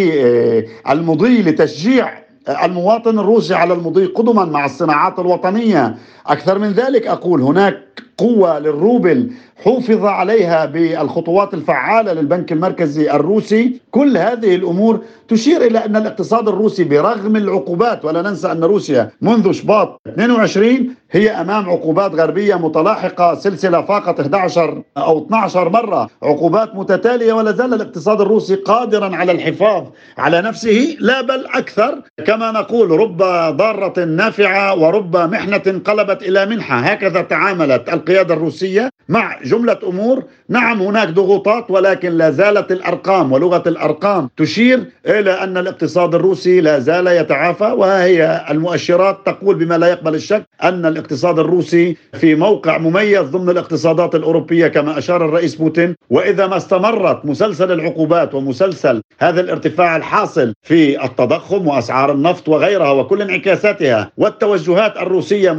المضي 0.89 1.42
لتشجيع 1.42 2.22
المواطن 2.64 3.20
الروسي 3.20 3.54
على 3.54 3.74
المضي 3.74 4.06
قدما 4.06 4.46
مع 4.46 4.66
الصناعات 4.66 5.20
الوطنية. 5.20 5.96
أكثر 6.28 6.59
من 6.59 6.72
ذلك 6.72 7.07
أقول 7.07 7.41
هناك 7.41 8.01
قوة 8.17 8.59
للروبل 8.59 9.32
حوفظ 9.63 10.05
عليها 10.05 10.65
بالخطوات 10.65 11.53
الفعالة 11.53 12.13
للبنك 12.13 12.51
المركزي 12.51 13.11
الروسي. 13.11 13.82
كل 13.91 14.17
هذه 14.17 14.55
الأمور 14.55 14.99
تشير 15.28 15.61
إلى 15.61 15.86
أن 15.86 15.95
الاقتصاد 15.95 16.47
الروسي 16.47 16.84
برغم 16.84 17.36
العقوبات 17.36 18.05
ولا 18.05 18.22
ننسى 18.22 18.51
أن 18.51 18.63
روسيا 18.63 19.09
منذ 19.22 19.51
شباط 19.51 20.01
22 20.07 20.95
هي 21.11 21.30
أمام 21.30 21.69
عقوبات 21.69 22.15
غربية 22.15 22.55
متلاحقة 22.55 23.36
سلسلة 23.36 23.82
فاقت 23.82 24.19
11 24.19 24.82
أو 24.97 25.26
12 25.26 25.69
مرة. 25.69 26.09
عقوبات 26.24 26.76
متتالية 26.76 27.34
ولا 27.34 27.51
زال 27.51 27.74
الاقتصاد 27.74 28.22
الروسي 28.22 28.55
قادرا 28.55 29.15
على 29.15 29.32
الحفاظ 29.32 29.84
على 30.17 30.41
نفسه 30.41 30.97
لا 30.99 31.22
بل 31.22 31.45
أكثر. 31.53 32.01
كما 32.26 32.51
نقول 32.51 32.91
رب 32.91 33.17
ضارة 33.57 34.03
نافعة 34.05 34.80
ورب 34.80 35.17
محنة 35.17 35.80
انقلبت 36.12 36.24
إلى 36.24 36.45
منحة. 36.45 36.80
هكذا 36.80 37.22
تعاملت 37.22 37.89
القيادة 37.89 38.34
الروسية 38.34 38.89
مع 39.09 39.39
جملة 39.43 39.78
أمور. 39.84 40.24
نعم 40.49 40.82
هناك 40.82 41.09
ضغوطات 41.09 41.72
ولكن 41.72 42.12
لا 42.12 42.32
زالت 42.32 42.72
الأرقام 42.72 43.32
ولغة 43.32 43.64
الأرقام 43.68 44.30
تشير 44.38 44.84
إلى 45.05 45.32
أن 45.32 45.57
الاقتصاد 45.57 46.16
الروسي 46.16 46.62
لا 46.62 46.80
زال 46.80 47.07
يتعافى 47.07 47.64
وها 47.64 48.03
هي 48.03 48.45
المؤشرات 48.49 49.20
تقول 49.26 49.55
بما 49.55 49.78
لا 49.78 49.88
يقبل 49.88 50.16
الشك 50.16 50.43
أن 50.64 50.86
الاقتصاد 50.86 51.39
الروسي 51.39 51.97
في 52.14 52.36
موقع 52.36 52.78
مميز 52.78 53.22
ضمن 53.22 53.49
الاقتصادات 53.49 54.16
الأوروبية 54.16 54.68
كما 54.68 54.97
أشار 54.97 55.26
الرئيس 55.26 55.55
بوتين. 55.55 55.95
وإذا 56.09 56.47
ما 56.47 56.57
استمرت 56.57 57.26
مسلسل 57.26 57.72
العقوبات 57.72 58.36
ومسلسل 58.36 59.01
هذا 59.20 59.41
الارتفاع 59.41 59.95
الحاصل 59.95 60.53
في 60.64 61.05
التضخم 61.05 61.68
وأسعار 61.68 62.12
النفط 62.12 62.49
وغيرها 62.49 62.91
وكل 62.91 63.22
انعكاساتها 63.22 64.12
والتوجهات 64.18 64.97
الروسية 64.97 65.51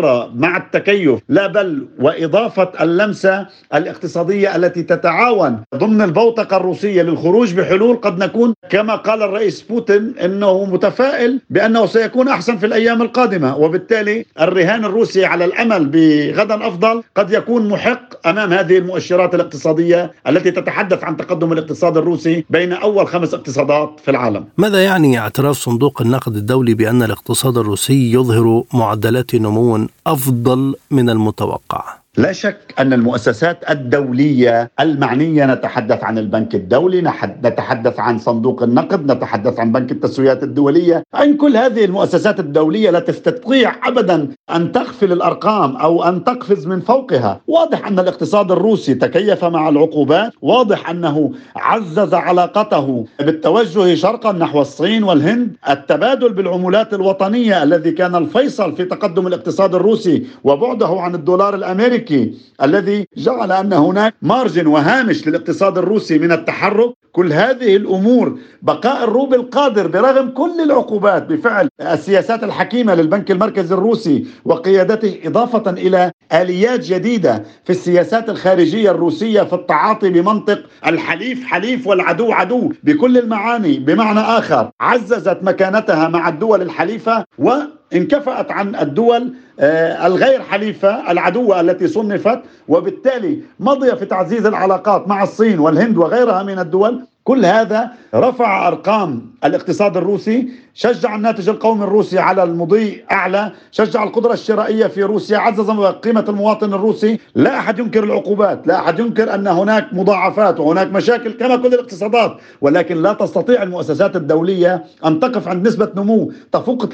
مستمره 0.00 0.30
مع 0.34 0.56
التكيف 0.56 1.20
لا 1.28 1.46
بل 1.46 1.86
وإضافة 1.98 2.72
اللمسة 2.80 3.46
الاقتصادية 3.74 4.56
التي 4.56 4.82
تتعاون 4.82 5.60
ضمن 5.74 6.02
البوتقة 6.02 6.56
الروسية 6.56 7.02
للخروج 7.02 7.54
بحلول 7.54 7.96
قد 7.96 8.18
نكون 8.18 8.54
كما 8.70 8.94
قال 8.94 9.22
الرئيس 9.22 9.62
بوتين 9.62 10.14
إنه 10.24 10.64
متفائل 10.64 11.40
بأنه 11.50 11.86
سيكون 11.86 12.28
أحسن 12.28 12.56
في 12.56 12.66
الأيام 12.66 13.02
القادمة 13.02 13.56
وبالتالي 13.56 14.24
الرهان 14.40 14.84
الروسي 14.84 15.24
على 15.24 15.44
الأمل 15.44 15.86
بغدا 15.86 16.68
أفضل 16.68 17.02
قد 17.14 17.32
يكون 17.32 17.68
محق 17.68 18.28
أمام 18.28 18.52
هذه 18.52 18.78
المؤشرات 18.78 19.34
الاقتصادية 19.34 20.12
التي 20.28 20.50
تتحدث 20.50 21.04
عن 21.04 21.16
تقدم 21.16 21.52
الاقتصاد 21.52 21.96
الروسي 21.96 22.44
بين 22.50 22.72
أول 22.72 23.06
خمس 23.06 23.34
اقتصادات 23.34 24.00
في 24.04 24.10
العالم. 24.10 24.44
ماذا 24.58 24.84
يعني 24.84 25.18
اعتراف 25.18 25.56
صندوق 25.56 26.02
النقد 26.02 26.36
الدولي 26.36 26.74
بأن 26.74 27.02
الاقتصاد 27.02 27.58
الروسي 27.58 28.12
يظهر 28.12 28.62
معدلات 28.74 29.34
نمو 29.34 29.86
أفضل 30.06 30.74
من 30.90 31.10
المتوقع؟ 31.10 31.99
لا 32.18 32.32
شك 32.32 32.74
أن 32.78 32.92
المؤسسات 32.92 33.70
الدولية 33.70 34.70
المعنية 34.80 35.46
نتحدث 35.46 36.04
عن 36.04 36.18
البنك 36.18 36.54
الدولي 36.54 37.00
نتحدث 37.44 38.00
عن 38.00 38.18
صندوق 38.18 38.62
النقد 38.62 39.12
نتحدث 39.12 39.60
عن 39.60 39.72
بنك 39.72 39.92
التسويات 39.92 40.42
الدولية. 40.42 41.02
عن 41.14 41.36
كل 41.36 41.56
هذه 41.56 41.84
المؤسسات 41.84 42.40
الدولية 42.40 42.90
لا 42.90 43.00
تستطيع 43.00 43.88
ابدا 43.88 44.28
أن 44.54 44.72
تغفل 44.72 45.12
الأرقام 45.12 45.76
أو 45.76 46.04
أن 46.04 46.24
تقفز 46.24 46.66
من 46.66 46.80
فوقها. 46.80 47.40
واضح 47.46 47.86
أن 47.86 47.98
الاقتصاد 47.98 48.52
الروسي 48.52 48.94
تكيف 48.94 49.44
مع 49.44 49.68
العقوبات. 49.68 50.32
واضح 50.42 50.90
أنه 50.90 51.32
عزز 51.56 52.14
علاقته 52.14 53.06
بالتوجه 53.20 53.94
شرقا 53.94 54.32
نحو 54.32 54.60
الصين 54.60 55.04
والهند. 55.04 55.56
التبادل 55.70 56.32
بالعملات 56.32 56.94
الوطنية 56.94 57.62
الذي 57.62 57.90
كان 57.90 58.14
الفيصل 58.14 58.76
في 58.76 58.84
تقدم 58.84 59.26
الاقتصاد 59.26 59.74
الروسي 59.74 60.26
وبعده 60.44 61.00
عن 61.00 61.14
الدولار 61.14 61.54
الأمريكي 61.54 61.99
الامريكي 62.00 62.34
الذي 62.62 63.06
جعل 63.16 63.52
أن 63.52 63.72
هناك 63.72 64.14
مارجن 64.22 64.66
وهامش 64.66 65.28
للاقتصاد 65.28 65.78
الروسي 65.78 66.18
من 66.18 66.32
التحرك 66.32 66.94
كل 67.12 67.32
هذه 67.32 67.76
الأمور 67.76 68.38
بقاء 68.62 69.04
الروبل 69.04 69.42
قادر 69.42 69.86
برغم 69.86 70.30
كل 70.30 70.60
العقوبات 70.60 71.26
بفعل 71.26 71.68
السياسات 71.80 72.44
الحكيمة 72.44 72.94
للبنك 72.94 73.30
المركزي 73.30 73.74
الروسي 73.74 74.26
وقيادته 74.44 75.18
إضافة 75.24 75.70
إلى 75.70 76.12
آليات 76.32 76.80
جديدة 76.80 77.44
في 77.64 77.70
السياسات 77.70 78.28
الخارجية 78.28 78.90
الروسية 78.90 79.42
في 79.42 79.52
التعاطي 79.52 80.10
بمنطق 80.10 80.62
الحليف 80.86 81.44
حليف 81.44 81.86
والعدو 81.86 82.32
عدو 82.32 82.72
بكل 82.82 83.18
المعاني. 83.18 83.78
بمعنى 83.78 84.20
آخر 84.20 84.70
عززت 84.80 85.38
مكانتها 85.42 86.08
مع 86.08 86.28
الدول 86.28 86.62
الحليفة 86.62 87.24
و 87.38 87.50
انكفأت 87.94 88.50
عن 88.50 88.76
الدول 88.76 89.34
آه، 89.60 90.06
الغير 90.06 90.42
حليفة 90.42 91.10
العدوة 91.10 91.60
التي 91.60 91.88
صنفت 91.88 92.40
وبالتالي 92.68 93.40
مضي 93.60 93.96
في 93.96 94.06
تعزيز 94.06 94.46
العلاقات 94.46 95.08
مع 95.08 95.22
الصين 95.22 95.58
والهند 95.58 95.96
وغيرها 95.96 96.42
من 96.42 96.58
الدول. 96.58 97.04
كل 97.24 97.44
هذا 97.44 97.90
رفع 98.14 98.68
أرقام 98.68 99.22
الاقتصاد 99.44 99.96
الروسي 99.96 100.48
شجع 100.82 101.14
الناتج 101.14 101.48
القومي 101.48 101.84
الروسي 101.84 102.18
على 102.18 102.42
المضي 102.42 103.04
أعلى 103.12 103.52
شجع 103.70 104.02
القدرة 104.02 104.32
الشرائية 104.32 104.86
في 104.86 105.02
روسيا 105.02 105.38
عزز 105.38 105.70
قيمة 105.70 106.24
المواطن 106.28 106.74
الروسي. 106.74 107.18
لا 107.34 107.58
أحد 107.58 107.78
ينكر 107.78 108.04
العقوبات 108.04 108.66
لا 108.66 108.78
أحد 108.78 108.98
ينكر 108.98 109.34
أن 109.34 109.46
هناك 109.46 109.86
مضاعفات 109.92 110.60
وهناك 110.60 110.86
مشاكل 110.92 111.32
كما 111.32 111.56
كل 111.56 111.66
الاقتصادات 111.74 112.36
ولكن 112.60 113.02
لا 113.02 113.12
تستطيع 113.12 113.62
المؤسسات 113.62 114.16
الدولية 114.16 114.84
أن 115.06 115.20
تقف 115.20 115.48
عند 115.48 115.68
نسبة 115.68 115.88
نمو 115.96 116.32
تفوق 116.52 116.86
3% 116.86 116.88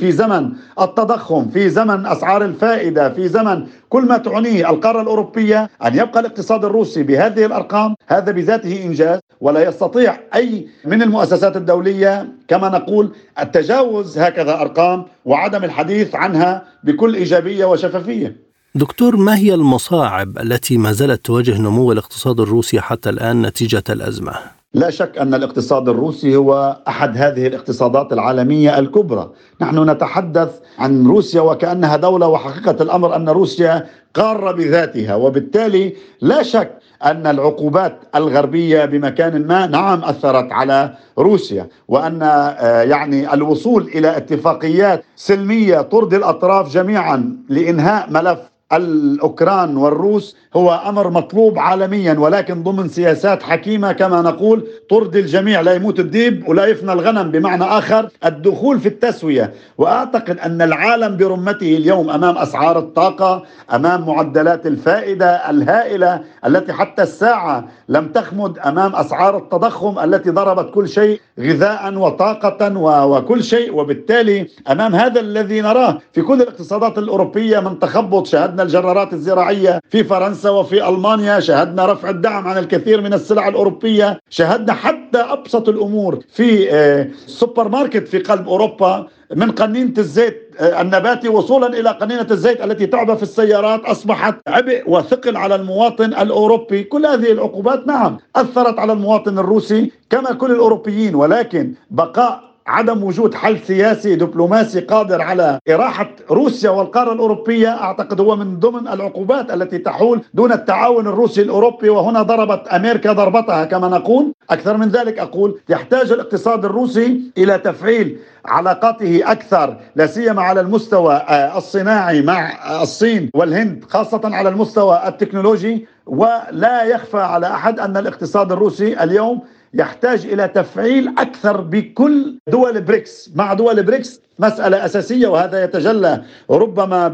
في 0.00 0.12
زمن 0.12 0.50
التضخم 0.80 1.48
في 1.48 1.68
زمن 1.68 2.06
أسعار 2.06 2.44
الفائدة 2.44 3.10
في 3.10 3.28
زمن 3.28 3.66
كل 3.88 4.02
ما 4.02 4.16
تعنيه 4.18 4.70
القارة 4.70 5.00
الأوروبية. 5.00 5.70
أن 5.86 5.94
يبقى 5.94 6.20
الاقتصاد 6.20 6.64
الروسي 6.64 7.02
بهذه 7.02 7.46
الأرقام 7.46 7.94
هذا 8.06 8.32
بذاته 8.32 8.84
إنجاز 8.84 9.18
ولا 9.40 9.68
يستطيع 9.68 10.16
أي 10.34 10.66
من 10.84 11.02
المؤسسات 11.02 11.56
الدولية 11.56 12.28
كما 12.48 12.68
نقول 12.68 13.03
التجاوز 13.38 14.18
هكذا 14.18 14.60
أرقام 14.60 15.04
وعدم 15.24 15.64
الحديث 15.64 16.14
عنها 16.14 16.64
بكل 16.84 17.14
إيجابية 17.14 17.64
وشفافية 17.64 18.36
دكتور 18.74 19.16
ما 19.16 19.36
هي 19.36 19.54
المصاعب 19.54 20.38
التي 20.38 20.78
ما 20.78 20.92
زالت 20.92 21.26
تواجه 21.26 21.58
نمو 21.60 21.92
الاقتصاد 21.92 22.40
الروسي 22.40 22.80
حتى 22.80 23.10
الآن 23.10 23.42
نتيجة 23.42 23.84
الأزمة؟ 23.90 24.32
لا 24.74 24.90
شك 24.90 25.18
أن 25.18 25.34
الاقتصاد 25.34 25.88
الروسي 25.88 26.36
هو 26.36 26.80
أحد 26.88 27.16
هذه 27.16 27.46
الاقتصادات 27.46 28.12
العالمية 28.12 28.78
الكبرى، 28.78 29.30
نحن 29.60 29.90
نتحدث 29.90 30.50
عن 30.78 31.06
روسيا 31.06 31.40
وكأنها 31.40 31.96
دولة 31.96 32.26
وحقيقة 32.26 32.82
الأمر 32.82 33.16
أن 33.16 33.28
روسيا 33.28 33.86
قارة 34.14 34.52
بذاتها 34.52 35.14
وبالتالي 35.14 35.96
لا 36.20 36.42
شك 36.42 36.78
أن 37.04 37.26
العقوبات 37.26 37.98
الغربية 38.14 38.84
بمكان 38.84 39.46
ما 39.46 39.66
نعم 39.66 40.04
أثرت 40.04 40.52
على 40.52 40.94
روسيا 41.18 41.68
وأن 41.88 42.22
آه، 42.22 42.82
يعني 42.82 43.34
الوصول 43.34 43.82
إلى 43.82 44.16
اتفاقيات 44.16 45.04
سلمية 45.16 45.80
ترضي 45.80 46.16
الأطراف 46.16 46.72
جميعا 46.74 47.36
لإنهاء 47.48 48.10
ملف 48.10 48.38
الأوكران 48.72 49.76
والروس 49.76 50.36
هو 50.56 50.82
أمر 50.88 51.10
مطلوب 51.10 51.58
عالميا 51.58 52.14
ولكن 52.18 52.62
ضمن 52.62 52.88
سياسات 52.88 53.42
حكيمة 53.42 53.92
كما 53.92 54.22
نقول 54.22 54.66
ترضي 54.90 55.20
الجميع 55.20 55.60
لا 55.60 55.74
يموت 55.74 56.00
الديب 56.00 56.48
ولا 56.48 56.66
يفنى 56.66 56.92
الغنم. 56.92 57.30
بمعنى 57.30 57.64
آخر 57.64 58.08
الدخول 58.24 58.80
في 58.80 58.88
التسوية. 58.88 59.52
وأعتقد 59.78 60.38
أن 60.38 60.62
العالم 60.62 61.16
برمته 61.16 61.76
اليوم 61.76 62.10
أمام 62.10 62.38
أسعار 62.38 62.78
الطاقة 62.78 63.42
أمام 63.74 64.06
معدلات 64.06 64.66
الفائدة 64.66 65.50
الهائلة 65.50 66.20
التي 66.46 66.72
حتى 66.72 67.02
الساعة 67.02 67.68
لم 67.88 68.08
تخمد 68.08 68.58
أمام 68.58 68.96
أسعار 68.96 69.36
التضخم 69.36 69.98
التي 69.98 70.30
ضربت 70.30 70.74
كل 70.74 70.88
شيء 70.88 71.20
غذاء 71.40 71.94
وطاقة 71.94 72.78
وكل 73.06 73.44
شيء. 73.44 73.74
وبالتالي 73.74 74.46
أمام 74.70 74.94
هذا 74.94 75.20
الذي 75.20 75.60
نراه 75.60 75.98
في 76.12 76.22
كل 76.22 76.42
الاقتصادات 76.42 76.98
الأوروبية 76.98 77.60
من 77.60 77.78
تخبط 77.78 78.26
شاهدنا 78.26 78.63
الجرارات 78.64 79.12
الزراعية 79.12 79.80
في 79.90 80.04
فرنسا 80.04 80.50
وفي 80.50 80.88
ألمانيا. 80.88 81.40
شاهدنا 81.40 81.86
رفع 81.92 82.10
الدعم 82.10 82.48
عن 82.48 82.58
الكثير 82.58 83.00
من 83.00 83.14
السلع 83.14 83.48
الأوروبية. 83.48 84.20
شاهدنا 84.30 84.72
حتى 84.72 85.18
أبسط 85.18 85.68
الأمور 85.68 86.18
في 86.32 86.72
آه، 86.74 87.08
سوبر 87.26 87.68
ماركت 87.68 88.08
في 88.08 88.18
قلب 88.18 88.48
أوروبا 88.48 89.06
من 89.36 89.50
قنينة 89.50 89.94
الزيت 89.98 90.40
آه، 90.58 90.80
النباتي 90.80 91.28
وصولا 91.28 91.66
إلى 91.66 91.90
قنينة 91.90 92.26
الزيت 92.30 92.64
التي 92.64 92.86
تعبى 92.86 93.16
في 93.16 93.22
السيارات. 93.22 93.84
أصبحت 93.84 94.34
عبء 94.48 94.82
وثقل 94.86 95.36
على 95.36 95.54
المواطن 95.54 96.04
الأوروبي. 96.04 96.84
كل 96.84 97.06
هذه 97.06 97.32
العقوبات 97.32 97.86
نعم 97.86 98.18
أثرت 98.36 98.78
على 98.78 98.92
المواطن 98.92 99.38
الروسي 99.38 99.92
كما 100.10 100.32
كل 100.32 100.50
الأوروبيين 100.50 101.14
ولكن 101.14 101.74
بقاء 101.90 102.53
عدم 102.66 103.04
وجود 103.04 103.34
حل 103.34 103.58
سياسي 103.58 104.14
دبلوماسي 104.16 104.80
قادر 104.80 105.22
على 105.22 105.58
إراحة 105.70 106.10
روسيا 106.30 106.70
والقارة 106.70 107.12
الأوروبية 107.12 107.68
أعتقد 107.68 108.20
هو 108.20 108.36
من 108.36 108.58
ضمن 108.58 108.88
العقوبات 108.88 109.50
التي 109.50 109.78
تحول 109.78 110.20
دون 110.34 110.52
التعاون 110.52 111.06
الروسي 111.06 111.42
الأوروبي 111.42 111.88
وهنا 111.88 112.22
ضربت 112.22 112.68
أمريكا 112.68 113.12
ضربتها 113.12 113.64
كما 113.64 113.88
نقول. 113.88 114.32
أكثر 114.50 114.76
من 114.76 114.88
ذلك 114.88 115.18
أقول 115.18 115.60
يحتاج 115.68 116.12
الاقتصاد 116.12 116.64
الروسي 116.64 117.20
إلى 117.38 117.58
تفعيل 117.58 118.18
علاقاته 118.44 119.32
أكثر 119.32 119.76
لا 119.96 120.06
سيما 120.06 120.42
على 120.42 120.60
المستوى 120.60 121.14
آه، 121.14 121.58
الصناعي 121.58 122.22
مع 122.22 122.52
الصين 122.82 123.30
والهند 123.34 123.84
خاصة 123.88 124.20
على 124.24 124.48
المستوى 124.48 125.02
التكنولوجي. 125.08 125.86
ولا 126.06 126.84
يخفى 126.84 127.18
على 127.20 127.46
أحد 127.46 127.80
أن 127.80 127.96
الاقتصاد 127.96 128.52
الروسي 128.52 129.02
اليوم 129.02 129.42
يحتاج 129.74 130.26
إلى 130.26 130.48
تفعيل 130.48 131.08
أكثر 131.18 131.60
بكل 131.60 132.38
دول 132.48 132.80
بريكس. 132.80 133.30
مع 133.34 133.54
دول 133.54 133.82
بريكس 133.82 134.20
مسألة 134.38 134.84
أساسية 134.84 135.26
وهذا 135.28 135.64
يتجلى 135.64 136.24
ربما 136.50 137.08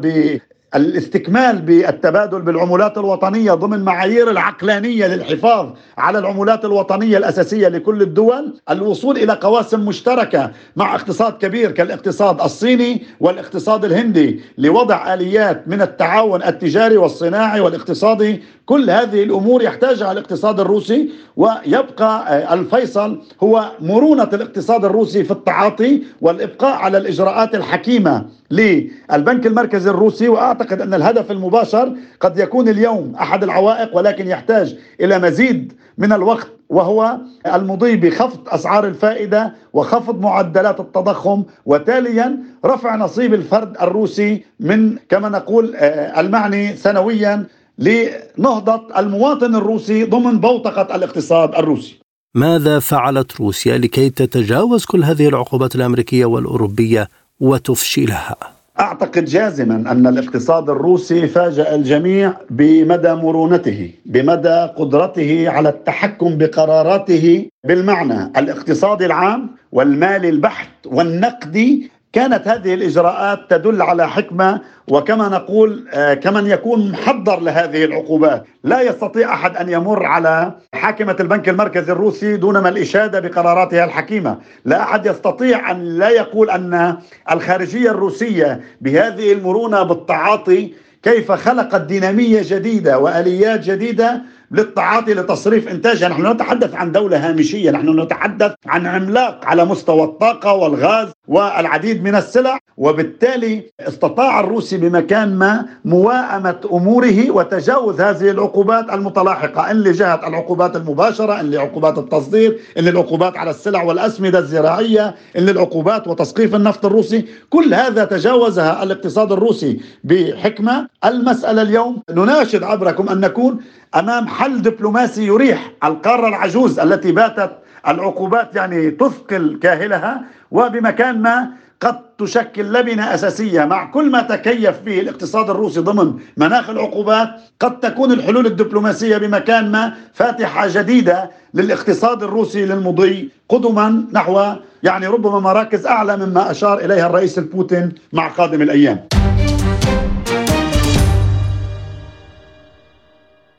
الاستكمال 0.75 1.59
بالتبادل 1.63 2.43
بالعملات 2.43 2.99
الوطنية 2.99 3.53
ضمن 3.53 3.85
معايير 3.85 4.31
العقلانية 4.31 5.07
للحفاظ 5.07 5.67
على 5.99 6.19
العملات 6.19 6.65
الوطنية 6.65 7.17
الأساسية 7.19 7.69
لكل 7.69 8.03
الدول 8.03 8.55
الوصول 8.71 9.17
إلى 9.17 9.33
قواسم 9.33 9.81
مشتركة 9.87 10.51
مع 10.77 10.95
اقتصاد 10.95 11.33
كبير 11.33 11.71
كالاقتصاد 11.71 12.41
الصيني 12.41 13.03
والاقتصاد 13.21 13.85
الهندي 13.85 14.41
لوضع 14.59 15.15
آليات 15.15 15.69
من 15.69 15.83
التعاون 15.83 16.43
التجاري 16.43 16.97
والصناعي 16.97 17.61
والاقتصادي. 17.61 18.43
كل 18.67 18.91
هذه 18.91 19.23
الأمور 19.23 19.63
يحتاجها 19.63 20.13
الاقتصاد 20.13 20.61
الروسي 20.61 21.11
ويبقى 21.37 22.55
الفيصل 22.55 23.23
هو 23.43 23.71
مرونة 23.81 24.29
الاقتصاد 24.33 24.85
الروسي 24.85 25.25
في 25.25 25.31
التعاطي 25.31 26.03
والإبقاء 26.21 26.77
على 26.77 26.99
الإجراءات 26.99 27.55
الحكيمة 27.55 28.27
للبنك 28.51 29.47
المركزي 29.47 29.91
الروسي 29.91 30.29
وأعتقد 30.29 30.81
أن 30.81 30.95
الهدف 30.95 31.31
المباشر 31.31 31.93
قد 32.21 32.39
يكون 32.39 32.69
اليوم 32.69 33.15
أحد 33.15 33.43
العوائق 33.43 33.97
ولكن 33.97 34.27
يحتاج 34.27 34.77
إلى 35.01 35.19
مزيد 35.19 35.73
من 35.99 36.13
الوقت 36.13 36.49
وهو 36.69 37.19
المضي 37.47 37.97
بخفض 37.97 38.49
أسعار 38.49 38.87
الفائدة 38.87 39.55
وخفض 39.73 40.21
معدلات 40.21 40.81
التضخم 40.81 41.43
وتاليا 41.67 42.39
رفع 42.65 42.97
نصيب 42.97 43.35
الفرد 43.35 43.77
الروسي 43.83 44.43
من 44.61 44.97
كما 45.09 45.29
نقول 45.29 45.77
آه، 45.77 46.21
المعني 46.21 46.77
سنويا 46.77 47.47
لنهضة 47.79 48.99
المواطن 48.99 49.55
الروسي 49.55 50.05
ضمن 50.05 50.41
بوتقة 50.41 50.97
الاقتصاد 50.97 51.55
الروسي. 51.55 52.01
ماذا 52.35 52.79
فعلت 52.79 53.41
روسيا 53.41 53.79
لكي 53.79 54.11
تتجاوز 54.11 54.85
كل 54.85 55.05
هذه 55.05 55.29
العقوبات 55.29 55.75
الأمريكية 55.75 56.25
والأوروبية 56.25 57.09
وتفشلها. 57.41 58.37
أعتقد 58.81 59.25
جازما 59.25 59.75
أن 59.75 60.07
الاقتصاد 60.07 60.71
الروسي 60.71 61.29
فاجأ 61.29 61.75
الجميع 61.75 62.33
بمدى 62.51 63.13
مرونته، 63.13 63.91
بمدى 64.07 64.69
قدرته 64.77 65.51
على 65.51 65.69
التحكم 65.69 66.39
بقراراته 66.39 67.49
بالمعنى. 67.65 68.33
الاقتصادي 68.37 69.07
العام 69.07 69.51
والمالي 69.73 70.29
البحت 70.29 70.71
والنقدي 70.87 71.91
كانت 72.13 72.49
هذه 72.49 72.75
الإجراءات 72.75 73.39
تدل 73.51 73.83
على 73.83 74.09
حكمة 74.09 74.61
وكما 74.89 75.29
نقول 75.29 75.89
آه، 75.93 76.15
كمن 76.15 76.47
يكون 76.47 76.91
محضر 76.91 77.41
لهذه 77.41 77.85
العقوبات، 77.85 78.45
لا 78.65 78.81
يستطيع 78.81 79.35
أحد 79.35 79.57
أن 79.57 79.69
يمر 79.69 80.07
على 80.07 80.53
حاكمة 80.81 81.17
البنك 81.21 81.49
المركزي 81.49 81.93
الروسي 81.93 82.37
دون 82.37 82.59
ما 82.59 82.69
الإشادة 82.69 83.21
بقراراتها 83.21 83.85
الحكيمة، 83.85 84.39
لا 84.65 84.83
أحد 84.83 85.07
يستطيع 85.07 85.71
أن 85.71 85.85
لا 85.85 86.09
يقول 86.09 86.51
أن 86.51 86.97
الخارجية 87.31 87.91
الروسية 87.91 88.61
بهذه 88.81 89.33
المرونة 89.33 89.83
بالتعاطي 89.83 90.73
كيف 91.03 91.33
خلقت 91.33 91.81
دينامية 91.81 92.41
جديدة 92.45 92.99
وآليات 92.99 93.61
جديدة 93.61 94.23
للتعاطي 94.51 95.15
لتصريف 95.15 95.69
إنتاجها، 95.69 96.09
نحن 96.09 96.27
نتحدث 96.27 96.75
عن 96.75 96.93
دولة 96.93 97.29
هامشية، 97.29 97.71
نحن 97.71 98.01
نتحدث 98.01 98.53
عن 98.67 98.87
عملاق 98.87 99.45
على 99.45 99.65
مستوى 99.65 100.05
الطاقة 100.05 100.53
والغاز 100.53 101.09
والعديد 101.29 102.05
من 102.05 102.15
السلع، 102.15 102.59
وبالتالي 102.77 103.63
استطاع 103.81 104.41
الروسي 104.41 104.77
بمكان 104.77 105.35
ما 105.35 105.67
موائمه 105.85 106.61
أموره 106.73 107.31
وتجاوز 107.31 108.01
هذه 108.01 108.31
العقوبات 108.31 108.91
المتلاحقة، 108.93 109.71
إن 109.71 109.77
لجهة 109.77 110.29
العقوبات 110.29 110.77
المباشرة، 110.77 111.41
إن 111.41 111.51
لعقوبات 111.51 111.99
التصدير، 111.99 112.59
إن 112.79 112.85
للعقوبات 112.85 113.37
على 113.37 113.51
السلع 113.51 113.83
والأسمدة 113.83 114.39
الزراعية، 114.39 115.15
إن 115.39 115.43
للعقوبات 115.43 116.09
وتسقيف 116.09 116.55
النفط 116.55 116.87
الروسي، 116.87 117.25
كل 117.51 117.75
هذا 117.75 118.05
تجاوزها 118.05 118.83
الاقتصاد 118.83 119.33
الروسي 119.33 119.81
بحكمة، 120.05 120.89
المسألة 121.05 121.63
اليوم 121.63 122.03
نناشد 122.11 122.63
عبركم 122.63 123.09
أن 123.09 123.21
نكون 123.21 123.61
أمام 123.95 124.29
حل 124.29 124.63
دبلوماسي 124.63 125.27
يريح 125.27 125.73
القارة 125.85 126.29
العجوز 126.29 126.79
التي 126.79 127.13
باتت 127.13 127.51
العقوبات 127.89 128.57
يعني 128.57 128.91
تثقل 128.91 129.59
كاهلها 129.63 130.23
وبمكان 130.51 131.23
ما 131.23 131.49
قد 131.81 131.97
تشكل 132.19 132.73
لبنة 132.73 133.15
أساسية 133.15 133.65
مع 133.65 133.91
كل 133.91 134.11
ما 134.11 134.23
تكيف 134.23 134.81
به 134.81 135.01
الاقتصاد 135.01 135.51
الروسي 135.51 135.81
ضمن 135.81 136.15
مناخ 136.37 136.71
العقوبات 136.71 137.29
قد 137.61 137.81
تكون 137.81 138.13
الحلول 138.13 138.47
الدبلوماسية 138.47 139.17
بمكان 139.19 139.73
ما 139.73 139.93
فاتحة 140.15 140.67
جديدة 140.69 141.31
للاقتصاد 141.55 142.23
الروسي 142.23 142.65
للمضي 142.67 143.31
قدما 143.49 144.05
نحو 144.13 144.43
يعني 144.83 145.07
ربما 145.07 145.41
مراكز 145.41 145.87
أعلى 145.87 146.17
مما 146.17 146.51
أشار 146.51 146.79
إليها 146.79 147.07
الرئيس 147.07 147.39
البوتين 147.39 147.93
مع 148.13 148.29
قادم 148.29 148.63
الأيام. 148.63 148.99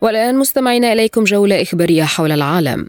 والآن 0.04 0.38
مستمعين 0.38 0.84
إليكم 0.84 1.24
جولة 1.24 1.62
إخبارية 1.62 2.04
حول 2.04 2.32
العالم. 2.32 2.88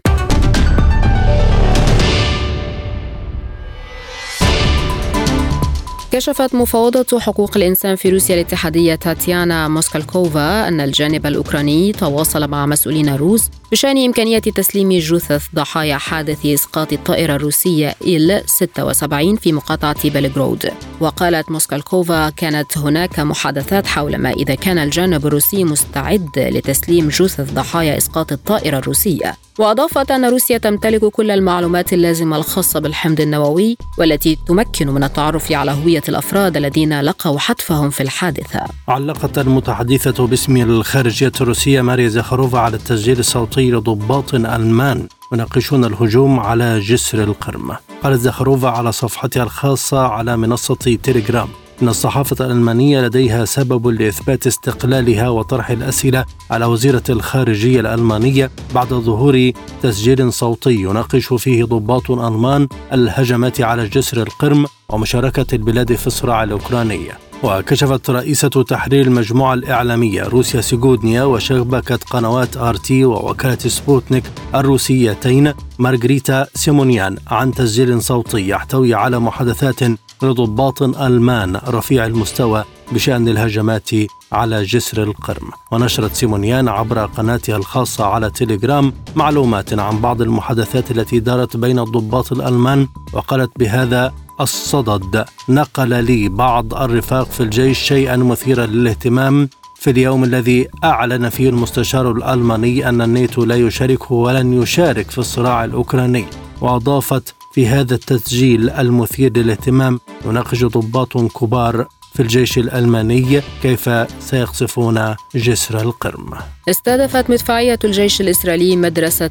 كشفت 6.11 6.55
مفوضة 6.55 7.19
حقوق 7.19 7.57
الإنسان 7.57 7.95
في 7.95 8.09
روسيا 8.09 8.35
الاتحادية 8.35 8.95
تاتيانا 8.95 9.67
موسكالكوفا 9.67 10.67
أن 10.67 10.81
الجانب 10.81 11.25
الأوكراني 11.25 11.91
تواصل 11.91 12.47
مع 12.47 12.65
مسؤولين 12.65 13.15
روس 13.15 13.49
بشأن 13.73 14.05
إمكانية 14.05 14.39
تسليم 14.39 14.91
جثث 14.91 15.45
ضحايا 15.55 15.97
حادث 15.97 16.45
إسقاط 16.45 16.93
الطائرة 16.93 17.35
الروسية 17.35 17.95
إل 18.01 18.41
76 18.45 19.35
في 19.35 19.51
مقاطعة 19.53 20.09
بلغرود 20.09 20.71
وقالت 20.99 21.51
موسكالكوفا 21.51 22.29
كانت 22.29 22.77
هناك 22.77 23.19
محادثات 23.19 23.87
حول 23.87 24.17
ما 24.17 24.31
إذا 24.31 24.55
كان 24.55 24.77
الجانب 24.77 25.25
الروسي 25.27 25.63
مستعد 25.63 26.29
لتسليم 26.37 27.07
جثث 27.09 27.53
ضحايا 27.53 27.97
إسقاط 27.97 28.31
الطائرة 28.31 28.77
الروسية. 28.77 29.37
وأضافت 29.59 30.11
أن 30.11 30.25
روسيا 30.25 30.57
تمتلك 30.57 31.05
كل 31.05 31.31
المعلومات 31.31 31.93
اللازمة 31.93 32.37
الخاصة 32.37 32.79
بالحمض 32.79 33.21
النووي 33.21 33.77
والتي 33.97 34.37
تمكن 34.47 34.87
من 34.87 35.03
التعرف 35.03 35.51
على 35.51 35.71
هوية 35.71 36.01
الأفراد 36.09 36.57
الذين 36.57 37.01
لقوا 37.01 37.39
حتفهم 37.39 37.89
في 37.89 38.03
الحادثة. 38.03 38.59
علقت 38.87 39.37
المتحدثة 39.37 40.27
باسم 40.27 40.57
الخارجية 40.57 41.31
الروسية 41.41 41.81
ماريا 41.81 42.07
زخروفا 42.07 42.59
على 42.59 42.75
التسجيل 42.75 43.19
الصوتي 43.19 43.62
لضباط 43.71 44.35
ألمان 44.35 45.07
يناقشون 45.33 45.85
الهجوم 45.85 46.39
على 46.39 46.79
جسر 46.79 47.23
القرم 47.23 47.71
قالت 48.03 48.19
زاخاروفا 48.19 48.69
على 48.69 48.91
صفحتها 48.91 49.43
الخاصة 49.43 50.07
على 50.07 50.37
منصة 50.37 50.75
تيليجرام 50.75 51.47
إن 51.81 51.89
الصحافة 51.89 52.45
الألمانية 52.45 53.01
لديها 53.01 53.45
سبب 53.45 53.87
لإثبات 53.87 54.47
استقلالها 54.47 55.29
وطرح 55.29 55.69
الأسئلة 55.69 56.25
على 56.51 56.65
وزيرة 56.65 57.03
الخارجية 57.09 57.79
الألمانية 57.79 58.51
بعد 58.75 58.87
ظهور 58.87 59.51
تسجيل 59.81 60.33
صوتي 60.33 60.73
يناقش 60.73 61.33
فيه 61.33 61.63
ضباط 61.63 62.11
ألمان 62.11 62.67
الهجمات 62.93 63.61
على 63.61 63.87
جسر 63.87 64.21
القرم 64.21 64.65
ومشاركة 64.89 65.55
البلاد 65.55 65.95
في 65.95 66.07
الصراع 66.07 66.43
الأوكراني. 66.43 67.32
وكشفت 67.43 68.09
رئيسة 68.09 68.47
تحرير 68.47 69.05
المجموعة 69.05 69.53
الإعلامية 69.53 70.23
روسيا 70.23 70.61
سيغودنيا 70.61 71.23
وشبكة 71.23 71.95
قنوات 71.95 72.57
آر 72.57 72.75
تي 72.75 73.05
ووكالة 73.05 73.57
سبوتنيك 73.57 74.23
الروسيتين 74.55 75.53
مارغريتا 75.79 76.47
سيمونيان 76.55 77.17
عن 77.27 77.51
تسجيل 77.51 78.01
صوتي 78.01 78.49
يحتوي 78.49 78.93
على 78.93 79.19
محادثات 79.19 79.79
لضباط 80.23 80.83
ألمان 80.83 81.55
رفيع 81.55 82.05
المستوى 82.05 82.63
بشأن 82.91 83.27
الهجمات 83.27 83.89
على 84.31 84.63
جسر 84.63 85.03
القرم. 85.03 85.51
ونشرت 85.71 86.13
سيمونيان 86.15 86.67
عبر 86.67 87.05
قناتها 87.05 87.57
الخاصة 87.57 88.05
على 88.05 88.29
تيليجرام 88.29 88.93
معلومات 89.15 89.79
عن 89.79 89.99
بعض 90.01 90.21
المحادثات 90.21 90.91
التي 90.91 91.19
دارت 91.19 91.57
بين 91.57 91.79
الضباط 91.79 92.31
الألمان 92.31 92.87
وقالت 93.13 93.51
بهذا 93.59 94.13
الصدد. 94.41 95.25
نقل 95.49 96.03
لي 96.03 96.29
بعض 96.29 96.73
الرفاق 96.73 97.31
في 97.31 97.43
الجيش 97.43 97.79
شيئا 97.79 98.17
مثيرا 98.17 98.65
للاهتمام 98.65 99.49
في 99.75 99.89
اليوم 99.89 100.23
الذي 100.23 100.67
أعلن 100.83 101.29
فيه 101.29 101.49
المستشار 101.49 102.11
الألماني 102.11 102.89
أن 102.89 103.01
الناتو 103.01 103.45
لا 103.45 103.55
يشارك 103.55 104.11
ولن 104.11 104.61
يشارك 104.61 105.11
في 105.11 105.17
الصراع 105.17 105.65
الأوكراني. 105.65 106.25
وأضافت 106.61 107.35
في 107.53 107.67
هذا 107.67 107.95
التسجيل 107.95 108.69
المثير 108.69 109.37
للاهتمام 109.37 109.99
يناقش 110.25 110.63
ضباط 110.63 111.17
كبار 111.17 111.87
في 112.13 112.19
الجيش 112.19 112.57
الألماني 112.57 113.41
كيف 113.61 113.89
سيقصفون 114.19 115.15
جسر 115.35 115.81
القرم. 115.81 116.33
استهدفت 116.69 117.29
مدفعية 117.29 117.79
الجيش 117.83 118.21
الإسرائيلي 118.21 118.75
مدرسة 118.75 119.29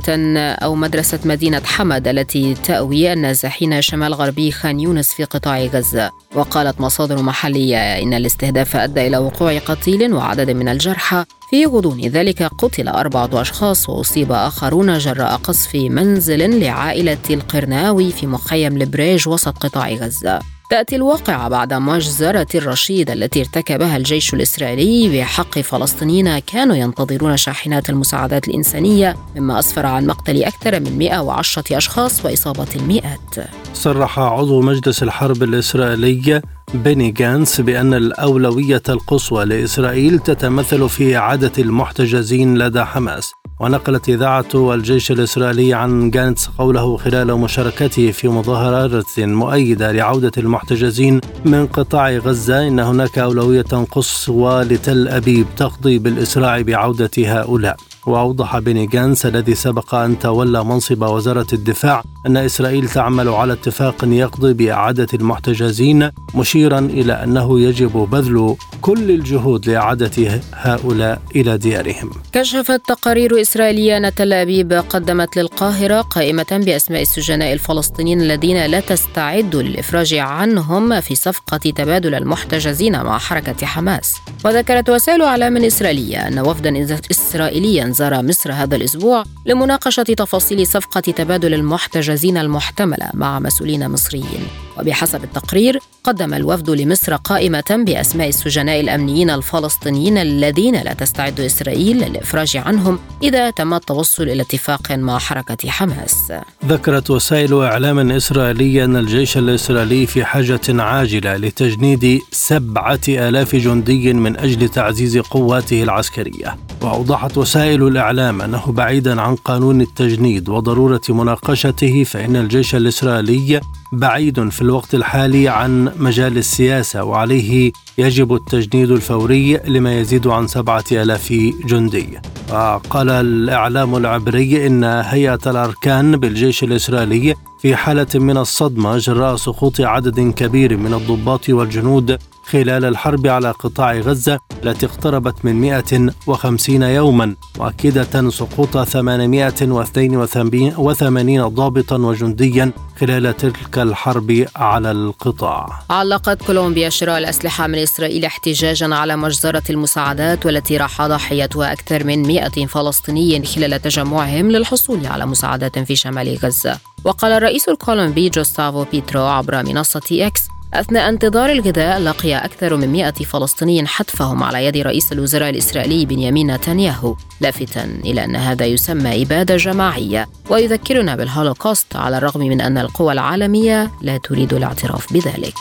أو 0.63 0.75
مدرسة 0.75 1.19
مدينة 1.25 1.63
حمد 1.65 2.09
التي 2.09 2.55
تأوي 2.55 3.13
النازحين 3.13 3.83
شمال 3.83 4.15
غربي 4.15 4.53
خان 4.53 4.81
يونس 4.81 5.13
في 5.13 5.25
قطاع 5.25 5.65
غزة. 5.65 6.11
وقالت 6.35 6.81
مصادر 6.81 7.23
محلية 7.23 8.03
إن 8.03 8.15
الاستهداف 8.15 8.77
أدى 8.77 9.07
إلى 9.07 9.19
وقوع 9.19 9.59
قتيل 9.59 10.15
وعدد 10.15 10.51
من 10.51 10.69
الجرحى. 10.69 11.25
في 11.51 11.67
غضون 11.67 12.01
ذلك 12.01 12.43
قتل 12.43 12.89
أربعة 12.89 13.31
أشخاص 13.33 13.89
وأصيب 13.89 14.33
آخرون 14.33 14.99
جراء 14.99 15.37
قصف 15.37 15.75
منزل 15.75 16.61
لعائلة 16.61 17.19
القرناوي 17.31 18.13
في 18.13 18.27
مخيم 18.27 18.77
البريج 18.77 19.29
وسط 19.29 19.59
قطاع 19.59 19.93
غزة. 19.93 20.41
تأتي 20.71 20.97
الواقعة 20.97 21.49
بعد 21.49 21.75
مجزرة 21.75 22.47
الرشيد 22.55 23.11
التي 23.11 23.41
ارتكبها 23.41 23.97
الجيش 23.97 24.35
الإسرائيلي 24.35 25.19
بحق 25.21 25.59
فلسطينيين 25.59 26.39
كانوا 26.39 26.77
ينتظرون 26.77 27.37
شاحنات 27.37 27.91
المساعدات 27.91 28.49
الإنسانية 28.49 29.17
مما 29.37 29.59
أسفر 29.59 29.87
عن 29.87 30.07
مقتل 30.07 30.45
أكثر 30.45 30.81
من 30.81 30.99
110 30.99 31.77
أشخاص 31.77 32.25
وإصابة 32.25 32.67
المئات. 32.77 33.51
صرح 33.75 34.19
عضو 34.19 34.61
مجلس 34.61 35.03
الحرب 35.03 35.43
الإسرائيلي 35.43 36.43
بيني 36.75 37.11
جانس 37.11 37.61
بأن 37.61 37.95
الأولوية 37.95 38.83
القصوى 38.89 39.45
لإسرائيل 39.45 40.19
تتمثل 40.19 40.89
في 40.89 41.17
إعادة 41.17 41.53
المحتجزين 41.59 42.59
لدى 42.59 42.85
حماس. 42.85 43.33
ونقلت 43.63 44.09
إذاعة 44.09 44.75
الجيش 44.75 45.11
الإسرائيلي 45.11 45.75
عن 45.75 46.11
جانتس 46.11 46.47
قوله 46.59 46.97
خلال 46.97 47.39
مشاركته 47.39 48.11
في 48.11 48.29
مظاهرات 48.29 49.21
مؤيدة 49.21 49.93
لعودة 49.93 50.33
المحتجزين 50.39 51.21
من 51.45 51.67
قطاع 51.67 52.11
غزة 52.11 52.69
إن 52.69 52.79
هناك 52.79 53.19
أولوية 53.19 53.87
قصوى 53.91 54.65
لتل 54.65 55.09
أبيب 55.09 55.47
تقضي 55.57 55.99
بالإسراع 55.99 56.61
بعودة 56.61 57.11
هؤلاء. 57.19 57.77
وأوضح 58.07 58.59
بيني 58.59 58.87
جانس 58.87 59.27
الذي 59.27 59.55
سبق 59.55 59.95
أن 59.95 60.19
تولى 60.19 60.65
منصب 60.65 61.03
وزارة 61.03 61.47
الدفاع 61.53 62.03
أن 62.27 62.37
إسرائيل 62.37 62.89
تعمل 62.89 63.29
على 63.29 63.53
اتفاق 63.53 63.97
يقضي 64.05 64.53
بإعادة 64.53 65.07
المحتجزين 65.15 66.11
مشيرا 66.35 66.79
إلى 66.79 67.13
أنه 67.13 67.61
يجب 67.61 67.93
بذل 67.93 68.57
كل 68.81 69.11
الجهود 69.11 69.67
لإعادة 69.67 70.41
هؤلاء 70.53 71.23
إلى 71.37 71.59
ديارهم. 71.59 72.11
كشفت 72.33 72.81
تقارير 72.89 73.41
إسرائيلية 73.41 73.97
أن 73.97 74.15
تل 74.15 74.33
أبيب 74.33 74.73
قدمت 74.73 75.37
للقاهرة 75.37 76.01
قائمة 76.01 76.47
بأسماء 76.67 77.03
السجناء 77.03 77.53
الفلسطينيين 77.53 78.21
الذين 78.21 78.67
لا 78.67 78.81
تستعد 78.81 79.57
للإفراج 79.57 80.15
عنهم 80.15 81.01
في 81.01 81.15
صفقة 81.15 81.57
تبادل 81.57 82.15
المحتجزين 82.15 83.03
مع 83.03 83.19
حركة 83.19 83.67
حماس. 83.67 84.17
وذكرت 84.45 84.91
وسائل 84.91 85.23
إعلام 85.23 85.57
إسرائيلية 85.57 86.29
أن 86.29 86.39
وفدا 86.39 86.99
إسرائيليا 87.11 87.92
زار 87.93 88.23
مصر 88.23 88.53
هذا 88.53 88.77
الأسبوع 88.77 89.25
لمناقشة 89.47 90.03
تفاصيل 90.03 90.67
صفقة 90.67 91.01
تبادل 91.01 91.55
المحتجزين 91.55 92.37
المحتملة 92.37 93.11
مع 93.15 93.39
مسؤولين 93.39 93.91
مصريين. 93.91 94.47
وبحسب 94.79 95.25
التقرير 95.25 95.79
قدم 96.05 96.35
الوفد 96.35 96.71
لمصر 96.71 97.17
قائمة 97.17 97.85
بأسماء 97.87 98.29
السجناء 98.29 98.81
الأمنيين 98.81 99.31
الفلسطينيين 99.31 100.19
الذين 100.19 100.75
لا 100.75 100.93
تستعد 100.93 101.41
إسرائيل 101.41 101.97
للإفراج 101.97 102.57
عنهم 102.57 102.99
إذا 103.23 103.51
تم 103.51 103.75
التوصل 103.75 104.23
إلى 104.23 104.43
اتفاق 104.43 104.93
مع 104.93 105.19
حركة 105.19 105.71
حماس. 105.71 106.33
ذكرت 106.67 107.11
وسائل 107.11 107.63
إعلام 107.63 108.11
إسرائيلية 108.11 108.85
أن 108.85 108.97
الجيش 108.97 109.39
الإسرائيلي 109.39 110.07
في 110.07 110.25
حاجة 110.25 110.61
عاجلة 110.69 111.37
لتجنيد 111.37 112.21
سبعة 112.31 113.01
آلاف 113.09 113.57
جندي 113.57 114.13
من 114.13 114.37
أجل 114.37 114.69
تعزيز 114.69 115.19
قواته 115.19 115.83
العسكرية. 115.83 116.57
وأوضحت 116.83 117.39
وسائل 117.39 117.82
الإعلام 117.89 118.43
أنه 118.43 118.73
بعيدا 118.73 119.21
عن 119.21 119.37
قانون 119.37 119.81
التجنيد 119.81 120.49
وضرورة 120.49 121.01
مناقشته 121.09 122.05
فإن 122.05 122.37
الجيش 122.37 122.75
الإسرائيلي 122.75 123.61
بعيد 123.93 124.49
في 124.49 124.63
الوقت 124.63 124.95
الحالي 124.95 125.49
عن 125.49 125.93
مجال 125.99 126.39
السياسة 126.39 127.05
وعليه 127.05 127.73
يجب 127.99 128.35
التجنيد 128.35 128.91
الفوري 128.91 129.57
لما 129.57 130.01
يزيد 130.01 130.27
عن 130.27 130.47
سبعة 130.47 130.85
آلاف 130.93 131.33
جندي. 131.65 132.19
وقال 132.51 133.11
الإعلام 133.11 133.97
العبري 133.97 134.67
إن 134.67 134.85
هيئة 134.85 135.41
الأركان 135.47 136.17
بالجيش 136.17 136.65
الإسرائيلي 136.65 137.35
في 137.59 137.77
حالة 137.77 138.07
من 138.15 138.37
الصدمة 138.37 138.99
جراء 138.99 139.37
سقوط 139.37 139.81
عدد 139.81 140.21
كبير 140.21 140.77
من 140.77 140.95
الضباط 140.95 141.49
والجنود 141.51 142.19
خلال 142.45 142.85
الحرب 142.85 143.27
على 143.27 143.51
قطاع 143.51 143.93
غزة 143.93 144.39
التي 144.65 144.87
اقتربت 144.87 145.45
من 145.45 145.61
150 145.61 146.83
يوما 146.83 147.35
مؤكدة 147.59 148.31
سقوط 148.31 148.79
882 148.79 151.49
ضابطا 151.49 151.97
وجنديا 151.97 152.73
خلال 153.01 153.37
تلك 153.37 153.79
الحرب 153.79 154.47
على 154.57 154.91
القطاع. 154.91 155.83
علقت 155.91 156.43
كولومبيا 156.43 156.89
شراء 156.89 157.19
الأسلحة 157.19 157.67
من 157.67 157.79
إسرائيل 157.79 158.25
احتجاجا 158.25 158.95
على 158.95 159.17
مجزرة 159.17 159.63
المساعدات 159.71 160.47
والتي 160.47 160.77
راح 160.77 161.03
ضحيتها 161.03 161.73
أكثر 161.73 162.05
من 162.05 162.23
100 162.23 162.49
فلسطيني 162.49 163.47
خلال 163.47 163.83
تجمعهم 163.83 164.51
للحصول 164.51 165.07
على 165.07 165.27
مساعدات 165.27 165.79
في 165.79 165.97
شمال 165.97 166.39
غزة. 166.43 166.79
وقال 167.05 167.33
الرئيس 167.33 167.69
الكولومبي 167.69 168.29
جوستافو 168.29 168.85
بيترو 168.93 169.23
عبر 169.23 169.63
منصة 169.63 170.01
إكس 170.13 170.41
أثناء 170.75 171.09
انتظار 171.09 171.51
الغذاء 171.51 172.01
لقي 172.01 172.35
أكثر 172.35 172.77
من 172.77 172.93
100 172.93 173.11
فلسطيني 173.11 173.87
حتفهم 173.87 174.43
على 174.43 174.65
يد 174.65 174.77
رئيس 174.77 175.13
الوزراء 175.13 175.51
الإسرائيلي 175.51 176.07
بنيامين 176.07 176.55
نتنياهو 176.55 177.17
لافتا 177.41 177.85
إلى 177.85 178.25
أن 178.25 178.37
هذا 178.37 178.67
يسمى 178.67 179.23
إبادة 179.23 179.57
جماعية. 179.57 180.29
ويذكرنا 180.51 181.17
بالهولوكوست 181.17 181.97
على 181.97 182.19
الرغم 182.19 182.41
من 182.41 182.61
أن 182.61 182.79
القوى 182.79 183.13
العالمية 183.13 183.91
لا 184.03 184.19
تريد 184.19 184.55
الاعتراف 184.55 185.13
بذلك. 185.13 185.55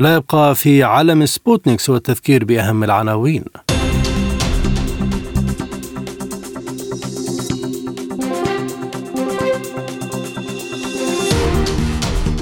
لا 0.00 0.14
يبقى 0.14 0.54
في 0.54 0.82
عالم 0.82 1.26
سبوتنيك 1.26 1.80
سوى 1.80 1.96
التذكير 1.96 2.44
بأهم 2.44 2.84
العناوين. 2.84 3.44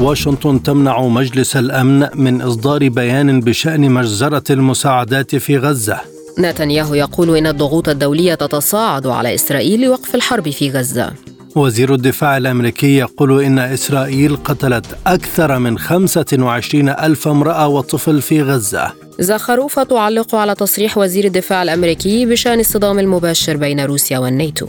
واشنطن 0.02 0.62
تمنع 0.62 1.02
مجلس 1.02 1.56
الأمن 1.56 2.08
من 2.14 2.42
إصدار 2.42 2.88
بيان 2.88 3.40
بشأن 3.40 3.90
مجزرة 3.90 4.42
المساعدات 4.50 5.36
في 5.36 5.58
غزة. 5.58 6.00
نتنياهو 6.38 6.94
يقول 6.94 7.36
إن 7.36 7.46
الضغوط 7.46 7.88
الدولية 7.88 8.34
تتصاعد 8.34 9.06
على 9.06 9.34
إسرائيل 9.34 9.80
لوقف 9.80 10.14
الحرب 10.14 10.50
في 10.50 10.70
غزة. 10.70 11.12
وزير 11.56 11.94
الدفاع 11.94 12.36
الأمريكي 12.36 12.96
يقول 12.96 13.42
إن 13.42 13.58
إسرائيل 13.58 14.36
قتلت 14.36 14.86
أكثر 15.06 15.58
من 15.58 15.78
25 15.78 16.88
ألف 16.88 17.28
امرأة 17.28 17.68
وطفل 17.68 18.22
في 18.22 18.42
غزة. 18.42 18.92
زخروفة 19.18 19.82
تعلق 19.82 20.34
على 20.34 20.54
تصريح 20.54 20.98
وزير 20.98 21.24
الدفاع 21.24 21.62
الأمريكي 21.62 22.26
بشأن 22.26 22.60
الصدام 22.60 22.98
المباشر 22.98 23.56
بين 23.56 23.80
روسيا 23.80 24.18
والناتو. 24.18 24.66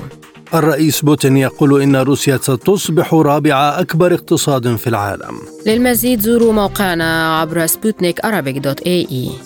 الرئيس 0.54 1.02
بوتين 1.02 1.38
يقول 1.38 1.82
إن 1.82 1.96
روسيا 1.96 2.38
ستصبح 2.42 3.14
رابع 3.14 3.80
أكبر 3.80 4.14
اقتصاد 4.14 4.76
في 4.76 4.88
العالم. 4.88 5.38
للمزيد 5.68 6.22
زوروا 6.22 6.54
موقعنا 6.54 7.40
عبر 7.40 7.66
سبوتنيك 7.66 8.20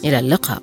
إلى 0.04 0.20
اللقاء. 0.20 0.62